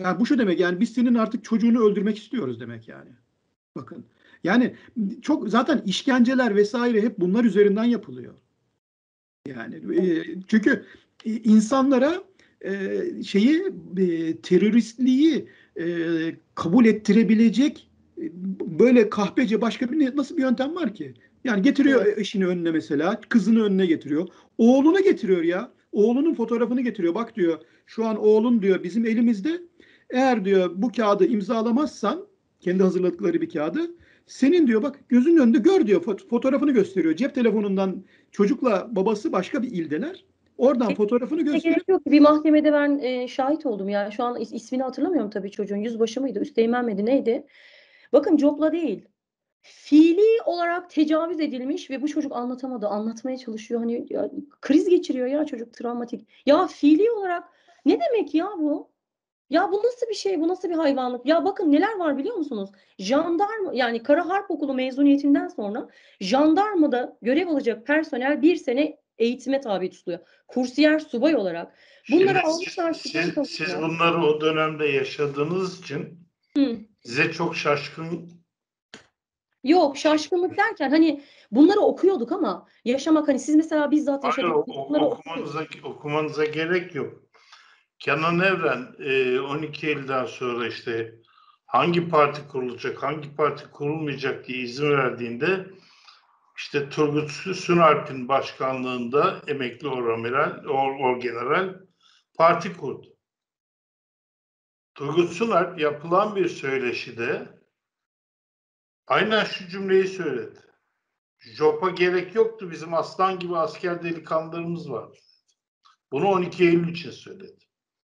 Yani 0.00 0.20
bu 0.20 0.26
şu 0.26 0.38
demek 0.38 0.60
yani 0.60 0.80
biz 0.80 0.92
senin 0.92 1.14
artık 1.14 1.44
çocuğunu 1.44 1.84
öldürmek 1.84 2.18
istiyoruz 2.18 2.60
demek 2.60 2.88
yani. 2.88 3.10
Bakın. 3.76 4.04
Yani 4.44 4.74
çok 5.22 5.48
zaten 5.48 5.82
işkenceler 5.86 6.56
vesaire 6.56 7.02
hep 7.02 7.18
bunlar 7.18 7.44
üzerinden 7.44 7.84
yapılıyor. 7.84 8.34
Yani 9.48 9.96
e, 9.96 10.24
çünkü 10.48 10.84
insanlara 11.24 12.24
e, 12.60 13.00
şeyi 13.22 13.62
e, 13.96 14.36
teröristliği 14.36 15.48
e, 15.80 15.86
kabul 16.54 16.84
ettirebilecek 16.84 17.90
e, 18.18 18.30
böyle 18.78 19.10
kahpece 19.10 19.60
başka 19.60 19.92
bir 19.92 20.16
nasıl 20.16 20.36
bir 20.36 20.42
yöntem 20.42 20.74
var 20.74 20.94
ki? 20.94 21.14
Yani 21.44 21.62
getiriyor 21.62 22.06
Evet. 22.06 22.18
eşini 22.18 22.46
önüne 22.46 22.70
mesela, 22.70 23.20
kızını 23.28 23.64
önüne 23.64 23.86
getiriyor. 23.86 24.28
Oğlunu 24.58 25.02
getiriyor 25.02 25.42
ya. 25.42 25.72
Oğlunun 25.92 26.34
fotoğrafını 26.34 26.80
getiriyor. 26.80 27.14
Bak 27.14 27.36
diyor, 27.36 27.58
şu 27.86 28.06
an 28.06 28.16
oğlun 28.16 28.62
diyor 28.62 28.82
bizim 28.82 29.06
elimizde. 29.06 29.60
Eğer 30.10 30.44
diyor 30.44 30.70
bu 30.74 30.92
kağıdı 30.92 31.26
imzalamazsan, 31.26 32.26
kendi 32.60 32.82
hazırladıkları 32.82 33.40
bir 33.40 33.48
kağıdı, 33.50 33.80
senin 34.26 34.66
diyor 34.66 34.82
bak 34.82 35.00
gözünün 35.08 35.36
önünde 35.40 35.58
gör 35.58 35.86
diyor 35.86 36.02
fot- 36.02 36.28
fotoğrafını 36.28 36.70
gösteriyor. 36.70 37.16
Cep 37.16 37.34
telefonundan 37.34 38.04
çocukla 38.30 38.88
babası 38.90 39.32
başka 39.32 39.62
bir 39.62 39.70
ildeler. 39.70 40.24
Oradan 40.58 40.88
Ki- 40.88 40.94
fotoğrafını 40.94 41.42
gösteriyor. 41.42 41.74
gerek 41.74 41.88
yok. 41.88 42.06
Bir 42.06 42.20
mahkemede 42.20 42.72
ben 42.72 42.98
e, 42.98 43.28
şahit 43.28 43.66
oldum 43.66 43.88
ya. 43.88 44.10
Şu 44.10 44.24
an 44.24 44.36
is- 44.40 44.54
ismini 44.54 44.82
hatırlamıyorum 44.82 45.30
tabii 45.30 45.50
çocuğun. 45.50 45.76
Yüzbaşı 45.76 46.20
mıydı? 46.20 46.40
Üsteğmen 46.40 46.84
miydi? 46.84 47.06
Neydi? 47.06 47.46
Bakın 48.12 48.36
copla 48.36 48.72
değil. 48.72 49.04
Fiili 49.62 50.42
olarak 50.46 50.90
tecavüz 50.90 51.40
edilmiş 51.40 51.90
ve 51.90 52.02
bu 52.02 52.08
çocuk 52.08 52.32
anlatamadı. 52.36 52.86
Anlatmaya 52.88 53.36
çalışıyor. 53.36 53.80
Hani 53.80 54.06
ya, 54.10 54.30
kriz 54.60 54.88
geçiriyor 54.88 55.26
ya 55.26 55.44
çocuk 55.46 55.72
travmatik. 55.72 56.28
Ya 56.46 56.66
fiili 56.66 57.10
olarak 57.10 57.44
ne 57.86 57.98
demek 58.00 58.34
ya 58.34 58.48
bu? 58.58 58.88
Ya 59.50 59.72
bu 59.72 59.76
nasıl 59.82 60.06
bir 60.08 60.14
şey? 60.14 60.40
Bu 60.40 60.48
nasıl 60.48 60.68
bir 60.68 60.74
hayvanlık? 60.74 61.26
Ya 61.26 61.44
bakın 61.44 61.72
neler 61.72 61.96
var 61.98 62.18
biliyor 62.18 62.36
musunuz? 62.36 62.70
Jandarma 62.98 63.70
yani 63.74 64.02
Kara 64.02 64.28
Harp 64.28 64.50
Okulu 64.50 64.74
mezuniyetinden 64.74 65.48
sonra 65.48 65.88
jandarmada 66.20 67.18
görev 67.22 67.48
alacak 67.48 67.86
personel 67.86 68.42
bir 68.42 68.56
sene 68.56 68.98
eğitime 69.18 69.60
tabi 69.60 69.90
tutuluyor. 69.90 70.20
Kursiyer 70.48 70.98
subay 70.98 71.36
olarak. 71.36 71.74
Bunları 72.10 72.26
Şimdi 72.28 72.40
almışlar, 72.40 72.92
siz, 72.92 73.12
siz, 73.12 73.48
siz 73.48 73.76
bunları 73.76 74.22
o 74.22 74.40
dönemde 74.40 74.86
yaşadığınız 74.86 75.80
için 75.80 76.18
Hı. 76.56 76.76
size 77.04 77.32
çok 77.32 77.56
şaşkın 77.56 78.30
Yok 79.64 79.96
şaşkınlık 79.96 80.58
derken 80.58 80.90
hani 80.90 81.22
bunları 81.50 81.80
okuyorduk 81.80 82.32
ama 82.32 82.66
yaşamak 82.84 83.28
hani 83.28 83.38
siz 83.38 83.56
mesela 83.56 83.90
bizzat 83.90 84.24
Hayır, 84.24 84.36
yaşadınız. 84.36 84.56
o- 84.68 84.72
o- 84.72 84.84
okuyorduk. 84.84 85.18
okumanıza, 85.18 85.66
okumanıza 85.84 86.44
gerek 86.44 86.94
yok. 86.94 87.22
Kenan 88.04 88.40
Evren 88.40 88.96
e, 88.98 89.40
12 89.40 89.86
Eylül'den 89.86 90.26
sonra 90.26 90.66
işte 90.66 91.14
hangi 91.66 92.08
parti 92.08 92.48
kurulacak, 92.48 93.02
hangi 93.02 93.36
parti 93.36 93.70
kurulmayacak 93.70 94.46
diye 94.46 94.58
izin 94.58 94.90
verdiğinde 94.90 95.66
işte 96.56 96.88
Turgut 96.88 97.30
Sunalp'in 97.56 98.28
başkanlığında 98.28 99.42
emekli 99.46 99.88
oramiral, 99.88 100.64
or, 100.64 101.00
orgeneral 101.00 101.74
parti 102.34 102.76
kurdu. 102.76 103.16
Turgut 104.94 105.32
Sunalp 105.32 105.80
yapılan 105.80 106.36
bir 106.36 106.48
söyleşide 106.48 107.48
aynen 109.06 109.44
şu 109.44 109.68
cümleyi 109.68 110.08
söyledi. 110.08 110.60
Jop'a 111.38 111.90
gerek 111.90 112.34
yoktu. 112.34 112.70
Bizim 112.70 112.94
aslan 112.94 113.38
gibi 113.38 113.56
asker 113.56 114.02
delikanlılarımız 114.02 114.90
vardı. 114.90 115.16
Bunu 116.12 116.28
12 116.28 116.64
Eylül 116.64 116.88
için 116.88 117.10
söyledi. 117.10 117.64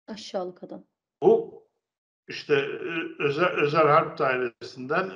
Aşağılık 0.07 0.63
adam. 0.63 0.85
Bu 1.23 1.63
işte 2.29 2.55
özel, 3.19 3.49
özel 3.49 3.87
harp 3.87 4.19
dairesinden 4.19 5.11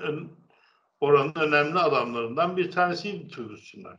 oranın 1.01 1.35
önemli 1.35 1.79
adamlarından 1.79 2.57
bir 2.57 2.71
tanesiydi 2.71 3.29
Turgut 3.29 3.61
Sunay. 3.61 3.97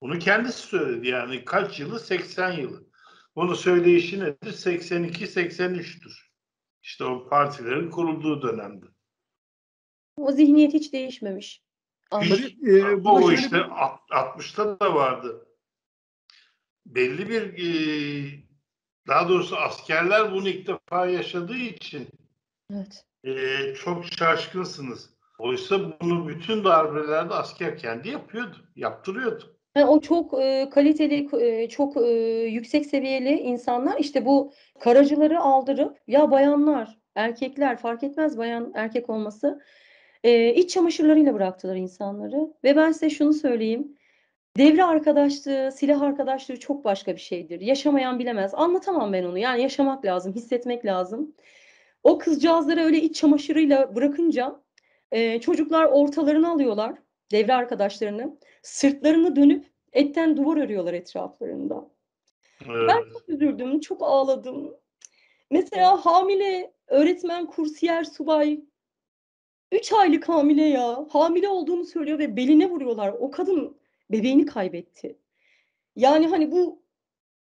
Bunu 0.00 0.18
kendisi 0.18 0.58
söyledi. 0.66 1.08
Yani 1.08 1.44
kaç 1.44 1.80
yılı? 1.80 2.00
80 2.00 2.52
yılı. 2.52 2.86
Bunu 3.36 3.56
söyleyişi 3.56 4.20
nedir? 4.20 4.52
82-83'tür. 4.52 6.28
İşte 6.82 7.04
o 7.04 7.28
partilerin 7.28 7.90
kurulduğu 7.90 8.42
dönemde. 8.42 8.86
O 10.16 10.32
zihniyet 10.32 10.74
hiç 10.74 10.92
değişmemiş. 10.92 11.64
Hiç- 12.20 12.54
e, 12.68 13.04
bu 13.04 13.32
işte 13.32 13.56
bir- 13.56 13.82
alt- 13.82 14.10
60'ta 14.10 14.80
da 14.80 14.94
vardı. 14.94 15.48
Belli 16.86 17.28
bir 17.28 17.42
e, 17.42 18.44
daha 19.08 19.28
doğrusu 19.28 19.56
askerler 19.56 20.32
bunu 20.32 20.48
ilk 20.48 20.68
defa 20.68 21.06
yaşadığı 21.06 21.56
için 21.56 22.08
Evet. 22.72 23.04
e, 23.24 23.74
çok 23.74 24.04
şaşkınsınız. 24.04 25.10
Oysa 25.38 26.00
bunu 26.00 26.28
bütün 26.28 26.64
darbelerde 26.64 27.34
asker 27.34 27.78
kendi 27.78 28.08
yapıyordu, 28.08 28.56
yaptırıyordu. 28.76 29.56
Yani 29.76 29.86
o 29.86 30.00
çok 30.00 30.40
e, 30.40 30.70
kaliteli, 30.70 31.28
e, 31.40 31.68
çok 31.68 31.96
e, 31.96 32.10
yüksek 32.50 32.86
seviyeli 32.86 33.30
insanlar 33.30 33.98
işte 33.98 34.26
bu 34.26 34.52
karacıları 34.80 35.40
aldırıp 35.40 35.98
ya 36.06 36.30
bayanlar, 36.30 36.98
erkekler 37.14 37.76
fark 37.76 38.02
etmez 38.02 38.38
bayan 38.38 38.72
erkek 38.74 39.10
olması 39.10 39.60
e, 40.24 40.54
iç 40.54 40.70
çamaşırlarıyla 40.70 41.34
bıraktılar 41.34 41.76
insanları. 41.76 42.52
Ve 42.64 42.76
ben 42.76 42.92
size 42.92 43.10
şunu 43.10 43.32
söyleyeyim. 43.32 43.96
Devre 44.56 44.84
arkadaşlığı, 44.84 45.72
silah 45.72 46.00
arkadaşlığı 46.00 46.60
çok 46.60 46.84
başka 46.84 47.14
bir 47.14 47.20
şeydir. 47.20 47.60
Yaşamayan 47.60 48.18
bilemez. 48.18 48.54
Anlatamam 48.54 49.12
ben 49.12 49.24
onu. 49.24 49.38
Yani 49.38 49.62
yaşamak 49.62 50.04
lazım, 50.04 50.32
hissetmek 50.32 50.84
lazım. 50.86 51.34
O 52.02 52.18
kızcağızları 52.18 52.80
öyle 52.80 53.00
iç 53.02 53.16
çamaşırıyla 53.16 53.96
bırakınca 53.96 54.60
e, 55.12 55.40
çocuklar 55.40 55.84
ortalarını 55.84 56.50
alıyorlar, 56.50 56.94
devre 57.32 57.54
arkadaşlarını. 57.54 58.38
Sırtlarını 58.62 59.36
dönüp 59.36 59.66
etten 59.92 60.36
duvar 60.36 60.56
örüyorlar 60.56 60.94
etraflarında. 60.94 61.90
Evet. 62.66 62.88
Ben 62.88 63.02
çok 63.12 63.28
üzüldüm, 63.28 63.80
çok 63.80 64.02
ağladım. 64.02 64.76
Mesela 65.50 66.06
hamile 66.06 66.74
öğretmen, 66.86 67.46
kursiyer, 67.46 68.04
subay 68.04 68.60
3 69.72 69.92
aylık 69.92 70.28
hamile 70.28 70.64
ya. 70.64 71.06
Hamile 71.10 71.48
olduğunu 71.48 71.84
söylüyor 71.84 72.18
ve 72.18 72.36
beline 72.36 72.70
vuruyorlar. 72.70 73.14
O 73.20 73.30
kadın 73.30 73.76
bebeğini 74.14 74.46
kaybetti. 74.46 75.18
Yani 75.96 76.26
hani 76.26 76.52
bu 76.52 76.82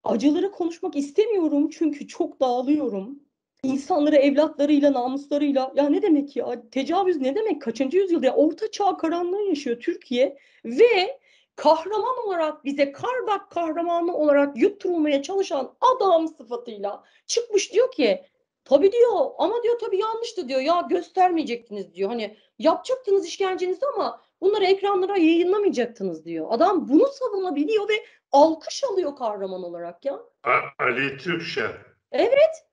acıları 0.04 0.50
konuşmak 0.50 0.96
istemiyorum 0.96 1.70
çünkü 1.72 2.08
çok 2.08 2.40
dağılıyorum. 2.40 3.22
İnsanları 3.62 4.16
evlatlarıyla, 4.16 4.92
namuslarıyla 4.92 5.72
ya 5.76 5.88
ne 5.88 6.02
demek 6.02 6.36
ya? 6.36 6.70
Tecavüz 6.70 7.16
ne 7.16 7.34
demek? 7.34 7.62
Kaçıncı 7.62 7.98
yüzyılda? 7.98 8.26
Ya 8.26 8.34
orta 8.34 8.70
çağ 8.70 8.96
karanlığı 8.96 9.42
yaşıyor 9.42 9.80
Türkiye 9.80 10.38
ve 10.64 11.20
kahraman 11.56 12.26
olarak 12.26 12.64
bize 12.64 12.92
Kardak 12.92 13.50
kahramanı 13.50 14.16
olarak 14.16 14.56
yutturulmaya 14.56 15.22
çalışan 15.22 15.74
adam 15.80 16.28
sıfatıyla 16.28 17.04
çıkmış 17.26 17.72
diyor 17.72 17.92
ki 17.92 18.24
tabii 18.64 18.92
diyor 18.92 19.30
ama 19.38 19.62
diyor 19.62 19.78
tabii 19.78 19.98
yanlıştı 19.98 20.48
diyor 20.48 20.60
ya 20.60 20.86
göstermeyecektiniz 20.90 21.94
diyor. 21.94 22.08
Hani 22.10 22.36
yapacaktınız 22.58 23.26
işkencenizi 23.26 23.86
ama 23.94 24.20
bunları 24.42 24.64
ekranlara 24.64 25.16
yayınlamayacaktınız 25.16 26.24
diyor. 26.24 26.46
Adam 26.50 26.88
bunu 26.88 27.06
savunabiliyor 27.12 27.88
ve 27.88 28.04
alkış 28.32 28.84
alıyor 28.84 29.16
kahraman 29.16 29.62
olarak 29.62 30.04
ya. 30.04 30.20
Ali 30.78 31.16
Türkşen. 31.16 31.72
Evet. 32.12 32.66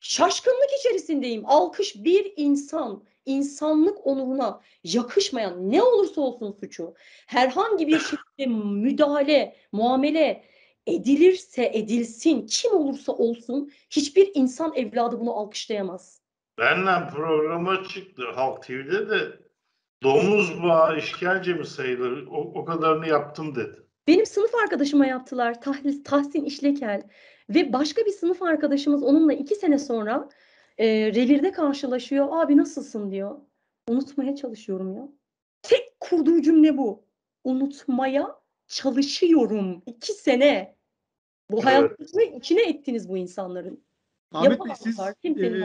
Şaşkınlık 0.00 0.70
içerisindeyim. 0.78 1.42
Alkış 1.46 1.96
bir 1.96 2.32
insan, 2.36 3.04
insanlık 3.26 4.06
onuruna 4.06 4.60
yakışmayan 4.84 5.70
ne 5.70 5.82
olursa 5.82 6.20
olsun 6.20 6.56
suçu, 6.60 6.94
herhangi 7.26 7.86
bir 7.86 7.98
şekilde 7.98 8.46
müdahale, 8.64 9.56
muamele 9.72 10.44
edilirse 10.86 11.70
edilsin, 11.74 12.46
kim 12.46 12.72
olursa 12.72 13.12
olsun 13.12 13.72
hiçbir 13.90 14.30
insan 14.34 14.72
evladı 14.74 15.20
bunu 15.20 15.32
alkışlayamaz. 15.34 16.22
Benle 16.58 17.08
programa 17.10 17.84
çıktı 17.84 18.22
Halk 18.34 18.62
TV'de 18.62 19.10
de 19.10 19.43
domuz 20.02 20.62
bağı 20.62 20.98
işkence 20.98 21.54
mi 21.54 21.66
sayılır? 21.66 22.26
O, 22.26 22.36
o 22.36 22.64
kadarını 22.64 23.08
yaptım 23.08 23.54
dedi. 23.54 23.86
Benim 24.08 24.26
sınıf 24.26 24.54
arkadaşıma 24.54 25.06
yaptılar 25.06 25.60
Tahlis, 25.60 26.02
Tahsin 26.02 26.44
İşlekel 26.44 27.02
ve 27.48 27.72
başka 27.72 28.06
bir 28.06 28.10
sınıf 28.10 28.42
arkadaşımız 28.42 29.02
onunla 29.02 29.32
iki 29.32 29.54
sene 29.54 29.78
sonra 29.78 30.28
e, 30.78 30.86
revirde 31.14 31.52
karşılaşıyor. 31.52 32.28
Abi 32.30 32.56
nasılsın 32.56 33.10
diyor. 33.10 33.40
Unutmaya 33.88 34.36
çalışıyorum 34.36 34.96
ya. 34.96 35.08
Tek 35.62 36.00
kurduğu 36.00 36.42
cümle 36.42 36.78
bu. 36.78 37.04
Unutmaya 37.44 38.36
çalışıyorum. 38.68 39.82
İki 39.86 40.12
sene. 40.12 40.76
Bu 41.50 41.56
Evet. 41.56 41.64
hayatını 41.64 42.22
içine 42.22 42.68
ettiniz 42.68 43.08
bu 43.08 43.16
insanların. 43.16 43.84
Ahmet 44.34 44.64
Bey 44.64 44.72
siz 44.82 45.00
e, 45.24 45.64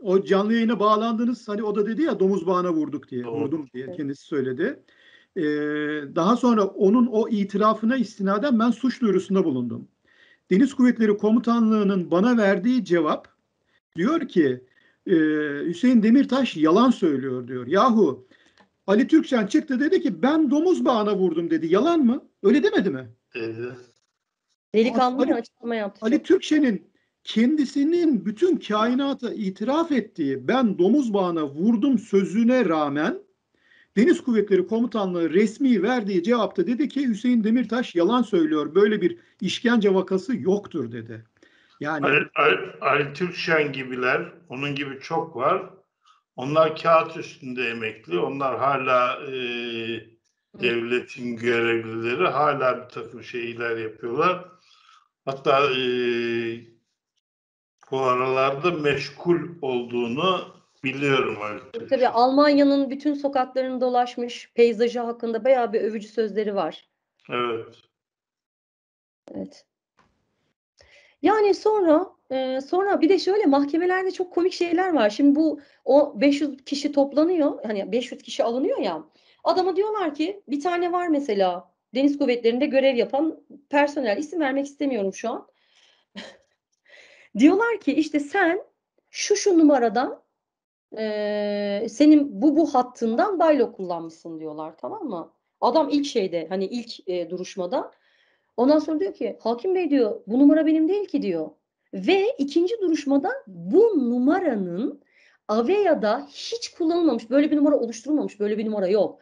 o 0.00 0.24
canlı 0.24 0.54
yayına 0.54 0.80
bağlandınız. 0.80 1.48
Hani 1.48 1.62
o 1.62 1.74
da 1.74 1.86
dedi 1.86 2.02
ya 2.02 2.20
domuz 2.20 2.46
bağına 2.46 2.72
vurduk 2.72 3.08
diye. 3.08 3.24
Doğru. 3.24 3.40
Vurdum 3.40 3.68
diye 3.74 3.84
Evet. 3.84 3.96
kendisi 3.96 4.22
söyledi. 4.24 4.82
E, 5.36 5.42
daha 6.14 6.36
sonra 6.36 6.64
onun 6.64 7.06
o 7.06 7.28
itirafına 7.28 7.96
istinaden 7.96 8.58
ben 8.58 8.70
suç 8.70 9.00
duyurusunda 9.00 9.44
bulundum. 9.44 9.88
Deniz 10.50 10.74
Kuvvetleri 10.74 11.16
Komutanlığı'nın 11.16 12.10
bana 12.10 12.36
verdiği 12.36 12.84
cevap 12.84 13.28
diyor 13.96 14.28
ki 14.28 14.64
e, 15.06 15.14
Hüseyin 15.66 16.02
Demirtaş 16.02 16.56
yalan 16.56 16.90
söylüyor 16.90 17.48
diyor. 17.48 17.66
Yahu 17.66 18.26
Ali 18.86 19.06
Türkçen 19.06 19.46
çıktı 19.46 19.80
dedi 19.80 20.02
ki 20.02 20.22
ben 20.22 20.50
domuz 20.50 20.84
bağına 20.84 21.16
vurdum 21.16 21.50
dedi. 21.50 21.66
Yalan 21.66 22.00
mı? 22.00 22.24
Öyle 22.42 22.62
demedi 22.62 22.90
mi? 22.90 23.08
dedi. 23.34 23.76
Delikanlı 24.74 25.22
Ali- 25.22 25.28
bir 25.28 25.34
açıklama 25.34 25.74
yaptı. 25.74 25.98
Ali 26.02 26.22
Türkçe'nin 26.22 26.89
kendisinin 27.34 28.26
bütün 28.26 28.56
kainata 28.56 29.34
itiraf 29.34 29.92
ettiği 29.92 30.48
ben 30.48 30.78
domuz 30.78 31.14
bağına 31.14 31.46
vurdum 31.46 31.98
sözüne 31.98 32.64
rağmen 32.64 33.18
Deniz 33.96 34.20
Kuvvetleri 34.20 34.66
Komutanlığı 34.66 35.30
resmi 35.32 35.82
verdiği 35.82 36.22
cevapta 36.22 36.66
dedi 36.66 36.88
ki 36.88 37.08
Hüseyin 37.08 37.44
Demirtaş 37.44 37.94
yalan 37.94 38.22
söylüyor. 38.22 38.74
Böyle 38.74 39.00
bir 39.02 39.18
işkence 39.40 39.94
vakası 39.94 40.36
yoktur 40.36 40.92
dedi. 40.92 41.24
Yani 41.80 42.06
Ali, 42.06 42.28
Ali, 42.34 42.58
Ali 42.80 43.12
Türkşen 43.12 43.72
gibiler, 43.72 44.32
onun 44.48 44.74
gibi 44.74 44.98
çok 45.00 45.36
var. 45.36 45.70
Onlar 46.36 46.76
kağıt 46.76 47.16
üstünde 47.16 47.68
emekli. 47.68 48.18
Onlar 48.18 48.58
hala 48.58 49.26
e, 49.26 49.32
devletin 50.60 51.36
görevlileri. 51.36 52.28
Hala 52.28 52.84
bir 52.84 52.88
takım 52.88 53.24
şeyler 53.24 53.76
yapıyorlar. 53.76 54.44
Hatta 55.24 55.70
e, 55.72 56.79
bu 57.90 58.00
aralarda 58.00 58.70
meşgul 58.70 59.40
olduğunu 59.62 60.40
biliyorum 60.84 61.38
Türkşen. 61.72 61.88
Tabii 61.88 62.08
Almanya'nın 62.08 62.90
bütün 62.90 63.14
sokaklarını 63.14 63.80
dolaşmış, 63.80 64.52
peyzajı 64.54 65.00
hakkında 65.00 65.44
bayağı 65.44 65.72
bir 65.72 65.80
övücü 65.80 66.08
sözleri 66.08 66.54
var. 66.54 66.88
Evet. 67.30 67.74
Evet. 69.34 69.66
Yani 71.22 71.54
sonra 71.54 72.06
e, 72.30 72.60
sonra 72.60 73.00
bir 73.00 73.08
de 73.08 73.18
şöyle 73.18 73.46
mahkemelerde 73.46 74.10
çok 74.10 74.32
komik 74.32 74.52
şeyler 74.52 74.92
var. 74.92 75.10
Şimdi 75.10 75.36
bu 75.36 75.60
o 75.84 76.20
500 76.20 76.64
kişi 76.64 76.92
toplanıyor. 76.92 77.64
Hani 77.66 77.92
500 77.92 78.22
kişi 78.22 78.44
alınıyor 78.44 78.78
ya. 78.78 79.04
Adama 79.44 79.76
diyorlar 79.76 80.14
ki 80.14 80.42
bir 80.48 80.60
tane 80.60 80.92
var 80.92 81.08
mesela 81.08 81.70
Deniz 81.94 82.18
Kuvvetleri'nde 82.18 82.66
görev 82.66 82.96
yapan 82.96 83.40
personel 83.70 84.18
isim 84.18 84.40
vermek 84.40 84.66
istemiyorum 84.66 85.14
şu 85.14 85.30
an. 85.30 85.46
Diyorlar 87.38 87.80
ki 87.80 87.92
işte 87.92 88.20
sen 88.20 88.62
şu 89.10 89.36
şu 89.36 89.58
numaradan 89.58 90.22
e, 90.98 91.86
senin 91.90 92.42
bu 92.42 92.56
bu 92.56 92.74
hattından 92.74 93.38
baylo 93.38 93.72
kullanmışsın 93.72 94.40
diyorlar 94.40 94.76
tamam 94.78 95.04
mı? 95.04 95.32
Adam 95.60 95.88
ilk 95.88 96.06
şeyde 96.06 96.46
hani 96.48 96.66
ilk 96.66 97.08
e, 97.08 97.30
duruşmada 97.30 97.92
Ondan 98.60 98.78
sonra 98.78 99.00
diyor 99.00 99.14
ki 99.14 99.36
hakim 99.40 99.74
bey 99.74 99.90
diyor 99.90 100.20
bu 100.26 100.38
numara 100.38 100.66
benim 100.66 100.88
değil 100.88 101.08
ki 101.08 101.22
diyor. 101.22 101.50
Ve 101.94 102.26
ikinci 102.38 102.80
duruşmada 102.80 103.30
bu 103.46 104.10
numaranın 104.10 105.02
Aveya'da 105.48 106.26
hiç 106.30 106.68
kullanılmamış, 106.70 107.30
böyle 107.30 107.50
bir 107.50 107.56
numara 107.56 107.76
oluşturulmamış, 107.78 108.40
böyle 108.40 108.58
bir 108.58 108.66
numara 108.66 108.88
yok. 108.88 109.20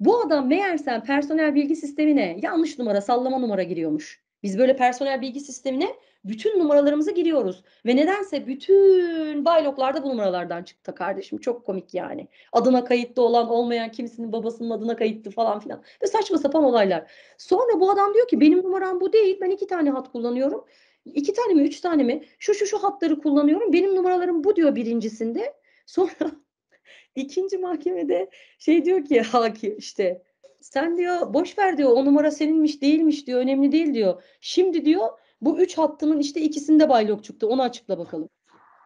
Bu 0.00 0.20
adam 0.20 0.48
meğersem 0.48 1.04
personel 1.04 1.54
bilgi 1.54 1.76
sistemine 1.76 2.38
yanlış 2.42 2.78
numara, 2.78 3.00
sallama 3.00 3.38
numara 3.38 3.62
giriyormuş. 3.62 4.22
Biz 4.42 4.58
böyle 4.58 4.76
personel 4.76 5.20
bilgi 5.20 5.40
sistemine 5.40 5.88
bütün 6.28 6.58
numaralarımızı 6.58 7.10
giriyoruz. 7.10 7.62
Ve 7.86 7.96
nedense 7.96 8.46
bütün 8.46 9.44
bayloklarda 9.44 10.02
bu 10.02 10.08
numaralardan 10.08 10.62
çıktı 10.62 10.94
kardeşim. 10.94 11.38
Çok 11.38 11.66
komik 11.66 11.94
yani. 11.94 12.28
Adına 12.52 12.84
kayıtlı 12.84 13.22
olan 13.22 13.48
olmayan 13.48 13.90
kimisinin 13.90 14.32
babasının 14.32 14.70
adına 14.70 14.96
kayıtlı 14.96 15.30
falan 15.30 15.60
filan. 15.60 15.82
Ve 16.02 16.06
saçma 16.06 16.38
sapan 16.38 16.64
olaylar. 16.64 17.10
Sonra 17.38 17.80
bu 17.80 17.90
adam 17.90 18.14
diyor 18.14 18.28
ki 18.28 18.40
benim 18.40 18.62
numaram 18.62 19.00
bu 19.00 19.12
değil. 19.12 19.38
Ben 19.40 19.50
iki 19.50 19.66
tane 19.66 19.90
hat 19.90 20.12
kullanıyorum. 20.12 20.64
İki 21.04 21.32
tane 21.32 21.54
mi 21.54 21.62
üç 21.62 21.80
tane 21.80 22.02
mi? 22.02 22.24
Şu 22.38 22.54
şu 22.54 22.66
şu 22.66 22.82
hatları 22.82 23.18
kullanıyorum. 23.18 23.72
Benim 23.72 23.94
numaralarım 23.94 24.44
bu 24.44 24.56
diyor 24.56 24.74
birincisinde. 24.76 25.54
Sonra 25.86 26.30
ikinci 27.16 27.58
mahkemede 27.58 28.30
şey 28.58 28.84
diyor 28.84 29.04
ki 29.04 29.20
hakim 29.32 29.78
işte 29.78 30.22
sen 30.60 30.96
diyor 30.96 31.34
boş 31.34 31.58
ver 31.58 31.78
diyor 31.78 31.90
o 31.90 32.04
numara 32.04 32.30
seninmiş 32.30 32.82
değilmiş 32.82 33.26
diyor 33.26 33.40
önemli 33.40 33.72
değil 33.72 33.94
diyor. 33.94 34.22
Şimdi 34.40 34.84
diyor 34.84 35.08
bu 35.40 35.58
üç 35.60 35.78
hattının 35.78 36.20
işte 36.20 36.40
ikisinde 36.40 36.88
baylok 36.88 37.24
çıktı 37.24 37.48
onu 37.48 37.62
açıkla 37.62 37.98
bakalım. 37.98 38.28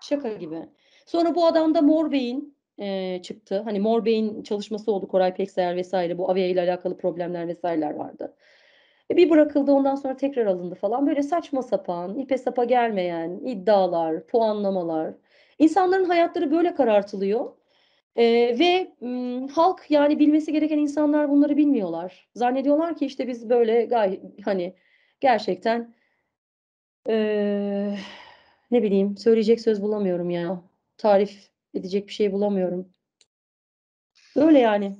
Şaka 0.00 0.32
gibi. 0.32 0.68
Sonra 1.06 1.34
bu 1.34 1.46
adamda 1.46 1.82
Mor 1.82 2.12
Bey'in 2.12 2.56
e, 2.78 3.20
çıktı. 3.22 3.60
Hani 3.64 3.80
Mor 3.80 4.04
Bey'in 4.04 4.42
çalışması 4.42 4.92
oldu 4.92 5.08
Koray 5.08 5.34
Pekser 5.34 5.76
vesaire 5.76 6.18
bu 6.18 6.30
Avia 6.30 6.46
ile 6.46 6.60
alakalı 6.60 6.96
problemler 6.96 7.48
vesaireler 7.48 7.94
vardı. 7.94 8.36
E, 9.10 9.16
bir 9.16 9.30
bırakıldı 9.30 9.72
ondan 9.72 9.94
sonra 9.94 10.16
tekrar 10.16 10.46
alındı 10.46 10.74
falan. 10.74 11.06
Böyle 11.06 11.22
saçma 11.22 11.62
sapan, 11.62 12.18
ipe 12.18 12.38
sapa 12.38 12.64
gelmeyen 12.64 13.40
iddialar, 13.44 14.26
puanlamalar. 14.26 15.14
İnsanların 15.58 16.04
hayatları 16.04 16.50
böyle 16.50 16.74
karartılıyor. 16.74 17.52
E, 18.16 18.24
ve 18.58 18.92
m, 19.00 19.48
halk 19.48 19.90
yani 19.90 20.18
bilmesi 20.18 20.52
gereken 20.52 20.78
insanlar 20.78 21.28
bunları 21.30 21.56
bilmiyorlar. 21.56 22.28
Zannediyorlar 22.34 22.96
ki 22.96 23.06
işte 23.06 23.28
biz 23.28 23.50
böyle 23.50 23.84
gay 23.84 24.20
hani 24.44 24.74
gerçekten 25.20 25.94
e, 27.08 27.96
ne 28.70 28.82
bileyim 28.82 29.16
söyleyecek 29.16 29.60
söz 29.60 29.82
bulamıyorum 29.82 30.30
ya. 30.30 30.62
Tarif 30.96 31.50
edecek 31.74 32.08
bir 32.08 32.12
şey 32.12 32.32
bulamıyorum. 32.32 32.88
Öyle 34.36 34.58
yani. 34.58 34.96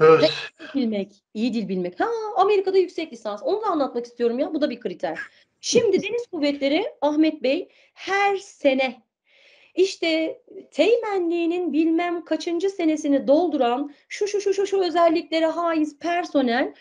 Evet. 0.00 0.30
bilmek, 0.74 1.24
iyi 1.34 1.54
dil 1.54 1.68
bilmek. 1.68 2.00
Ha 2.00 2.06
Amerika'da 2.36 2.78
yüksek 2.78 3.12
lisans. 3.12 3.42
Onu 3.42 3.62
da 3.62 3.66
anlatmak 3.66 4.06
istiyorum 4.06 4.38
ya. 4.38 4.54
Bu 4.54 4.60
da 4.60 4.70
bir 4.70 4.80
kriter. 4.80 5.18
Şimdi 5.60 6.02
Deniz 6.02 6.26
Kuvvetleri 6.32 6.84
Ahmet 7.00 7.42
Bey 7.42 7.68
her 7.94 8.36
sene 8.36 9.02
işte 9.74 10.42
teğmenliğinin 10.70 11.72
bilmem 11.72 12.24
kaçıncı 12.24 12.70
senesini 12.70 13.26
dolduran 13.26 13.94
şu 14.08 14.26
şu 14.26 14.40
şu 14.40 14.54
şu 14.54 14.66
şu 14.66 14.82
özelliklere 14.82 15.46
haiz 15.46 15.98
personel 15.98 16.74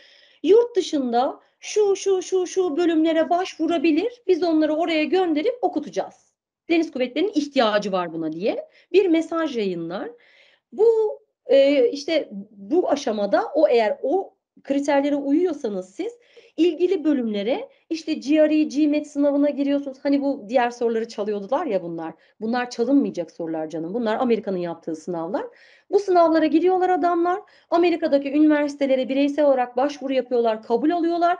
yurt 0.44 0.76
dışında 0.76 1.40
şu 1.66 1.96
şu 1.96 2.22
şu 2.22 2.48
şu 2.48 2.78
bölümlere 2.78 3.30
başvurabilir. 3.30 4.22
Biz 4.28 4.44
onları 4.44 4.76
oraya 4.76 5.04
gönderip 5.04 5.58
okutacağız. 5.62 6.34
Deniz 6.70 6.92
Kuvvetleri'nin 6.92 7.32
ihtiyacı 7.36 7.92
var 7.92 8.14
buna 8.14 8.32
diye 8.32 8.68
bir 8.92 9.06
mesaj 9.06 9.58
yayınlar. 9.58 10.10
Bu 10.72 11.20
e, 11.46 11.90
işte 11.90 12.30
bu 12.52 12.90
aşamada 12.90 13.44
o 13.56 13.68
eğer 13.68 14.00
o 14.04 14.34
kriterlere 14.64 15.16
uyuyorsanız 15.16 15.96
siz 15.96 16.14
ilgili 16.58 17.04
bölümlere 17.04 17.70
işte 17.90 18.14
GRE, 18.14 18.64
GMAT 18.64 19.08
sınavına 19.08 19.50
giriyorsunuz. 19.50 19.98
Hani 20.04 20.22
bu 20.22 20.46
diğer 20.50 20.70
soruları 20.70 21.08
çalıyordular 21.08 21.66
ya 21.66 21.84
bunlar. 21.84 22.14
Bunlar 22.42 22.70
çalınmayacak 22.70 23.32
sorular 23.32 23.70
canım. 23.70 23.94
Bunlar 23.94 24.16
Amerika'nın 24.20 24.58
yaptığı 24.58 24.96
sınavlar. 24.96 25.46
Bu 25.92 26.00
sınavlara 26.00 26.46
giriyorlar 26.46 26.90
adamlar. 26.90 27.40
Amerika'daki 27.70 28.32
üniversitelere 28.32 29.10
bireysel 29.10 29.46
olarak 29.46 29.78
başvuru 29.78 30.14
yapıyorlar, 30.14 30.64
kabul 30.64 30.90
alıyorlar. 30.90 31.38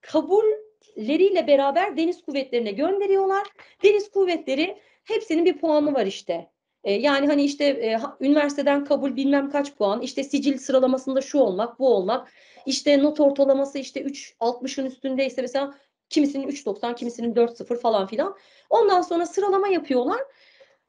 Kabulleriyle 0.00 1.46
beraber 1.46 1.96
Deniz 1.96 2.22
Kuvvetleri'ne 2.22 2.72
gönderiyorlar. 2.72 3.46
Deniz 3.82 4.10
Kuvvetleri 4.10 4.78
hepsinin 5.04 5.44
bir 5.44 5.58
puanı 5.58 5.94
var 5.94 6.06
işte. 6.06 6.50
E, 6.84 6.92
yani 6.92 7.26
hani 7.26 7.42
işte 7.44 7.64
e, 7.64 8.00
üniversiteden 8.20 8.84
kabul 8.84 9.16
bilmem 9.16 9.50
kaç 9.50 9.74
puan, 9.74 10.00
işte 10.00 10.24
sicil 10.24 10.58
sıralamasında 10.58 11.20
şu 11.20 11.38
olmak, 11.38 11.78
bu 11.78 11.88
olmak, 11.88 12.32
işte 12.66 13.02
not 13.02 13.20
ortalaması 13.20 13.78
işte 13.78 14.02
3 14.02 14.34
60'ın 14.40 14.86
üstündeyse 14.86 15.42
mesela 15.42 15.74
Kimisinin 16.08 16.48
3.90, 16.48 16.94
kimisinin 16.94 17.34
4.0 17.34 17.76
falan 17.80 18.06
filan. 18.06 18.36
Ondan 18.70 19.02
sonra 19.02 19.26
sıralama 19.26 19.68
yapıyorlar. 19.68 20.20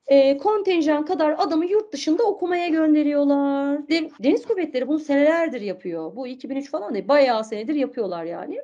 E, 0.08 0.38
kontenjan 0.38 1.06
kadar 1.06 1.36
adamı 1.38 1.66
yurt 1.66 1.94
dışında 1.94 2.24
okumaya 2.24 2.68
gönderiyorlar. 2.68 3.88
De- 3.88 4.10
Deniz 4.20 4.46
Kuvvetleri 4.46 4.88
bunu 4.88 5.00
senelerdir 5.00 5.62
yapıyor. 5.62 6.16
Bu 6.16 6.28
2003 6.28 6.72
falan 6.72 6.94
değil, 6.94 7.08
bayağı 7.08 7.44
senedir 7.44 7.76
yapıyorlar 7.76 8.24
yani. 8.24 8.62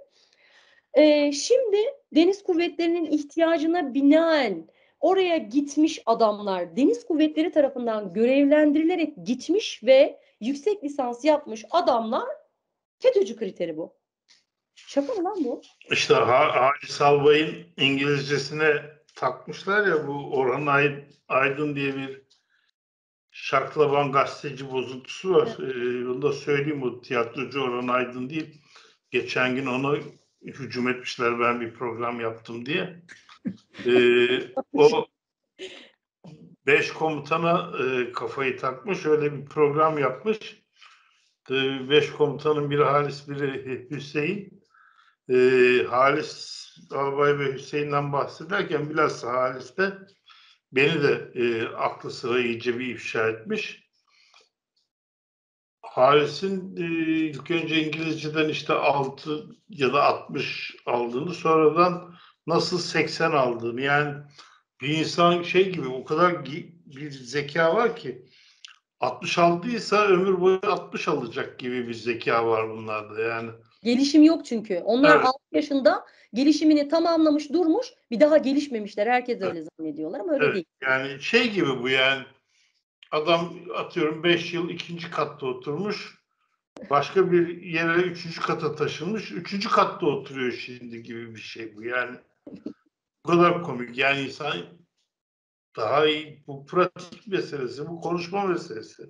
E, 0.93 1.32
şimdi 1.32 1.78
Deniz 2.16 2.43
Kuvvetleri'nin 2.43 3.05
ihtiyacına 3.05 3.93
binaen 3.93 4.68
oraya 4.99 5.38
gitmiş 5.38 6.01
adamlar 6.05 6.76
Deniz 6.76 7.05
Kuvvetleri 7.05 7.51
tarafından 7.51 8.14
görevlendirilerek 8.14 9.14
gitmiş 9.26 9.84
ve 9.84 10.20
yüksek 10.39 10.84
lisans 10.84 11.26
yapmış 11.26 11.66
adamlar 11.72 12.41
FETÖ'cü 13.02 13.36
kriteri 13.36 13.78
bu. 13.78 13.93
Şaka 14.76 15.14
mı 15.14 15.24
lan 15.24 15.43
bu? 15.43 15.62
İşte 15.91 16.14
Ha- 16.14 16.56
Halis 16.56 17.02
Albay'ın 17.02 17.56
İngilizcesine 17.78 18.84
takmışlar 19.16 19.88
ya 19.88 20.08
bu 20.08 20.32
Orhan 20.38 20.66
Ay- 20.66 21.06
Aydın 21.28 21.76
diye 21.76 21.95
bir 21.95 22.22
şaklaban 23.32 24.12
gazeteci 24.12 24.72
bozuntusu 24.72 25.34
var. 25.34 25.47
Ee, 25.60 26.08
onu 26.08 26.22
da 26.22 26.34
söyleyeyim 26.34 26.84
o 26.84 27.02
tiyatrocu 27.02 27.62
Orhan 27.62 27.88
Aydın 27.88 28.30
değil. 28.30 28.62
Geçen 29.12 29.56
gün 29.56 29.66
ona 29.66 29.97
hücum 30.45 30.88
etmişler 30.89 31.39
ben 31.39 31.62
bir 31.62 31.74
program 31.74 32.20
yaptım 32.20 32.66
diye. 32.66 33.04
Ee, 33.86 34.54
o 34.74 35.06
beş 36.66 36.91
komutana 36.91 37.72
e, 37.84 38.12
kafayı 38.12 38.58
takmış 38.58 39.06
öyle 39.06 39.34
bir 39.38 39.45
program 39.45 39.97
yapmış. 39.97 40.61
Ee, 41.50 41.89
beş 41.89 42.12
komutanın 42.12 42.72
biri 42.72 42.84
Halis 42.84 43.30
biri 43.30 43.88
Hüseyin. 43.92 44.64
Ee, 45.30 45.86
Halis 45.89 46.62
Albay 46.92 47.39
ve 47.39 47.54
Hüseyin'den 47.54 48.14
bahsederken 48.14 48.89
bilhassa 48.89 49.34
Halis 49.34 49.78
de 49.78 49.94
beni 50.72 51.04
de 51.04 51.32
e, 51.36 51.68
aklı 51.68 52.12
sıra 52.12 52.39
iyice 52.39 52.80
bir 52.80 52.88
ifşa 52.88 53.30
etmiş. 53.30 53.92
Halis'in 55.82 56.76
e, 56.78 56.86
ilk 57.30 57.52
önce 57.52 57.84
İngilizceden 57.84 58.50
işte 58.50 58.74
6 58.74 59.46
ya 59.70 59.94
da 59.94 60.04
60 60.04 60.76
aldığını 60.86 61.34
sonradan 61.34 62.16
nasıl 62.48 62.80
80 62.80 63.32
aldığını 63.32 63.82
yani 63.82 64.24
bir 64.82 64.88
insan 64.88 65.44
şey 65.44 65.72
gibi 65.72 65.88
o 65.88 66.04
kadar 66.04 66.46
bir 66.46 67.12
zeka 67.12 67.76
var 67.76 67.96
ki 67.96 68.26
60 69.02 69.38
aldıysa 69.38 70.06
ömür 70.06 70.41
boyu 70.41 70.60
60 70.64 71.08
alacak 71.08 71.60
gibi 71.60 71.88
bir 71.88 71.93
zeka 71.93 72.47
var 72.47 72.70
bunlarda 72.70 73.22
yani. 73.22 73.49
Gelişim 73.84 74.24
yok 74.24 74.45
çünkü. 74.45 74.82
Onlar 74.86 75.16
Evet. 75.16 75.26
6 75.26 75.38
yaşında 75.52 76.06
gelişimini 76.34 76.88
tamamlamış 76.88 77.54
durmuş. 77.54 77.88
Bir 78.12 78.20
daha 78.20 78.38
gelişmemişler. 78.38 79.08
Herkes 79.08 79.41
öyle 79.41 79.64
zannediyorlar 79.64 80.20
ama 80.20 80.34
öyle 80.34 80.45
Evet, 80.45 80.54
değil. 80.54 80.66
yani 80.82 81.22
şey 81.22 81.52
gibi 81.52 81.82
bu 81.82 81.89
yani 81.89 82.24
adam 83.12 83.54
atıyorum 83.76 84.24
5 84.24 84.54
yıl 84.54 84.70
ikinci 84.70 85.12
katta 85.12 85.45
oturmuş 85.45 86.22
başka 86.89 87.32
bir 87.32 87.62
yere 87.62 88.02
üçüncü 88.02 88.41
kata 88.41 88.76
taşınmış 88.76 89.32
üçüncü 89.32 89.70
katta 89.70 90.06
oturuyor 90.06 90.52
şimdi 90.52 91.04
gibi 91.04 91.36
bir 91.36 91.41
şey 91.41 91.76
bu 91.76 91.84
yani 91.84 92.18
bu 93.26 93.30
kadar 93.30 93.64
komik 93.64 93.97
yani 93.97 94.22
insan 94.22 94.54
daha 95.78 96.05
iyi 96.05 96.43
bu 96.47 96.65
pratik 96.65 97.28
meselesi 97.28 97.88
bu 97.88 98.01
konuşma 98.01 98.45
meselesi 98.45 99.03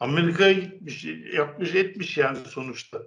Amerika'ya 0.00 0.52
gitmiş 0.52 1.06
yapmış 1.34 1.74
etmiş 1.74 2.18
yani 2.18 2.38
sonuçta 2.38 2.98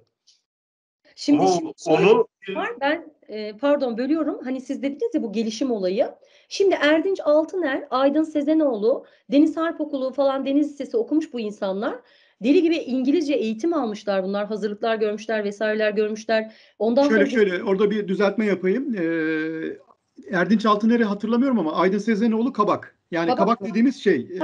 Şimdi, 1.16 1.42
Ama 1.42 1.74
şimdi 1.78 1.98
onu 1.98 2.28
var. 2.56 2.70
Ben 2.82 3.14
e, 3.28 3.58
pardon 3.58 3.98
bölüyorum. 3.98 4.40
Hani 4.44 4.62
siz 4.62 4.82
dediniz 4.82 5.16
ya 5.16 5.24
bu 5.24 5.32
gelişim 5.32 5.72
olayı. 5.72 6.10
Şimdi 6.50 6.76
Erdinç 6.82 7.20
Altıner, 7.24 7.88
Aydın 7.90 8.24
Sezenoğlu, 8.24 9.06
Deniz 9.32 9.58
Harp 9.58 9.82
Okulu 9.82 10.14
falan 10.14 10.46
Deniz 10.46 10.70
Lisesi 10.72 10.98
okumuş 10.98 11.34
bu 11.34 11.40
insanlar. 11.40 11.96
Deli 12.44 12.62
gibi 12.62 12.76
İngilizce 12.76 13.34
eğitim 13.34 13.74
almışlar 13.74 14.24
bunlar. 14.24 14.48
Hazırlıklar 14.48 14.96
görmüşler, 14.96 15.44
vesaireler 15.44 15.92
görmüşler. 15.92 16.56
Ondan 16.80 17.10
Şöyle 17.10 17.26
sonra 17.26 17.30
şöyle 17.30 17.64
orada 17.64 17.92
bir 17.92 18.08
düzeltme 18.08 18.46
yapayım. 18.46 18.96
Ee, 18.96 19.78
Erdinç 20.32 20.66
Altıner'i 20.66 21.04
hatırlamıyorum 21.04 21.60
ama 21.60 21.74
Aydın 21.74 21.98
Sezenoğlu 21.98 22.54
kabak. 22.54 22.95
Yani 23.12 23.26
Kabak 23.26 23.38
kabak, 23.38 23.62
mı? 23.62 23.68
dediğimiz 23.70 24.04
şey. 24.04 24.16
E. 24.16 24.36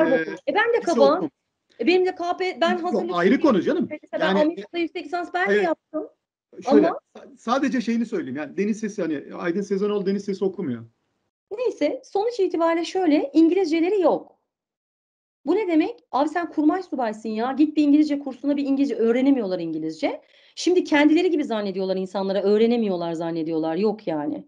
E 0.47 0.55
ben 0.55 0.74
de 0.74 0.80
kabağım. 0.86 1.32
E 1.80 1.88
benim 1.88 2.05
de 2.05 2.16
KP, 2.16 2.39
ben 2.62 2.72
Yok, 2.72 2.84
hazırlık. 2.84 3.16
ayrı 3.16 3.39
konu 3.39 3.62
canım. 3.62 3.89
Ben 4.14 4.20
Yani- 4.20 4.39
Amerika'da 4.41 4.78
yüksek 4.78 5.05
lisans 5.05 5.30
ben 5.34 5.49
de 5.49 5.53
yaptım. 5.55 6.07
Şöyle 6.70 6.88
Ama- 6.89 6.99
sa- 7.18 7.38
sadece 7.38 7.82
şeyini 7.82 8.05
söyleyeyim. 8.05 8.36
Yani 8.36 8.57
Deniz 8.57 8.80
Sesi 8.80 9.01
hani 9.01 9.24
Aydın 9.36 9.62
Sezenoğlu 9.62 10.05
Deniz 10.05 10.26
Sesi 10.26 10.45
okumuyor. 10.45 10.86
Neyse 11.57 12.01
sonuç 12.05 12.39
itibariyle 12.39 12.86
şöyle 12.86 13.30
İngilizceleri 13.34 14.01
yok. 14.01 14.38
Bu 15.45 15.55
ne 15.55 15.68
demek? 15.68 15.99
Abi 16.12 16.30
sen 16.30 16.49
kurmay 16.51 16.84
subaysın 16.84 17.30
ya. 17.30 17.51
Git 17.51 17.78
bir 17.78 17.84
İngilizce 17.84 18.20
kursuna 18.20 18.57
bir 18.57 18.66
İngilizce 18.66 18.95
öğrenemiyorlar 18.95 19.59
İngilizce. 19.59 20.22
Şimdi 20.55 20.84
kendileri 20.84 21.30
gibi 21.32 21.43
zannediyorlar 21.43 21.95
insanlara. 21.95 22.41
Öğrenemiyorlar 22.41 23.14
zannediyorlar. 23.14 23.76
Yok 23.76 24.07
yani. 24.07 24.47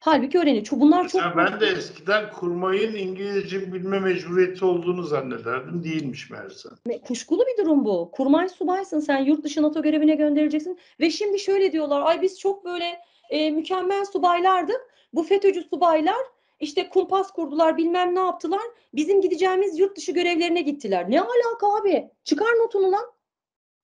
Halbuki 0.00 0.38
öğreniyor. 0.38 0.66
Bunlar 0.72 1.08
çok 1.08 1.22
Mesela 1.24 1.36
ben 1.36 1.60
de 1.60 1.66
eskiden 1.66 2.30
kurmayın 2.32 2.94
İngilizce 2.94 3.72
bilme 3.72 4.00
mecburiyeti 4.00 4.64
olduğunu 4.64 5.02
zannederdim. 5.02 5.84
Değilmiş 5.84 6.30
meğerse. 6.30 6.68
Me- 6.86 7.00
Kuşkulu 7.00 7.44
bir 7.46 7.64
durum 7.64 7.84
bu. 7.84 8.10
Kurmay 8.12 8.48
subaysın 8.48 9.00
sen 9.00 9.18
yurt 9.24 9.44
dışı 9.44 9.62
NATO 9.62 9.82
görevine 9.82 10.14
gönderileceksin. 10.14 10.78
Ve 11.00 11.10
şimdi 11.10 11.38
şöyle 11.38 11.72
diyorlar. 11.72 12.00
Ay 12.02 12.22
biz 12.22 12.40
çok 12.40 12.64
böyle 12.64 13.00
e, 13.30 13.50
mükemmel 13.50 14.04
subaylardık. 14.04 14.80
Bu 15.12 15.22
FETÖ'cü 15.22 15.62
subaylar 15.62 16.16
işte 16.60 16.88
kumpas 16.88 17.30
kurdular 17.32 17.76
bilmem 17.76 18.14
ne 18.14 18.18
yaptılar. 18.18 18.60
Bizim 18.94 19.20
gideceğimiz 19.20 19.78
yurt 19.78 19.96
dışı 19.96 20.12
görevlerine 20.12 20.60
gittiler. 20.62 21.10
Ne 21.10 21.20
alaka 21.20 21.76
abi? 21.80 22.10
Çıkar 22.24 22.52
notunu 22.64 22.92
lan. 22.92 23.04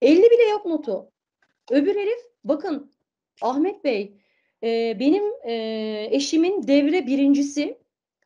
50 0.03 0.23
bile 0.23 0.43
yok 0.51 0.67
notu. 0.67 1.07
Öbür 1.71 1.95
herif 1.97 2.19
bakın 2.45 2.91
Ahmet 3.43 3.85
Bey 3.85 4.17
e, 4.63 4.97
benim 5.01 5.25
e, 5.45 5.55
eşimin 6.11 6.67
devre 6.67 7.07
birincisi. 7.07 7.79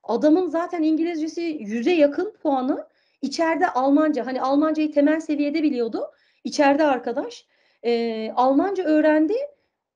Adamın 0.02 0.46
zaten 0.46 0.82
İngilizcesi 0.82 1.40
yüze 1.60 1.92
yakın 1.92 2.34
puanı. 2.42 2.88
İçeride 3.22 3.68
Almanca 3.68 4.26
hani 4.26 4.40
Almancayı 4.42 4.92
temel 4.92 5.20
seviyede 5.20 5.62
biliyordu. 5.62 6.10
İçeride 6.44 6.84
arkadaş 6.84 7.46
e, 7.82 8.32
Almanca 8.36 8.84
öğrendi. 8.84 9.34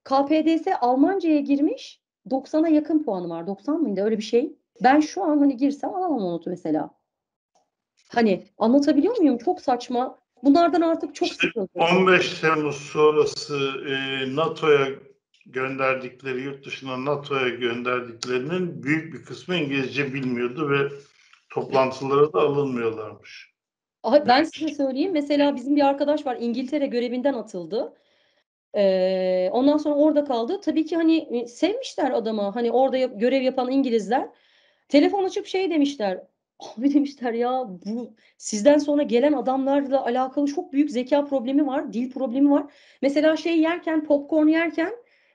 KPDS 0.05 0.66
Almanca'ya 0.80 1.41
girmiş. 1.41 2.01
90'a 2.30 2.68
yakın 2.68 3.03
puanı 3.03 3.28
var. 3.28 3.47
90 3.47 3.82
mıydı 3.82 4.03
öyle 4.05 4.18
bir 4.18 4.22
şey. 4.22 4.53
Ben 4.82 5.01
şu 5.01 5.24
an 5.24 5.38
hani 5.38 5.57
girsem 5.57 5.95
alamam 5.95 6.24
o 6.24 6.32
notu 6.32 6.51
mesela. 6.51 6.91
Hani 8.09 8.45
anlatabiliyor 8.59 9.16
muyum? 9.16 9.38
Çok 9.38 9.61
saçma. 9.61 10.18
Bunlardan 10.43 10.80
artık 10.80 11.14
çok 11.14 11.28
İşte 11.28 11.47
sıkıldım. 11.47 11.68
15 11.74 12.41
Temmuz 12.41 12.76
sonrası 12.76 13.57
e, 13.88 14.36
NATO'ya 14.36 14.88
gönderdikleri, 15.47 16.41
yurt 16.41 16.66
dışına 16.66 17.05
NATO'ya 17.05 17.49
gönderdiklerinin 17.49 18.82
büyük 18.82 19.14
bir 19.14 19.24
kısmı 19.24 19.57
İngilizce 19.57 20.14
bilmiyordu 20.14 20.70
ve 20.70 20.88
toplantılara 21.51 22.32
da 22.32 22.41
alınmıyorlarmış. 22.41 23.51
Ay, 24.03 24.26
Ben 24.26 24.45
size 24.45 24.74
söyleyeyim. 24.74 25.12
Mesela 25.12 25.57
bizim 25.57 25.76
bir 25.76 25.88
arkadaş 25.88 26.26
var. 26.26 26.36
İngiltere 26.41 26.86
görevinden 26.86 27.34
atıldı. 27.34 27.95
Ee, 28.76 29.51
ondan 29.53 29.76
sonra 29.76 29.95
orada 29.95 30.24
kaldı. 30.24 30.61
Tabii 30.61 30.86
ki 30.86 30.97
hani 30.97 31.16
e, 31.41 31.47
sevmişler 31.47 32.11
adamı. 32.11 32.43
Hani 32.43 32.70
orada 32.70 32.97
yap- 32.97 33.20
görev 33.20 33.43
yapan 33.43 33.70
İngilizler. 33.70 34.28
Telefon 34.88 35.24
açıp 35.24 35.47
şey 35.47 35.70
demişler. 35.70 36.20
Abi 36.61 36.95
demişler 36.95 37.32
ya 37.32 37.66
bu 37.86 38.14
sizden 38.38 38.78
sonra 38.78 39.03
gelen 39.03 39.32
adamlarla 39.32 40.05
alakalı 40.05 40.47
çok 40.47 40.72
büyük 40.72 40.91
zeka 40.91 41.24
problemi 41.24 41.66
var. 41.66 41.93
Dil 41.93 42.12
problemi 42.12 42.51
var. 42.51 42.72
Mesela 43.03 43.36
şey 43.36 43.59
yerken 43.59 44.05
popcorn 44.05 44.47
yerken 44.49 44.93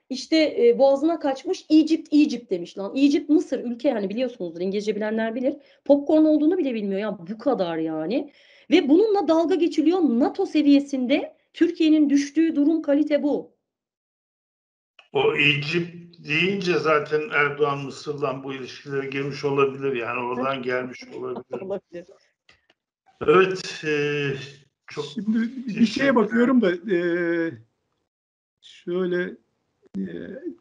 işte 0.10 0.68
e, 0.68 0.78
boğazına 0.80 1.20
kaçmış 1.20 1.66
Egypt 1.70 2.14
Egypt 2.14 2.52
demiş 2.52 2.78
lan. 2.78 2.96
Egypt 2.96 3.30
Mısır 3.30 3.60
ülke 3.60 3.90
yani 3.90 4.10
biliyorsunuzdur. 4.10 4.62
İngilizce 4.62 4.96
bilenler 4.96 5.36
bilir. 5.36 5.56
Popcorn 5.86 6.26
olduğunu 6.26 6.58
bile 6.58 6.74
bilmiyor 6.74 7.02
ya 7.02 7.18
bu 7.20 7.38
kadar 7.38 7.78
yani. 7.78 8.32
Ve 8.72 8.90
bununla 8.90 9.28
dalga 9.28 9.56
geçiliyor 9.56 10.00
NATO 10.00 10.46
seviyesinde 10.46 11.38
Türkiye'nin 11.54 12.10
düştüğü 12.10 12.56
durum 12.56 12.82
kalite 12.82 13.24
bu. 13.24 13.56
O 15.14 15.36
Egypt 15.36 16.28
deyince 16.28 16.80
zaten 16.80 17.22
Erdoğan 17.34 17.80
Mısır'dan 17.80 18.44
bu 18.44 18.54
ilişkilere 18.54 19.08
girmiş 19.08 19.46
olabilir. 19.46 19.96
Yani 19.96 20.20
oradan 20.20 20.62
gelmiş 20.62 21.04
olabilir. 21.16 22.06
Evet. 23.22 23.84
e, 23.86 24.34
çok 24.88 25.06
Şimdi 25.06 25.68
bir 25.68 25.86
şeye 25.86 26.16
bakıyorum 26.16 26.62
da 26.62 26.72
e, 26.96 27.00
şöyle 28.62 29.45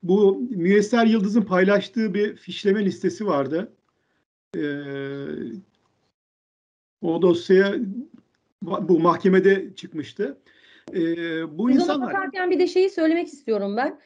bu 0.02 0.46
Müyesser 0.50 1.06
Yıldız'ın 1.06 1.42
paylaştığı 1.42 2.14
bir 2.14 2.36
fişleme 2.36 2.84
listesi 2.84 3.26
vardı. 3.26 3.72
E, 4.56 4.62
o 7.02 7.22
dosyaya 7.22 7.74
bu 8.62 9.00
mahkemede 9.00 9.74
çıkmıştı. 9.74 10.38
E, 10.92 10.98
bu 11.58 11.68
Biz 11.68 11.76
insanlar 11.76 12.06
bakarken 12.06 12.50
bir 12.50 12.58
de 12.58 12.66
şeyi 12.66 12.90
söylemek 12.90 13.28
istiyorum 13.28 13.76
ben. 13.76 14.00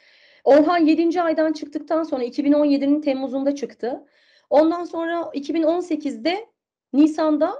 Orhan 0.45 0.79
7. 0.79 1.22
aydan 1.22 1.53
çıktıktan 1.53 2.03
sonra 2.03 2.24
2017'nin 2.24 3.01
Temmuz'unda 3.01 3.55
çıktı. 3.55 4.05
Ondan 4.51 4.85
sonra 4.85 5.20
2018'de 5.35 6.47
Nisan'da 6.93 7.55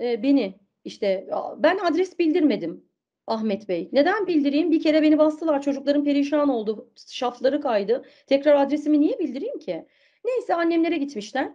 e, 0.00 0.22
beni 0.22 0.60
işte 0.84 1.28
ben 1.58 1.78
adres 1.78 2.18
bildirmedim 2.18 2.84
Ahmet 3.30 3.68
Bey. 3.68 3.88
Neden 3.92 4.26
bildireyim? 4.26 4.70
Bir 4.70 4.82
kere 4.82 5.02
beni 5.02 5.18
bastılar. 5.18 5.62
Çocuklarım 5.62 6.04
perişan 6.04 6.48
oldu. 6.48 6.88
Şafları 7.06 7.60
kaydı. 7.60 8.04
Tekrar 8.26 8.56
adresimi 8.56 9.00
niye 9.00 9.18
bildireyim 9.18 9.58
ki? 9.58 9.84
Neyse 10.24 10.54
annemlere 10.54 10.96
gitmişler. 10.96 11.52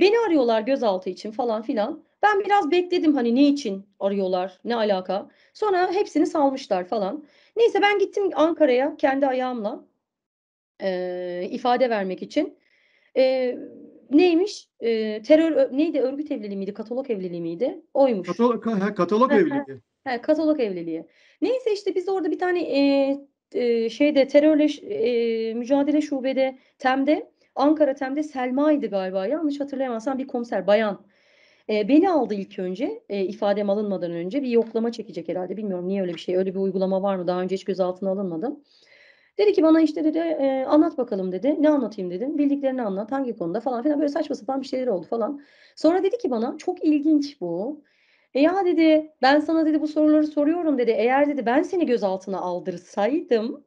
Beni 0.00 0.18
arıyorlar 0.26 0.60
gözaltı 0.60 1.10
için 1.10 1.30
falan 1.30 1.62
filan. 1.62 2.04
Ben 2.22 2.40
biraz 2.40 2.70
bekledim 2.70 3.14
hani 3.14 3.34
ne 3.34 3.48
için 3.48 3.86
arıyorlar, 4.00 4.58
ne 4.64 4.74
alaka. 4.76 5.28
Sonra 5.54 5.92
hepsini 5.92 6.26
salmışlar 6.26 6.84
falan. 6.84 7.24
Neyse 7.56 7.82
ben 7.82 7.98
gittim 7.98 8.30
Ankara'ya 8.34 8.96
kendi 8.96 9.26
ayağımla 9.26 9.84
eee, 10.82 11.48
ifade 11.50 11.90
vermek 11.90 12.22
için. 12.22 12.58
Eee, 13.16 13.58
neymiş? 14.10 14.68
Eee, 14.80 15.22
terör 15.22 15.72
neydi? 15.72 16.00
Örgüt 16.00 16.30
evliliği 16.30 16.56
miydi? 16.56 16.74
Katalog 16.74 17.10
evliliği 17.10 17.40
miydi? 17.40 17.80
Oymuş. 17.94 18.28
Katalog, 18.28 18.66
ha, 18.66 18.94
katalog 18.94 19.32
evliliği. 19.32 19.62
He, 20.08 20.20
katalog 20.22 20.60
evliliği. 20.60 21.06
Neyse 21.42 21.72
işte 21.72 21.94
biz 21.94 22.08
orada 22.08 22.30
bir 22.30 22.38
tane 22.38 22.60
eee, 22.68 23.20
eee, 23.54 23.88
şeyde 23.90 24.28
terörle 24.28 24.66
eee, 24.66 25.54
mücadele 25.54 26.00
şubede 26.00 26.58
TEM'de 26.78 27.30
Ankara 27.54 27.94
TEM'de 27.94 28.22
Selma'ydı 28.22 28.86
galiba 28.86 29.26
yanlış 29.26 29.60
hatırlayamazsam 29.60 30.18
bir 30.18 30.26
komiser 30.26 30.66
bayan. 30.66 31.06
Eee, 31.68 31.88
beni 31.88 32.10
aldı 32.10 32.34
ilk 32.34 32.58
önce 32.58 33.02
eee, 33.10 33.24
ifadem 33.24 33.70
alınmadan 33.70 34.10
önce 34.12 34.42
bir 34.42 34.48
yoklama 34.48 34.92
çekecek 34.92 35.28
herhalde 35.28 35.56
bilmiyorum 35.56 35.88
niye 35.88 36.02
öyle 36.02 36.14
bir 36.14 36.18
şey 36.20 36.36
öyle 36.36 36.54
bir 36.54 36.58
uygulama 36.60 37.02
var 37.02 37.16
mı 37.16 37.26
daha 37.26 37.40
önce 37.42 37.54
hiç 37.56 37.64
gözaltına 37.64 38.10
alınmadım. 38.10 38.60
Dedi 39.38 39.52
ki 39.52 39.62
bana 39.62 39.80
işte 39.80 40.04
dedi 40.04 40.18
eee, 40.18 40.64
anlat 40.68 40.98
bakalım 40.98 41.32
dedi. 41.32 41.56
Ne 41.60 41.68
anlatayım 41.70 42.10
dedim. 42.10 42.38
Bildiklerini 42.38 42.82
anlat. 42.82 43.12
Hangi 43.12 43.36
konuda 43.36 43.60
falan 43.60 43.82
filan 43.82 43.98
böyle 44.00 44.08
saçma 44.08 44.36
sapan 44.36 44.60
bir 44.62 44.66
şeyler 44.66 44.86
oldu 44.86 45.06
falan. 45.06 45.40
Sonra 45.76 46.02
dedi 46.02 46.18
ki 46.18 46.30
bana 46.30 46.56
çok 46.58 46.84
ilginç 46.84 47.40
bu. 47.40 47.82
E 48.34 48.40
ya 48.40 48.64
dedi 48.64 49.12
ben 49.22 49.40
sana 49.40 49.66
dedi 49.66 49.80
bu 49.80 49.88
soruları 49.88 50.26
soruyorum 50.26 50.78
dedi. 50.78 50.90
Eğer 50.90 51.28
dedi 51.28 51.46
ben 51.46 51.62
seni 51.62 51.86
gözaltına 51.86 52.40
aldırsaydım 52.40 53.64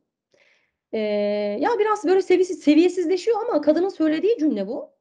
e, 0.93 0.99
ya 1.61 1.69
biraz 1.79 2.05
böyle 2.05 2.21
seviyesiz, 2.21 2.59
seviyesizleşiyor 2.59 3.37
ama 3.49 3.61
kadının 3.61 3.89
söylediği 3.89 4.37
cümle 4.37 4.67
bu. 4.67 4.91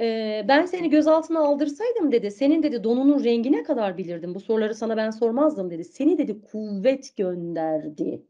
E, 0.00 0.44
ben 0.48 0.66
seni 0.66 0.90
gözaltına 0.90 1.40
aldırsaydım 1.40 2.12
dedi. 2.12 2.30
Senin 2.30 2.62
dedi 2.62 2.84
donunun 2.84 3.24
rengine 3.24 3.62
kadar 3.62 3.98
bilirdim. 3.98 4.34
Bu 4.34 4.40
soruları 4.40 4.74
sana 4.74 4.96
ben 4.96 5.10
sormazdım 5.10 5.70
dedi. 5.70 5.84
Seni 5.84 6.18
dedi 6.18 6.40
kuvvet 6.42 7.16
gönderdi. 7.16 8.26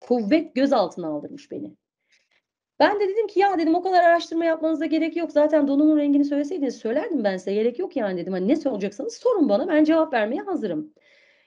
Kuvvet 0.00 0.54
gözaltına 0.54 1.08
aldırmış 1.08 1.50
beni. 1.50 1.76
Ben 2.78 3.00
de 3.00 3.08
dedim 3.08 3.26
ki 3.26 3.40
ya 3.40 3.58
dedim 3.58 3.74
o 3.74 3.82
kadar 3.82 4.04
araştırma 4.04 4.44
yapmanıza 4.44 4.86
gerek 4.86 5.16
yok. 5.16 5.32
Zaten 5.32 5.68
donumun 5.68 5.98
rengini 5.98 6.24
söyleseydiniz 6.24 6.76
söylerdim 6.76 7.24
ben 7.24 7.36
size. 7.36 7.54
Gerek 7.54 7.78
yok 7.78 7.96
yani 7.96 8.20
dedim. 8.20 8.32
Hani 8.32 8.48
ne 8.48 8.56
soracaksanız 8.56 9.14
sorun 9.14 9.48
bana. 9.48 9.68
Ben 9.68 9.84
cevap 9.84 10.12
vermeye 10.12 10.42
hazırım. 10.42 10.92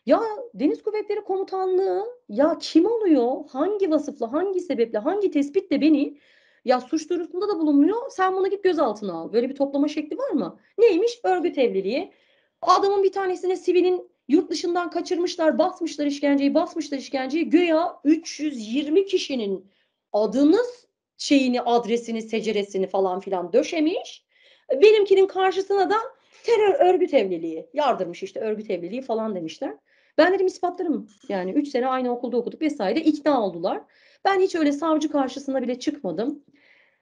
Ya 0.06 0.22
Deniz 0.54 0.84
Kuvvetleri 0.84 1.22
Komutanlığı 1.22 2.06
ya 2.30 2.58
kim 2.62 2.86
oluyor? 2.86 3.32
Hangi 3.50 3.92
vasıfla, 3.92 4.34
hangi 4.34 4.60
sebeple, 4.60 5.00
hangi 5.00 5.32
tespitle 5.32 5.82
beni 5.82 6.18
ya 6.66 6.82
suç 6.82 7.10
duyurusunda 7.10 7.48
da 7.48 7.60
bulunmuyor. 7.60 7.98
Sen 8.10 8.36
bunu 8.36 8.50
git 8.50 8.64
gözaltına 8.64 9.14
al. 9.14 9.34
Böyle 9.34 9.50
bir 9.50 9.56
toplama 9.56 9.88
şekli 9.88 10.18
var 10.18 10.30
mı? 10.30 10.60
Neymiş? 10.78 11.20
Örgüt 11.24 11.58
evliliği. 11.58 12.14
Adamın 12.62 13.04
bir 13.04 13.12
tanesine 13.12 13.56
sivilin 13.56 14.10
yurt 14.28 14.50
dışından 14.50 14.90
kaçırmışlar, 14.90 15.58
basmışlar 15.60 16.06
işkenceyi, 16.06 16.54
basmışlar 16.54 16.98
işkenceyi. 16.98 17.50
Göya 17.50 18.00
320 18.04 19.06
kişinin 19.06 19.72
adını 20.14 20.60
şeyini, 21.18 21.62
adresini, 21.62 22.22
seceresini 22.22 22.88
falan 22.88 23.20
filan 23.20 23.54
döşemiş. 23.54 24.26
Benimkinin 24.72 25.28
karşısına 25.28 25.90
da 25.90 25.96
terör 26.44 26.94
örgüt 26.94 27.14
evliliği 27.14 27.70
yardırmış 27.74 28.24
işte 28.24 28.40
örgüt 28.40 28.70
evliliği 28.70 29.02
falan 29.02 29.36
demişler. 29.36 29.74
Ben 30.18 30.34
dedim 30.34 30.48
ispatlarım. 30.48 31.08
Yani 31.30 31.52
3 31.52 31.68
sene 31.68 31.88
aynı 31.88 32.12
okulda 32.12 32.38
okuduk 32.38 32.62
vesaire 32.62 33.00
ikna 33.00 33.42
oldular. 33.46 33.82
Ben 34.26 34.40
hiç 34.40 34.56
öyle 34.56 34.72
savcı 34.72 35.12
karşısına 35.12 35.62
bile 35.62 35.80
çıkmadım. 35.80 36.44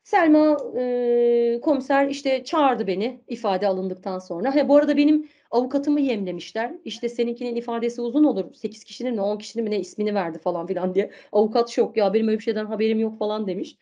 Selma 0.03 0.57
e, 0.78 1.59
komiser 1.61 2.07
işte 2.07 2.43
çağırdı 2.43 2.88
beni 2.88 3.22
ifade 3.28 3.68
alındıktan 3.68 4.20
sonra. 4.20 4.55
He, 4.55 4.70
bu 4.70 4.78
arada 4.78 4.97
benim 4.97 5.30
avukatımı 5.51 6.01
yemlemişler. 6.01 6.72
İşte 6.86 7.09
seninkinin 7.09 7.55
ifadesi 7.55 8.01
uzun 8.01 8.24
olur. 8.24 8.53
8 8.53 8.84
kişinin 8.84 9.13
mi 9.16 9.22
10 9.22 9.38
kişinin 9.38 9.66
mi 9.66 9.72
ne 9.72 9.80
ismini 9.80 10.16
verdi 10.16 10.39
falan 10.39 10.68
filan 10.68 10.95
diye. 10.95 11.11
Avukat 11.32 11.70
şok 11.70 11.97
ya 11.97 12.13
benim 12.13 12.28
öyle 12.28 12.39
bir 12.39 12.43
şeyden 12.43 12.66
haberim 12.66 12.99
yok 12.99 13.20
falan 13.20 13.47
demiş. 13.47 13.78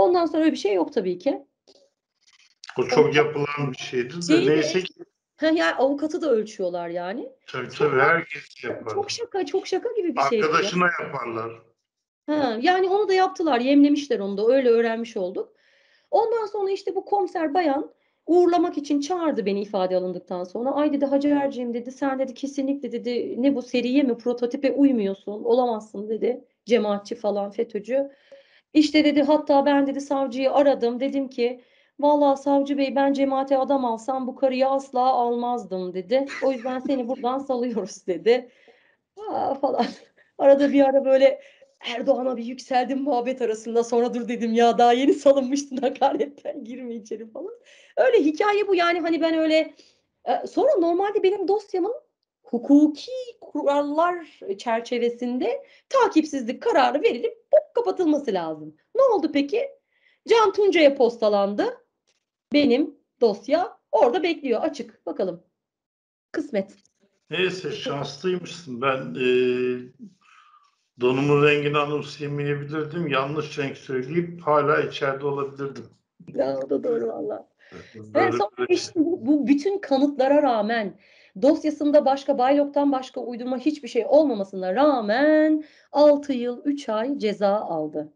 Ondan 0.00 0.26
sonra 0.26 0.42
öyle 0.42 0.52
bir 0.52 0.56
şey 0.56 0.74
yok 0.74 0.92
tabii 0.92 1.18
ki. 1.18 1.46
O 2.78 2.88
çok 2.88 3.14
yapılan 3.14 3.72
bir 3.72 3.76
şeydir 3.78 4.16
de 4.16 4.22
Şey 4.22 4.46
de- 4.46 4.50
neyse 4.50 4.80
ki 4.82 5.04
Ha, 5.36 5.46
yani 5.46 5.74
avukatı 5.74 6.22
da 6.22 6.30
ölçüyorlar 6.30 6.88
yani. 6.88 7.32
tabii 7.46 7.68
tabii 7.68 8.00
herkes 8.00 8.64
yapar. 8.64 8.94
Çok 8.94 9.10
şaka, 9.10 9.46
çok 9.46 9.66
şaka 9.66 9.92
gibi 9.92 10.16
bir 10.16 10.20
şey. 10.20 10.30
bu 10.30 10.44
ya. 10.44 10.50
Arkadaşına 10.50 10.86
yaparlar. 11.00 11.52
Ha, 12.26 12.58
yani 12.60 12.88
onu 12.88 13.08
da 13.08 13.14
yaptılar, 13.14 13.60
yemlemişler 13.60 14.18
onu 14.18 14.36
da 14.38 14.46
öyle 14.46 14.68
öğrenmiş 14.68 15.16
olduk. 15.16 15.52
Ondan 16.10 16.46
sonra 16.46 16.70
işte 16.70 16.94
bu 16.94 17.04
komiser 17.04 17.54
bayan 17.54 17.90
uğurlamak 18.26 18.78
için 18.78 19.00
çağırdı 19.00 19.46
beni 19.46 19.62
ifade 19.62 19.96
alındıktan 19.96 20.44
sonra. 20.44 20.70
Ay 20.70 20.92
dedi 20.92 21.06
Hacer'cim 21.06 21.74
dedi 21.74 21.92
sen 21.92 22.18
dedi 22.18 22.34
kesinlikle 22.34 22.92
dedi 22.92 23.42
ne 23.42 23.54
bu 23.54 23.62
seriye 23.62 24.02
mi 24.02 24.18
prototipe 24.18 24.72
uymuyorsun 24.72 25.44
olamazsın 25.44 26.08
dedi. 26.08 26.44
Cemaatçi 26.66 27.14
falan 27.14 27.50
FETÖ'cü. 27.50 28.10
İşte 28.74 29.04
dedi 29.04 29.22
hatta 29.22 29.66
ben 29.66 29.86
dedi 29.86 30.00
savcıyı 30.00 30.52
aradım 30.52 31.00
dedim 31.00 31.28
ki 31.28 31.60
Vallahi 32.00 32.42
savcı 32.42 32.78
bey 32.78 32.96
ben 32.96 33.12
cemaate 33.12 33.58
adam 33.58 33.84
alsam 33.84 34.26
bu 34.26 34.34
karıyı 34.34 34.68
asla 34.68 35.00
almazdım 35.00 35.94
dedi. 35.94 36.26
O 36.42 36.52
yüzden 36.52 36.78
seni 36.78 37.08
buradan 37.08 37.38
salıyoruz 37.48 38.06
dedi. 38.06 38.50
Aa, 39.30 39.54
falan. 39.54 39.86
Arada 40.38 40.72
bir 40.72 40.84
ara 40.84 41.04
böyle 41.04 41.40
Erdoğan'a 41.80 42.36
bir 42.36 42.44
yükseldim 42.44 43.02
muhabbet 43.02 43.42
arasında. 43.42 43.84
Sonra 43.84 44.14
dur 44.14 44.28
dedim 44.28 44.52
ya 44.52 44.78
daha 44.78 44.92
yeni 44.92 45.14
salınmıştın 45.14 45.76
hakaretten 45.80 46.64
girme 46.64 46.94
içeri 46.94 47.30
falan. 47.30 47.54
Öyle 47.96 48.18
hikaye 48.18 48.68
bu 48.68 48.74
yani 48.74 49.00
hani 49.00 49.20
ben 49.22 49.34
öyle 49.34 49.74
e, 50.24 50.46
sonra 50.46 50.76
normalde 50.78 51.22
benim 51.22 51.48
dosyamın 51.48 51.94
hukuki 52.50 53.12
kurallar 53.40 54.40
çerçevesinde 54.58 55.64
takipsizlik 55.88 56.62
kararı 56.62 57.02
verilip 57.02 57.34
hop 57.52 57.74
kapatılması 57.74 58.32
lazım. 58.32 58.74
Ne 58.96 59.02
oldu 59.02 59.30
peki? 59.32 59.68
Can 60.28 60.52
Tuncay'a 60.52 60.94
postalandı. 60.94 61.84
Benim 62.52 62.94
dosya 63.20 63.78
orada 63.92 64.22
bekliyor 64.22 64.62
açık. 64.62 65.06
Bakalım. 65.06 65.42
Kısmet. 66.32 66.76
Neyse 67.30 67.72
şanslıymışsın. 67.72 68.82
Ben 68.82 69.14
e, 69.14 69.28
donumun 71.00 71.46
rengini 71.46 71.78
anımsayamayabilirdim. 71.78 73.08
Yanlış 73.08 73.58
renk 73.58 73.76
söyleyip 73.76 74.40
hala 74.40 74.80
içeride 74.80 75.26
olabilirdim. 75.26 75.84
Ya, 76.34 76.58
o 76.58 76.70
da 76.70 76.84
doğru 76.84 77.08
valla. 77.08 77.48
Ve 77.94 78.14
Böyle 78.14 78.32
sonra 78.32 78.66
işte 78.68 78.92
bu, 79.00 79.26
bu 79.26 79.46
bütün 79.46 79.78
kanıtlara 79.78 80.42
rağmen 80.42 80.98
dosyasında 81.42 82.04
başka 82.04 82.38
Baylok'tan 82.38 82.92
başka 82.92 83.20
uydurma 83.20 83.58
hiçbir 83.58 83.88
şey 83.88 84.04
olmamasına 84.08 84.74
rağmen 84.74 85.64
6 85.92 86.32
yıl 86.32 86.64
3 86.64 86.88
ay 86.88 87.18
ceza 87.18 87.56
aldı. 87.56 88.12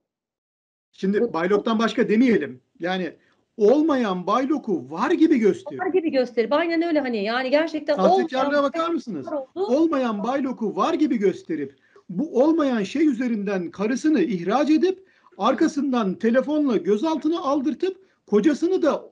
Şimdi 0.92 1.32
Baylok'tan 1.32 1.78
başka 1.78 2.08
demeyelim. 2.08 2.60
Yani 2.80 3.12
olmayan 3.56 4.26
Baylok'u 4.26 4.90
var 4.90 5.10
gibi 5.10 5.38
gösteriyor. 5.38 5.86
Var 5.86 5.92
gibi 5.92 6.10
gösterip 6.10 6.52
aynen 6.52 6.82
öyle 6.82 7.00
hani 7.00 7.24
yani 7.24 7.50
gerçekten 7.50 7.98
olmayan 7.98 8.62
bakar 8.62 8.90
mısınız? 8.90 9.26
oldu. 9.26 9.48
Olmayan 9.54 10.24
Baylok'u 10.24 10.76
var 10.76 10.94
gibi 10.94 11.18
gösterip 11.18 11.76
bu 12.08 12.42
olmayan 12.42 12.82
şey 12.82 13.06
üzerinden 13.06 13.70
karısını 13.70 14.20
ihraç 14.20 14.70
edip 14.70 15.08
arkasından 15.38 16.14
telefonla 16.14 16.76
gözaltına 16.76 17.40
aldırtıp 17.40 17.96
kocasını 18.26 18.82
da 18.82 19.10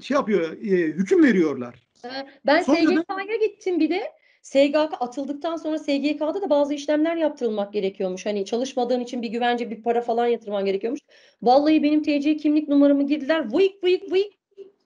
şey 0.00 0.14
yapıyor, 0.14 0.52
e, 0.52 0.70
hüküm 0.70 1.22
veriyorlar. 1.24 1.83
Ee, 2.04 2.08
Ben 2.46 2.62
Sonra 2.62 2.76
da- 2.76 3.02
SGK'ya 3.02 3.36
gittim 3.46 3.80
bir 3.80 3.90
de. 3.90 4.02
SGK 4.42 4.76
atıldıktan 5.00 5.56
sonra 5.56 5.78
SGK'da 5.78 6.42
da 6.42 6.50
bazı 6.50 6.74
işlemler 6.74 7.16
yaptırılmak 7.16 7.72
gerekiyormuş. 7.72 8.26
Hani 8.26 8.44
çalışmadığın 8.44 9.00
için 9.00 9.22
bir 9.22 9.28
güvence, 9.28 9.70
bir 9.70 9.82
para 9.82 10.00
falan 10.00 10.26
yatırman 10.26 10.64
gerekiyormuş. 10.64 11.00
Vallahi 11.42 11.82
benim 11.82 12.02
TC 12.02 12.36
kimlik 12.36 12.68
numaramı 12.68 13.06
girdiler. 13.06 13.52
Vıyık 13.54 13.84
vıyık 13.84 14.12
vıyık 14.12 14.32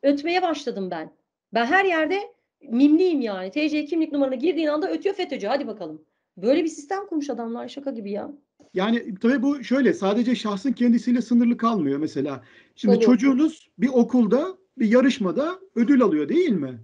ötmeye 0.02 0.42
başladım 0.42 0.88
ben. 0.90 1.10
Ben 1.54 1.66
her 1.66 1.84
yerde 1.84 2.20
mimliyim 2.62 3.20
yani. 3.20 3.50
TC 3.50 3.84
kimlik 3.84 4.12
numaranı 4.12 4.36
girdiğin 4.36 4.66
anda 4.66 4.90
ötüyor 4.90 5.14
FETÖ'cü. 5.14 5.46
Hadi 5.46 5.66
bakalım. 5.66 6.02
Böyle 6.36 6.64
bir 6.64 6.68
sistem 6.68 7.06
kurmuş 7.06 7.30
adamlar 7.30 7.68
şaka 7.68 7.90
gibi 7.90 8.10
ya. 8.10 8.30
Yani 8.74 9.14
tabii 9.22 9.42
bu 9.42 9.64
şöyle 9.64 9.92
sadece 9.94 10.34
şahsın 10.34 10.72
kendisiyle 10.72 11.22
sınırlı 11.22 11.56
kalmıyor 11.56 11.98
mesela. 11.98 12.44
Şimdi 12.76 12.94
Tabii. 12.94 13.04
çocuğunuz 13.04 13.70
bir 13.78 13.88
okulda 13.88 14.58
bir 14.78 14.92
yarışmada 14.92 15.58
ödül 15.74 16.02
alıyor 16.02 16.28
değil 16.28 16.50
mi? 16.50 16.80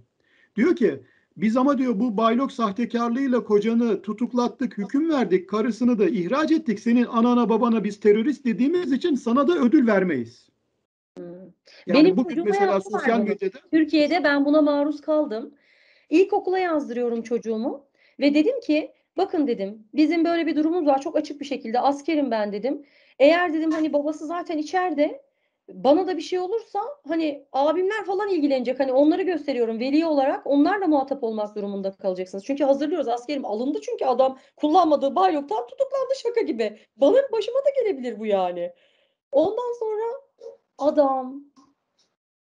Diyor 0.55 0.75
ki 0.75 1.03
Biz 1.37 1.57
ama 1.57 1.77
diyor 1.77 1.99
bu 1.99 2.17
baylok 2.17 2.51
sahtekarlığıyla 2.51 3.43
kocanı 3.43 4.01
tutuklattık, 4.01 4.77
hüküm 4.77 5.09
verdik, 5.09 5.49
karısını 5.49 5.99
da 5.99 6.09
ihraç 6.09 6.51
ettik. 6.51 6.79
Senin 6.79 7.05
anana 7.05 7.49
babana 7.49 7.83
biz 7.83 7.99
terörist 7.99 8.45
dediğimiz 8.45 8.91
için 8.91 9.15
sana 9.15 9.47
da 9.47 9.57
ödül 9.57 9.87
vermeyiz. 9.87 10.49
Hmm. 11.17 11.25
Yani 11.87 12.03
Benim 12.03 12.17
bugün 12.17 12.45
mesela 12.45 12.81
sosyal 12.81 13.19
medyada 13.19 13.57
Türkiye'de 13.71 14.23
ben 14.23 14.45
buna 14.45 14.61
maruz 14.61 15.01
kaldım. 15.01 15.53
İlkokula 16.09 16.59
yazdırıyorum 16.59 17.21
çocuğumu 17.21 17.85
ve 18.19 18.33
dedim 18.33 18.59
ki 18.59 18.91
bakın 19.17 19.47
dedim 19.47 19.87
bizim 19.93 20.25
böyle 20.25 20.47
bir 20.47 20.55
durumumuz 20.55 20.87
var 20.87 21.01
çok 21.01 21.15
açık 21.15 21.39
bir 21.39 21.45
şekilde 21.45 21.79
askerim 21.79 22.31
ben 22.31 22.51
dedim. 22.51 22.85
Eğer 23.19 23.53
dedim 23.53 23.71
hani 23.71 23.93
babası 23.93 24.27
zaten 24.27 24.57
içeride 24.57 25.21
bana 25.69 26.07
da 26.07 26.17
bir 26.17 26.21
şey 26.21 26.39
olursa 26.39 26.79
hani 27.07 27.45
abimler 27.53 28.05
falan 28.05 28.29
ilgilenecek 28.29 28.79
hani 28.79 28.93
onları 28.93 29.21
gösteriyorum 29.21 29.79
veli 29.79 30.05
olarak 30.05 30.47
onlarla 30.47 30.87
muhatap 30.87 31.23
olmak 31.23 31.55
durumunda 31.55 31.91
kalacaksınız. 31.91 32.45
Çünkü 32.45 32.63
hazırlıyoruz 32.63 33.07
askerim 33.07 33.45
alındı 33.45 33.79
çünkü 33.81 34.05
adam 34.05 34.37
kullanmadığı 34.55 35.15
bayloktan 35.15 35.67
tutuklandı 35.67 36.13
şaka 36.23 36.41
gibi. 36.41 36.79
Bana 36.97 37.17
başıma 37.31 37.59
da 37.59 37.69
gelebilir 37.83 38.19
bu 38.19 38.25
yani. 38.25 38.73
Ondan 39.31 39.79
sonra 39.79 40.03
adam 40.77 41.45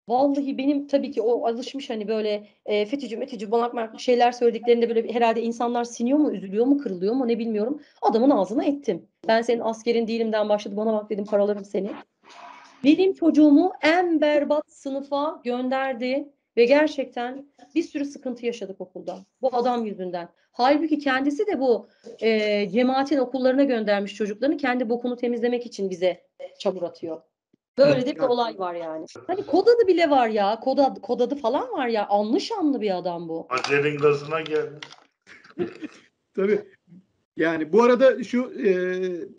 Vallahi 0.08 0.58
benim 0.58 0.86
tabii 0.86 1.10
ki 1.10 1.22
o 1.22 1.46
alışmış 1.46 1.90
hani 1.90 2.08
böyle 2.08 2.46
e, 2.66 2.86
FETÖ'cü, 2.86 3.16
METÖ'cü, 3.16 3.50
banak 3.50 3.74
mark 3.74 4.00
şeyler 4.00 4.32
söylediklerinde 4.32 4.88
böyle 4.88 5.12
herhalde 5.12 5.42
insanlar 5.42 5.84
siniyor 5.84 6.18
mu, 6.18 6.32
üzülüyor 6.32 6.66
mu, 6.66 6.78
kırılıyor 6.78 7.14
mu 7.14 7.28
ne 7.28 7.38
bilmiyorum. 7.38 7.80
Adamın 8.02 8.30
ağzına 8.30 8.64
ettim. 8.64 9.08
Ben 9.28 9.42
senin 9.42 9.60
askerin 9.60 10.06
değilimden 10.06 10.48
başladı 10.48 10.76
bana 10.76 10.92
bak 10.92 11.10
dedim 11.10 11.24
paralarım 11.24 11.64
seni. 11.64 11.90
Benim 12.84 13.14
çocuğumu 13.14 13.72
en 13.82 14.20
berbat 14.20 14.72
sınıfa 14.72 15.40
gönderdi 15.44 16.28
ve 16.56 16.64
gerçekten 16.64 17.46
bir 17.74 17.82
sürü 17.82 18.04
sıkıntı 18.04 18.46
yaşadık 18.46 18.80
okulda. 18.80 19.24
Bu 19.42 19.56
adam 19.56 19.84
yüzünden. 19.84 20.28
Halbuki 20.52 20.98
kendisi 20.98 21.46
de 21.46 21.60
bu 21.60 21.88
e, 22.20 22.68
cemaatin 22.70 23.18
okullarına 23.18 23.64
göndermiş 23.64 24.14
çocuklarını 24.14 24.56
kendi 24.56 24.90
bokunu 24.90 25.16
temizlemek 25.16 25.66
için 25.66 25.90
bize 25.90 26.26
çamur 26.58 26.82
atıyor. 26.82 27.22
Böyle 27.78 28.06
de 28.06 28.16
bir 28.16 28.20
olay 28.20 28.58
var 28.58 28.74
yani. 28.74 29.06
Hani 29.26 29.46
kod 29.46 29.66
adı 29.66 29.86
bile 29.86 30.10
var 30.10 30.28
ya. 30.28 30.60
Kod 30.60 30.78
adı, 30.78 31.00
kod 31.00 31.20
adı 31.20 31.34
falan 31.34 31.72
var 31.72 31.86
ya. 31.86 32.06
Anlı 32.06 32.40
şanlı 32.40 32.80
bir 32.80 32.96
adam 32.96 33.28
bu. 33.28 33.46
Hacer'in 33.48 33.98
gazına 33.98 34.40
geldi. 34.40 34.80
Tabii. 36.34 36.64
Yani 37.36 37.72
bu 37.72 37.82
arada 37.82 38.24
şu 38.24 38.52
e, 38.64 38.70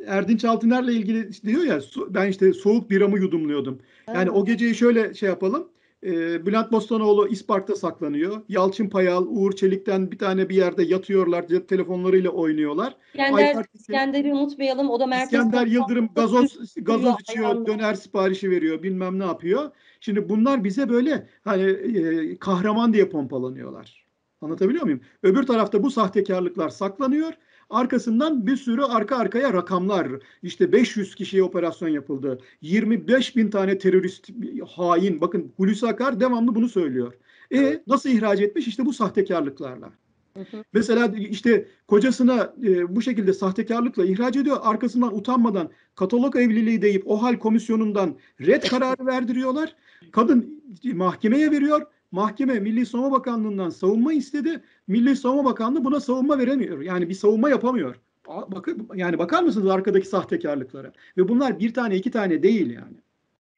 Erdinç 0.05 0.45
Altıner'le 0.45 0.87
ilgili 0.87 1.29
diyor 1.45 1.63
ya 1.63 1.77
so- 1.77 2.13
ben 2.13 2.29
işte 2.29 2.53
soğuk 2.53 2.89
biramı 2.89 3.19
yudumluyordum. 3.19 3.79
Yani 4.07 4.29
o 4.31 4.45
geceyi 4.45 4.75
şöyle 4.75 5.13
şey 5.13 5.29
yapalım. 5.29 5.67
E, 6.03 6.45
Bülent 6.45 6.71
Bostanoğlu 6.71 7.27
İspark'ta 7.27 7.75
saklanıyor. 7.75 8.41
Yalçın 8.49 8.89
Payal, 8.89 9.25
Uğur 9.29 9.51
Çelik'ten 9.51 10.11
bir 10.11 10.17
tane 10.17 10.49
bir 10.49 10.55
yerde 10.55 10.83
yatıyorlar. 10.83 11.47
Cep 11.47 11.69
telefonlarıyla 11.69 12.29
oynuyorlar. 12.29 12.95
İskender, 13.07 13.37
Ayfer 13.37 13.63
Tekin- 13.63 13.79
İskender'i 13.79 14.33
unutmayalım. 14.33 14.89
O 14.89 14.99
da 14.99 15.05
merkez 15.05 15.39
İskender 15.39 15.67
Yıldırım 15.67 16.09
gazoz 16.15 16.75
gazoz 16.75 17.03
Ayağında. 17.05 17.17
içiyor, 17.21 17.65
döner 17.65 17.93
siparişi 17.93 18.49
veriyor, 18.49 18.83
bilmem 18.83 19.19
ne 19.19 19.25
yapıyor. 19.25 19.71
Şimdi 19.99 20.29
bunlar 20.29 20.63
bize 20.63 20.89
böyle 20.89 21.27
hani 21.43 21.63
e, 21.63 22.37
kahraman 22.37 22.93
diye 22.93 23.09
pompalanıyorlar. 23.09 24.03
Anlatabiliyor 24.41 24.83
muyum? 24.83 25.01
Öbür 25.23 25.43
tarafta 25.43 25.83
bu 25.83 25.91
sahtekarlıklar 25.91 26.69
saklanıyor. 26.69 27.33
Arkasından 27.74 28.47
bir 28.47 28.57
sürü 28.57 28.82
arka 28.82 29.17
arkaya 29.17 29.53
rakamlar. 29.53 30.07
İşte 30.43 30.71
500 30.71 31.15
kişiye 31.15 31.43
operasyon 31.43 31.89
yapıldı. 31.89 32.39
25 32.61 33.36
bin 33.36 33.49
tane 33.49 33.78
terörist 33.78 34.30
hain. 34.76 35.21
Bakın 35.21 35.51
Hulusi 35.57 35.88
Akar 35.88 36.19
devamlı 36.19 36.55
bunu 36.55 36.69
söylüyor. 36.69 37.13
E 37.53 37.84
nasıl 37.88 38.09
ihraç 38.09 38.41
etmiş? 38.41 38.67
İşte 38.67 38.86
bu 38.86 38.93
sahtekarlıklarla. 38.93 39.91
Hı 40.38 40.39
hı. 40.39 40.63
Mesela 40.74 41.13
işte 41.17 41.67
kocasına 41.88 42.53
e, 42.63 42.95
bu 42.95 43.01
şekilde 43.01 43.34
sahtekarlıkla 43.34 44.05
ihraç 44.05 44.36
ediyor. 44.36 44.57
Arkasından 44.61 45.17
utanmadan 45.17 45.69
katalog 45.95 46.36
evliliği 46.36 46.82
deyip 46.82 47.03
o 47.05 47.21
hal 47.21 47.39
komisyonundan 47.39 48.15
red 48.41 48.63
kararı 48.63 49.05
verdiriyorlar. 49.05 49.76
Kadın 50.11 50.63
mahkemeye 50.93 51.51
veriyor. 51.51 51.82
Mahkeme 52.14 52.59
Milli 52.59 52.86
Savunma 52.86 53.11
Bakanlığı'ndan 53.11 53.70
savunma 53.70 54.14
istedi. 54.14 54.64
Milli 54.88 55.16
Savunma 55.16 55.45
Bakanlığı 55.45 55.86
buna 55.86 55.99
savunma 55.99 56.39
veremiyor. 56.39 56.82
Yani 56.82 57.09
bir 57.09 57.14
savunma 57.14 57.49
yapamıyor. 57.49 57.95
Bakın 58.28 58.89
yani 58.95 59.18
bakar 59.18 59.43
mısınız 59.43 59.68
arkadaki 59.68 60.07
sahtekarlıklara? 60.07 60.93
Ve 61.18 61.28
bunlar 61.28 61.59
bir 61.59 61.74
tane 61.74 61.95
iki 61.95 62.11
tane 62.11 62.43
değil 62.43 62.70
yani. 62.72 62.97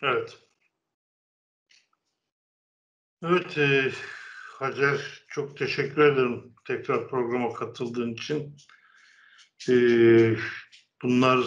Evet. 0.02 0.38
Evet 3.24 3.58
e, 3.58 3.92
Hacer 4.60 5.26
çok 5.28 5.58
teşekkür 5.58 6.02
ederim 6.02 6.54
tekrar 6.68 7.10
programa 7.10 7.54
katıldığın 7.54 8.14
için. 8.14 8.56
E, 9.70 9.76
bunlar 11.04 11.46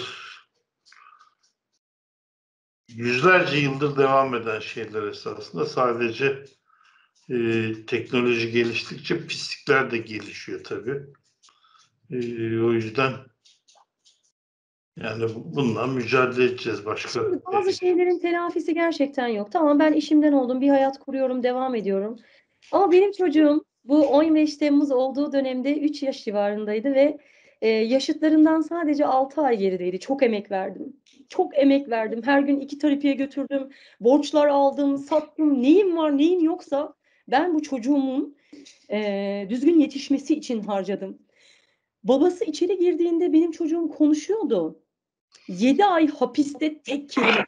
yüzlerce 2.89 3.57
yıldır 3.57 3.97
devam 3.97 4.35
eden 4.35 4.61
şeyler 4.61 5.03
esasında 5.03 5.67
sadece 5.67 6.45
e, 7.31 7.73
teknoloji 7.87 8.51
geliştikçe 8.51 9.27
pislikler 9.27 9.91
de 9.91 9.99
gelişiyor 9.99 10.65
tabii. 10.65 11.03
E, 12.11 12.17
o 12.61 12.73
yüzden 12.73 13.13
yani 14.97 15.25
bundan 15.35 15.91
mücadele 15.91 16.45
edeceğiz 16.45 16.87
başka. 16.87 17.09
Şimdi 17.09 17.41
bazı 17.53 17.73
şeylerin 17.73 18.19
telafisi 18.19 18.75
gerçekten 18.75 19.29
yok. 19.29 19.53
Tamam 19.53 19.79
ben 19.79 19.93
işimden 19.93 20.33
oldum, 20.33 20.61
bir 20.61 20.69
hayat 20.69 20.99
kuruyorum, 20.99 21.43
devam 21.43 21.75
ediyorum. 21.75 22.19
Ama 22.73 22.93
benim 22.93 23.13
çocuğum 23.13 23.65
bu 23.85 24.09
15 24.09 24.57
Temmuz 24.57 24.91
olduğu 24.91 25.33
dönemde 25.33 25.79
3 25.79 26.03
yaş 26.03 26.25
civarındaydı 26.25 26.95
ve 26.95 27.19
e, 27.63 27.69
yaşıtlarından 27.69 28.61
sadece 28.61 29.07
6 29.07 29.41
ay 29.41 29.59
gerideydi. 29.59 30.01
Çok 30.01 30.23
emek 30.23 30.51
verdim. 30.51 30.97
Çok 31.29 31.59
emek 31.59 31.89
verdim. 31.91 32.23
Her 32.25 32.41
gün 32.41 32.61
iki 32.61 32.79
terapiye 32.79 33.15
götürdüm. 33.15 33.69
Borçlar 34.01 34.47
aldım, 34.47 34.99
sattım. 34.99 35.63
Neyim 35.63 35.97
var, 35.97 36.19
neyim 36.19 36.45
yoksa 36.45 36.95
ben 37.29 37.55
bu 37.55 37.63
çocuğumun 37.63 38.37
e, 38.91 39.47
düzgün 39.51 39.81
yetişmesi 39.81 40.35
için 40.35 40.63
harcadım. 40.63 41.19
Babası 42.05 42.45
içeri 42.45 42.79
girdiğinde 42.79 43.33
benim 43.33 43.51
çocuğum 43.51 43.89
konuşuyordu. 43.89 44.83
7 45.49 45.85
ay 45.85 46.09
hapiste 46.09 46.83
tek 46.83 47.11
kelime. 47.11 47.45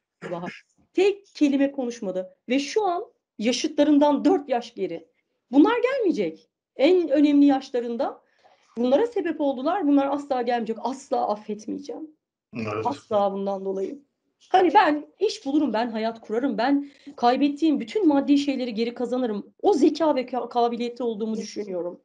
Tek 0.95 1.27
kelime 1.35 1.73
konuşmadı. 1.73 2.37
Ve 2.49 2.59
şu 2.59 2.85
an 2.85 3.05
yaşıtlarından 3.39 4.25
4 4.25 4.49
yaş 4.49 4.75
geri. 4.75 5.09
Bunlar 5.53 5.75
gelmeyecek. 5.83 6.49
En 6.77 7.09
önemli 7.09 7.47
yaşlarında 7.47 8.23
bunlara 8.77 9.07
sebep 9.07 9.41
oldular. 9.41 9.87
Bunlar 9.87 10.07
asla 10.07 10.43
gelmeyecek. 10.43 10.77
Asla 10.81 11.29
affetmeyeceğim. 11.29 12.11
Evet. 12.55 12.87
Asla 12.87 13.33
bundan 13.33 13.65
dolayı. 13.65 14.03
Hani 14.49 14.75
ben 14.75 15.07
iş 15.19 15.47
bulurum, 15.47 15.73
ben 15.73 15.91
hayat 15.91 16.21
kurarım, 16.21 16.59
ben 16.59 16.91
kaybettiğim 17.17 17.81
bütün 17.81 18.09
maddi 18.09 18.39
şeyleri 18.39 18.75
geri 18.75 18.95
kazanırım. 18.95 19.55
O 19.63 19.73
zeka 19.73 20.17
ve 20.17 20.23
ka- 20.23 20.49
kabiliyette 20.49 21.05
olduğumu 21.05 21.37
düşünüyorum. 21.37 22.01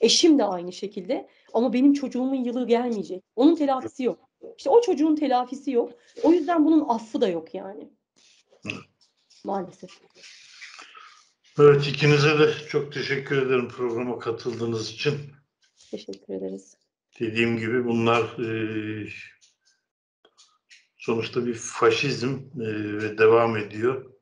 Eşim 0.00 0.38
de 0.38 0.44
aynı 0.44 0.72
şekilde. 0.72 1.28
Ama 1.54 1.72
benim 1.72 1.92
çocuğumun 1.92 2.34
yılı 2.44 2.66
gelmeyecek. 2.66 3.22
Onun 3.36 3.56
telafisi 3.56 4.04
yok. 4.04 4.18
İşte 4.58 4.70
o 4.70 4.80
çocuğun 4.80 5.16
telafisi 5.16 5.70
yok. 5.70 5.92
O 6.22 6.32
yüzden 6.32 6.64
bunun 6.64 6.88
affı 6.88 7.20
da 7.20 7.28
yok 7.28 7.54
yani. 7.54 7.88
Maalesef. 9.44 9.90
Evet 11.58 11.86
ikinize 11.86 12.38
de 12.38 12.52
çok 12.68 12.92
teşekkür 12.92 13.46
ederim 13.46 13.68
programa 13.68 14.18
katıldığınız 14.18 14.90
için. 14.90 15.14
Teşekkür 15.90 16.34
ederiz. 16.34 16.76
Dediğim 17.20 17.58
gibi 17.58 17.84
bunlar 17.84 18.22
e, 18.22 19.08
sonuçta 21.08 21.46
bir 21.46 21.54
faşizm 21.54 22.34
e, 22.60 22.66
ve 23.02 23.18
devam 23.18 23.56
ediyor. 23.56 24.12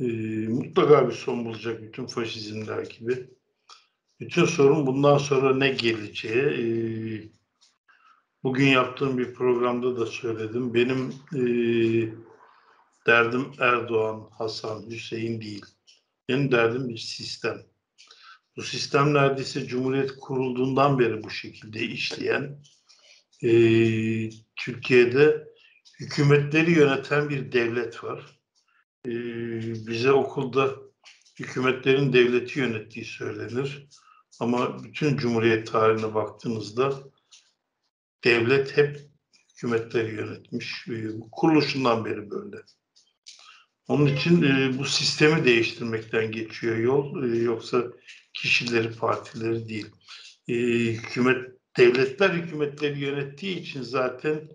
E, 0.00 0.04
mutlaka 0.48 1.08
bir 1.08 1.14
son 1.14 1.44
bulacak 1.44 1.82
bütün 1.82 2.06
faşizmler 2.06 2.82
gibi. 2.82 3.30
Bütün 4.20 4.44
sorun 4.44 4.86
bundan 4.86 5.18
sonra 5.18 5.56
ne 5.56 5.68
geleceği. 5.68 6.44
E, 6.44 6.66
bugün 8.42 8.66
yaptığım 8.66 9.18
bir 9.18 9.34
programda 9.34 9.96
da 9.96 10.06
söyledim. 10.06 10.74
Benim 10.74 11.14
derdim 13.06 13.46
Erdoğan, 13.58 14.28
Hasan, 14.38 14.90
Hüseyin 14.90 15.40
değil. 15.40 15.64
Benim 16.28 16.52
derdim 16.52 16.88
bir 16.88 16.98
sistem. 16.98 17.62
Bu 18.56 18.62
sistem 18.62 19.14
neredeyse 19.14 19.66
Cumhuriyet 19.66 20.16
kurulduğundan 20.16 20.98
beri 20.98 21.22
bu 21.22 21.30
şekilde 21.30 21.80
işleyen, 21.80 22.62
Türkiye'de 24.56 25.48
hükümetleri 26.00 26.70
yöneten 26.70 27.28
bir 27.28 27.52
devlet 27.52 28.04
var. 28.04 28.40
E, 29.06 29.10
bize 29.86 30.12
okulda 30.12 30.74
hükümetlerin 31.38 32.12
devleti 32.12 32.60
yönettiği 32.60 33.04
söylenir. 33.04 33.88
Ama 34.40 34.84
bütün 34.84 35.16
Cumhuriyet 35.16 35.72
tarihine 35.72 36.14
baktığınızda 36.14 37.02
devlet 38.24 38.76
hep 38.76 39.00
hükümetleri 39.50 40.14
yönetmiş. 40.14 40.88
E, 40.88 41.20
bu 41.20 41.30
kuruluşundan 41.30 42.04
beri 42.04 42.30
böyle. 42.30 42.56
Onun 43.88 44.06
için 44.06 44.42
e, 44.42 44.78
bu 44.78 44.84
sistemi 44.84 45.44
değiştirmekten 45.44 46.32
geçiyor 46.32 46.76
yol. 46.76 47.24
E, 47.24 47.36
yoksa 47.36 47.84
kişileri, 48.34 48.92
partileri 48.92 49.68
değil. 49.68 49.86
Ee, 50.48 50.54
hükümet, 50.92 51.50
devletler 51.76 52.30
hükümetleri 52.30 53.00
yönettiği 53.00 53.60
için 53.60 53.82
zaten 53.82 54.48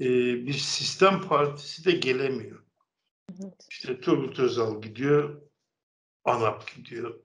e, 0.00 0.06
bir 0.46 0.52
sistem 0.52 1.28
partisi 1.28 1.84
de 1.84 1.92
gelemiyor. 1.92 2.62
Evet. 3.30 3.66
İşte 3.70 4.00
Turgut 4.00 4.38
Özal 4.38 4.82
gidiyor, 4.82 5.42
ANAP 6.24 6.74
gidiyor, 6.74 7.20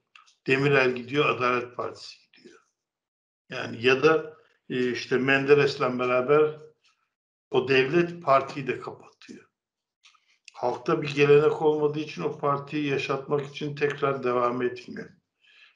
Demirel 0.47 0.95
gidiyor, 0.95 1.30
Adalet 1.30 1.76
Partisi 1.76 2.15
gidiyor. 2.22 2.59
Yani 3.49 3.86
ya 3.86 4.03
da 4.03 4.38
e, 4.70 4.91
işte 4.91 5.18
Menderes'le 5.18 5.80
beraber 5.80 6.59
o 7.51 7.68
devlet 7.68 8.24
partiyi 8.24 8.68
de 8.68 8.80
kapatıyor. 8.80 9.45
Halkta 10.53 11.01
bir 11.01 11.15
gelenek 11.15 11.61
olmadığı 11.61 11.99
için 11.99 12.22
o 12.22 12.38
partiyi 12.38 12.88
yaşatmak 12.88 13.45
için 13.45 13.76
tekrar 13.76 14.24
devam 14.24 14.61
etmiyor. 14.61 15.09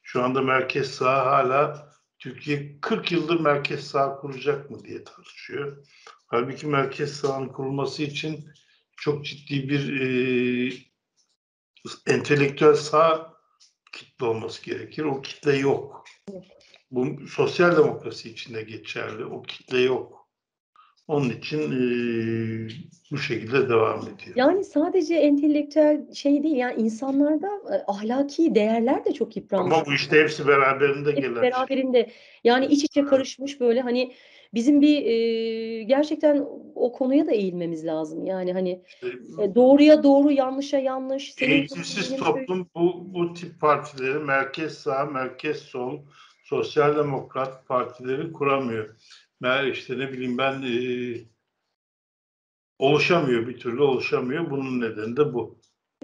Şu 0.04 0.24
anda 0.24 0.42
merkez 0.42 0.92
sağ 0.92 1.26
hala 1.26 1.92
Türkiye 2.20 2.80
40 2.82 3.12
yıldır 3.12 3.40
merkez 3.40 3.88
sağ 3.88 4.16
kuracak 4.16 4.70
mı 4.70 4.84
diye 4.84 5.04
tartışıyor. 5.04 5.88
Halbuki 6.32 6.68
merkez 6.68 7.14
sağın 7.14 7.48
kurulması 7.48 8.04
için 8.04 8.46
çok 8.98 9.26
ciddi 9.26 9.70
bir 9.70 10.02
e, 10.02 10.74
entelektüel 12.08 12.74
sağ 12.74 13.34
kitle 13.94 14.26
olması 14.26 14.66
gerekir. 14.66 15.04
O 15.04 15.22
kitle 15.22 15.58
yok. 15.58 16.06
Bu 16.92 17.28
sosyal 17.28 17.78
demokrasi 17.78 18.30
için 18.30 18.54
de 18.54 18.62
geçerli. 18.62 19.26
O 19.26 19.42
kitle 19.42 19.80
yok. 19.80 20.30
Onun 21.08 21.30
için 21.30 21.60
e, 21.60 21.82
bu 23.12 23.18
şekilde 23.18 23.70
devam 23.70 24.00
ediyor. 24.00 24.36
Yani 24.36 24.64
sadece 24.64 25.16
entelektüel 25.16 26.14
şey 26.14 26.44
değil 26.44 26.56
yani 26.56 26.82
insanlarda 26.82 27.48
e, 27.48 27.84
ahlaki 27.88 28.56
değerler 28.56 29.06
de 29.06 29.14
çok 29.14 29.36
yıpranmış. 29.36 29.76
Ama 29.76 29.86
bu 29.86 29.94
işte 29.94 30.20
hepsi 30.20 30.48
beraberinde 30.48 31.10
Hepsi 31.10 31.22
gelen. 31.22 31.42
beraberinde 31.42 32.12
yani 32.44 32.66
iç 32.66 32.84
içe 32.84 33.06
karışmış 33.06 33.60
böyle 33.60 33.82
hani 33.82 34.14
bizim 34.54 34.82
bir 34.82 35.06
e, 35.06 35.84
gerçekten 35.84 36.46
o 36.76 36.92
konuya 36.92 37.28
da 37.28 37.32
eğilmemiz 37.32 37.86
lazım. 37.86 38.26
Yani 38.26 38.54
hani 38.54 38.84
e, 39.40 39.56
doğruya 39.56 40.04
doğru, 40.04 40.32
yanlışa 40.32 40.78
yanlış. 40.78 41.42
Eğitimsiz 41.42 42.18
toplum 42.18 42.68
bu, 42.76 43.14
bu 43.14 43.34
tip 43.34 43.60
partileri 43.60 44.20
merkez 44.20 44.78
sağ, 44.78 45.06
merkez 45.06 45.58
sol, 45.58 46.00
sosyal 46.44 46.96
demokrat 46.96 47.68
partileri 47.68 48.34
kuramıyor. 48.34 48.96
Ben 49.42 49.72
işte 49.72 50.00
ne 50.00 50.12
bileyim 50.12 50.38
ben 50.38 50.62
e, 50.62 50.76
oluşamıyor 52.80 53.48
bir 53.48 53.60
türlü 53.60 53.82
oluşamıyor. 53.82 54.50
Bunun 54.50 54.82
nedeni 54.82 55.18
de 55.18 55.34
bu. 55.34 55.62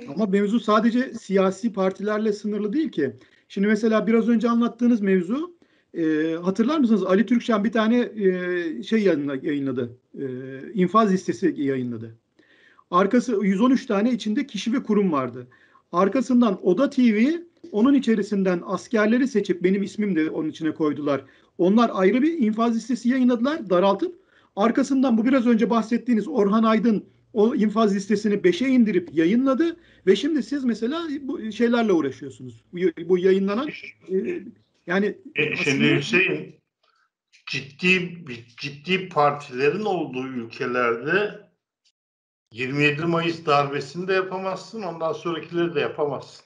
Ama 0.07 0.25
mevzu 0.25 0.59
sadece 0.59 1.13
siyasi 1.13 1.73
partilerle 1.73 2.33
sınırlı 2.33 2.73
değil 2.73 2.91
ki. 2.91 3.15
Şimdi 3.47 3.67
mesela 3.67 4.07
biraz 4.07 4.29
önce 4.29 4.49
anlattığınız 4.49 5.01
mevzu 5.01 5.56
e, 5.97 6.35
hatırlar 6.35 6.79
mısınız? 6.79 7.03
Ali 7.03 7.25
Türkşen 7.25 7.63
bir 7.63 7.71
tane 7.71 7.99
e, 7.99 8.83
şey 8.83 9.03
yayınla- 9.03 9.45
yayınladı. 9.45 9.97
E, 10.19 10.25
infaz 10.73 11.13
listesi 11.13 11.55
yayınladı. 11.57 12.15
Arkası 12.91 13.39
113 13.43 13.85
tane 13.85 14.11
içinde 14.11 14.47
kişi 14.47 14.73
ve 14.73 14.83
kurum 14.83 15.11
vardı. 15.11 15.47
Arkasından 15.91 16.67
Oda 16.67 16.89
TV 16.89 17.31
onun 17.71 17.93
içerisinden 17.93 18.61
askerleri 18.65 19.27
seçip 19.27 19.63
benim 19.63 19.83
ismim 19.83 20.15
de 20.15 20.29
onun 20.29 20.49
içine 20.49 20.71
koydular. 20.71 21.25
Onlar 21.57 21.91
ayrı 21.93 22.21
bir 22.21 22.37
infaz 22.39 22.75
listesi 22.75 23.09
yayınladılar 23.09 23.69
daraltıp. 23.69 24.15
Arkasından 24.55 25.17
bu 25.17 25.25
biraz 25.25 25.47
önce 25.47 25.69
bahsettiğiniz 25.69 26.27
Orhan 26.27 26.63
Aydın 26.63 27.03
o 27.33 27.55
infaz 27.55 27.95
listesini 27.95 28.33
5'e 28.33 28.67
indirip 28.67 29.09
yayınladı 29.13 29.77
ve 30.07 30.15
şimdi 30.15 30.43
siz 30.43 30.65
mesela 30.65 31.07
bu 31.21 31.51
şeylerle 31.51 31.93
uğraşıyorsunuz. 31.93 32.63
Bu, 32.73 32.77
bu 33.09 33.17
yayınlanan 33.17 33.69
e, 34.11 34.43
yani 34.87 35.17
E, 35.35 35.55
şimdi 35.55 35.95
Hüseyin 35.95 36.61
ciddi 37.47 38.27
bir- 38.27 38.47
ciddi 38.47 39.09
partilerin 39.09 39.85
olduğu 39.85 40.27
ülkelerde 40.27 41.47
27 42.51 43.05
Mayıs 43.05 43.45
darbesini 43.45 44.07
de 44.07 44.13
yapamazsın, 44.13 44.81
ondan 44.83 45.13
sonrakileri 45.13 45.75
de 45.75 45.79
yapamazsın. 45.79 46.45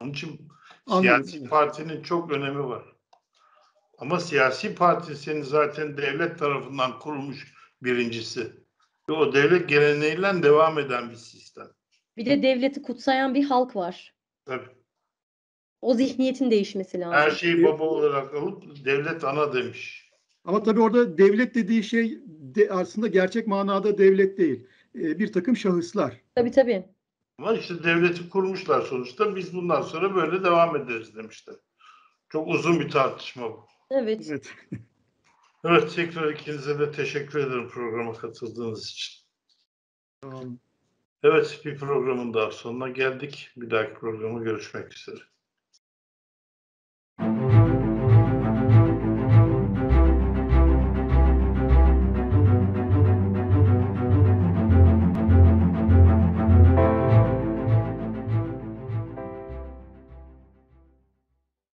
Onun 0.00 0.10
için 0.10 0.48
Anladım, 0.86 1.24
siyasi 1.24 1.48
partinin 1.48 2.02
çok 2.02 2.32
önemi 2.32 2.64
var. 2.68 2.84
Ama 3.98 4.20
siyasi 4.20 4.74
parti 4.74 5.16
senin 5.16 5.42
zaten 5.42 5.96
devlet 5.96 6.38
tarafından 6.38 6.98
kurulmuş 6.98 7.54
birincisi. 7.82 8.52
Ve 9.08 9.12
o 9.12 9.32
devlet 9.34 9.68
geleneğiyle 9.68 10.42
devam 10.42 10.78
eden 10.78 11.10
bir 11.10 11.16
sistem. 11.16 11.66
Bir 12.16 12.26
de 12.26 12.42
devleti 12.42 12.82
kutsayan 12.82 13.34
bir 13.34 13.44
halk 13.44 13.76
var. 13.76 14.14
Tabii. 14.44 14.68
O 15.82 15.94
zihniyetin 15.94 16.50
değişmesi 16.50 17.00
lazım. 17.00 17.12
Her 17.14 17.30
şeyi 17.30 17.64
baba 17.64 17.84
olarak 17.84 18.34
alıp 18.34 18.84
devlet 18.84 19.24
ana 19.24 19.52
demiş. 19.52 20.10
ama 20.44 20.62
tabii 20.62 20.80
orada 20.80 21.18
devlet 21.18 21.54
dediği 21.54 21.82
şey 21.82 22.18
de 22.26 22.70
aslında 22.70 23.06
gerçek 23.08 23.46
manada 23.46 23.98
devlet 23.98 24.38
değil. 24.38 24.66
E, 24.94 25.18
bir 25.18 25.32
takım 25.32 25.56
şahıslar. 25.56 26.20
Tabii 26.34 26.50
tabii. 26.50 26.84
Ama 27.38 27.54
işte 27.54 27.84
devleti 27.84 28.28
kurmuşlar 28.28 28.82
sonuçta. 28.82 29.36
Biz 29.36 29.54
bundan 29.54 29.82
sonra 29.82 30.14
böyle 30.14 30.44
devam 30.44 30.76
ederiz 30.76 31.16
demişler. 31.16 31.56
Çok 32.28 32.48
uzun 32.48 32.80
bir 32.80 32.90
tartışma 32.90 33.50
bu. 33.50 33.66
Evet. 33.90 34.26
Evet. 34.30 34.54
Evet 35.64 35.94
tekrar 35.94 36.32
ikinize 36.32 36.78
de 36.78 36.92
teşekkür 36.92 37.38
ederim 37.38 37.68
programa 37.68 38.12
katıldığınız 38.12 38.90
için. 38.90 39.24
Tamam. 40.20 40.58
Evet 41.22 41.60
bir 41.64 41.78
programın 41.78 42.34
daha 42.34 42.50
sonuna 42.50 42.88
geldik. 42.88 43.50
Bir 43.56 43.70
dahaki 43.70 43.94
programa 43.94 44.42
görüşmek 44.42 44.94
üzere. 44.94 45.20
Thank 47.20 47.52
you. 47.52 47.59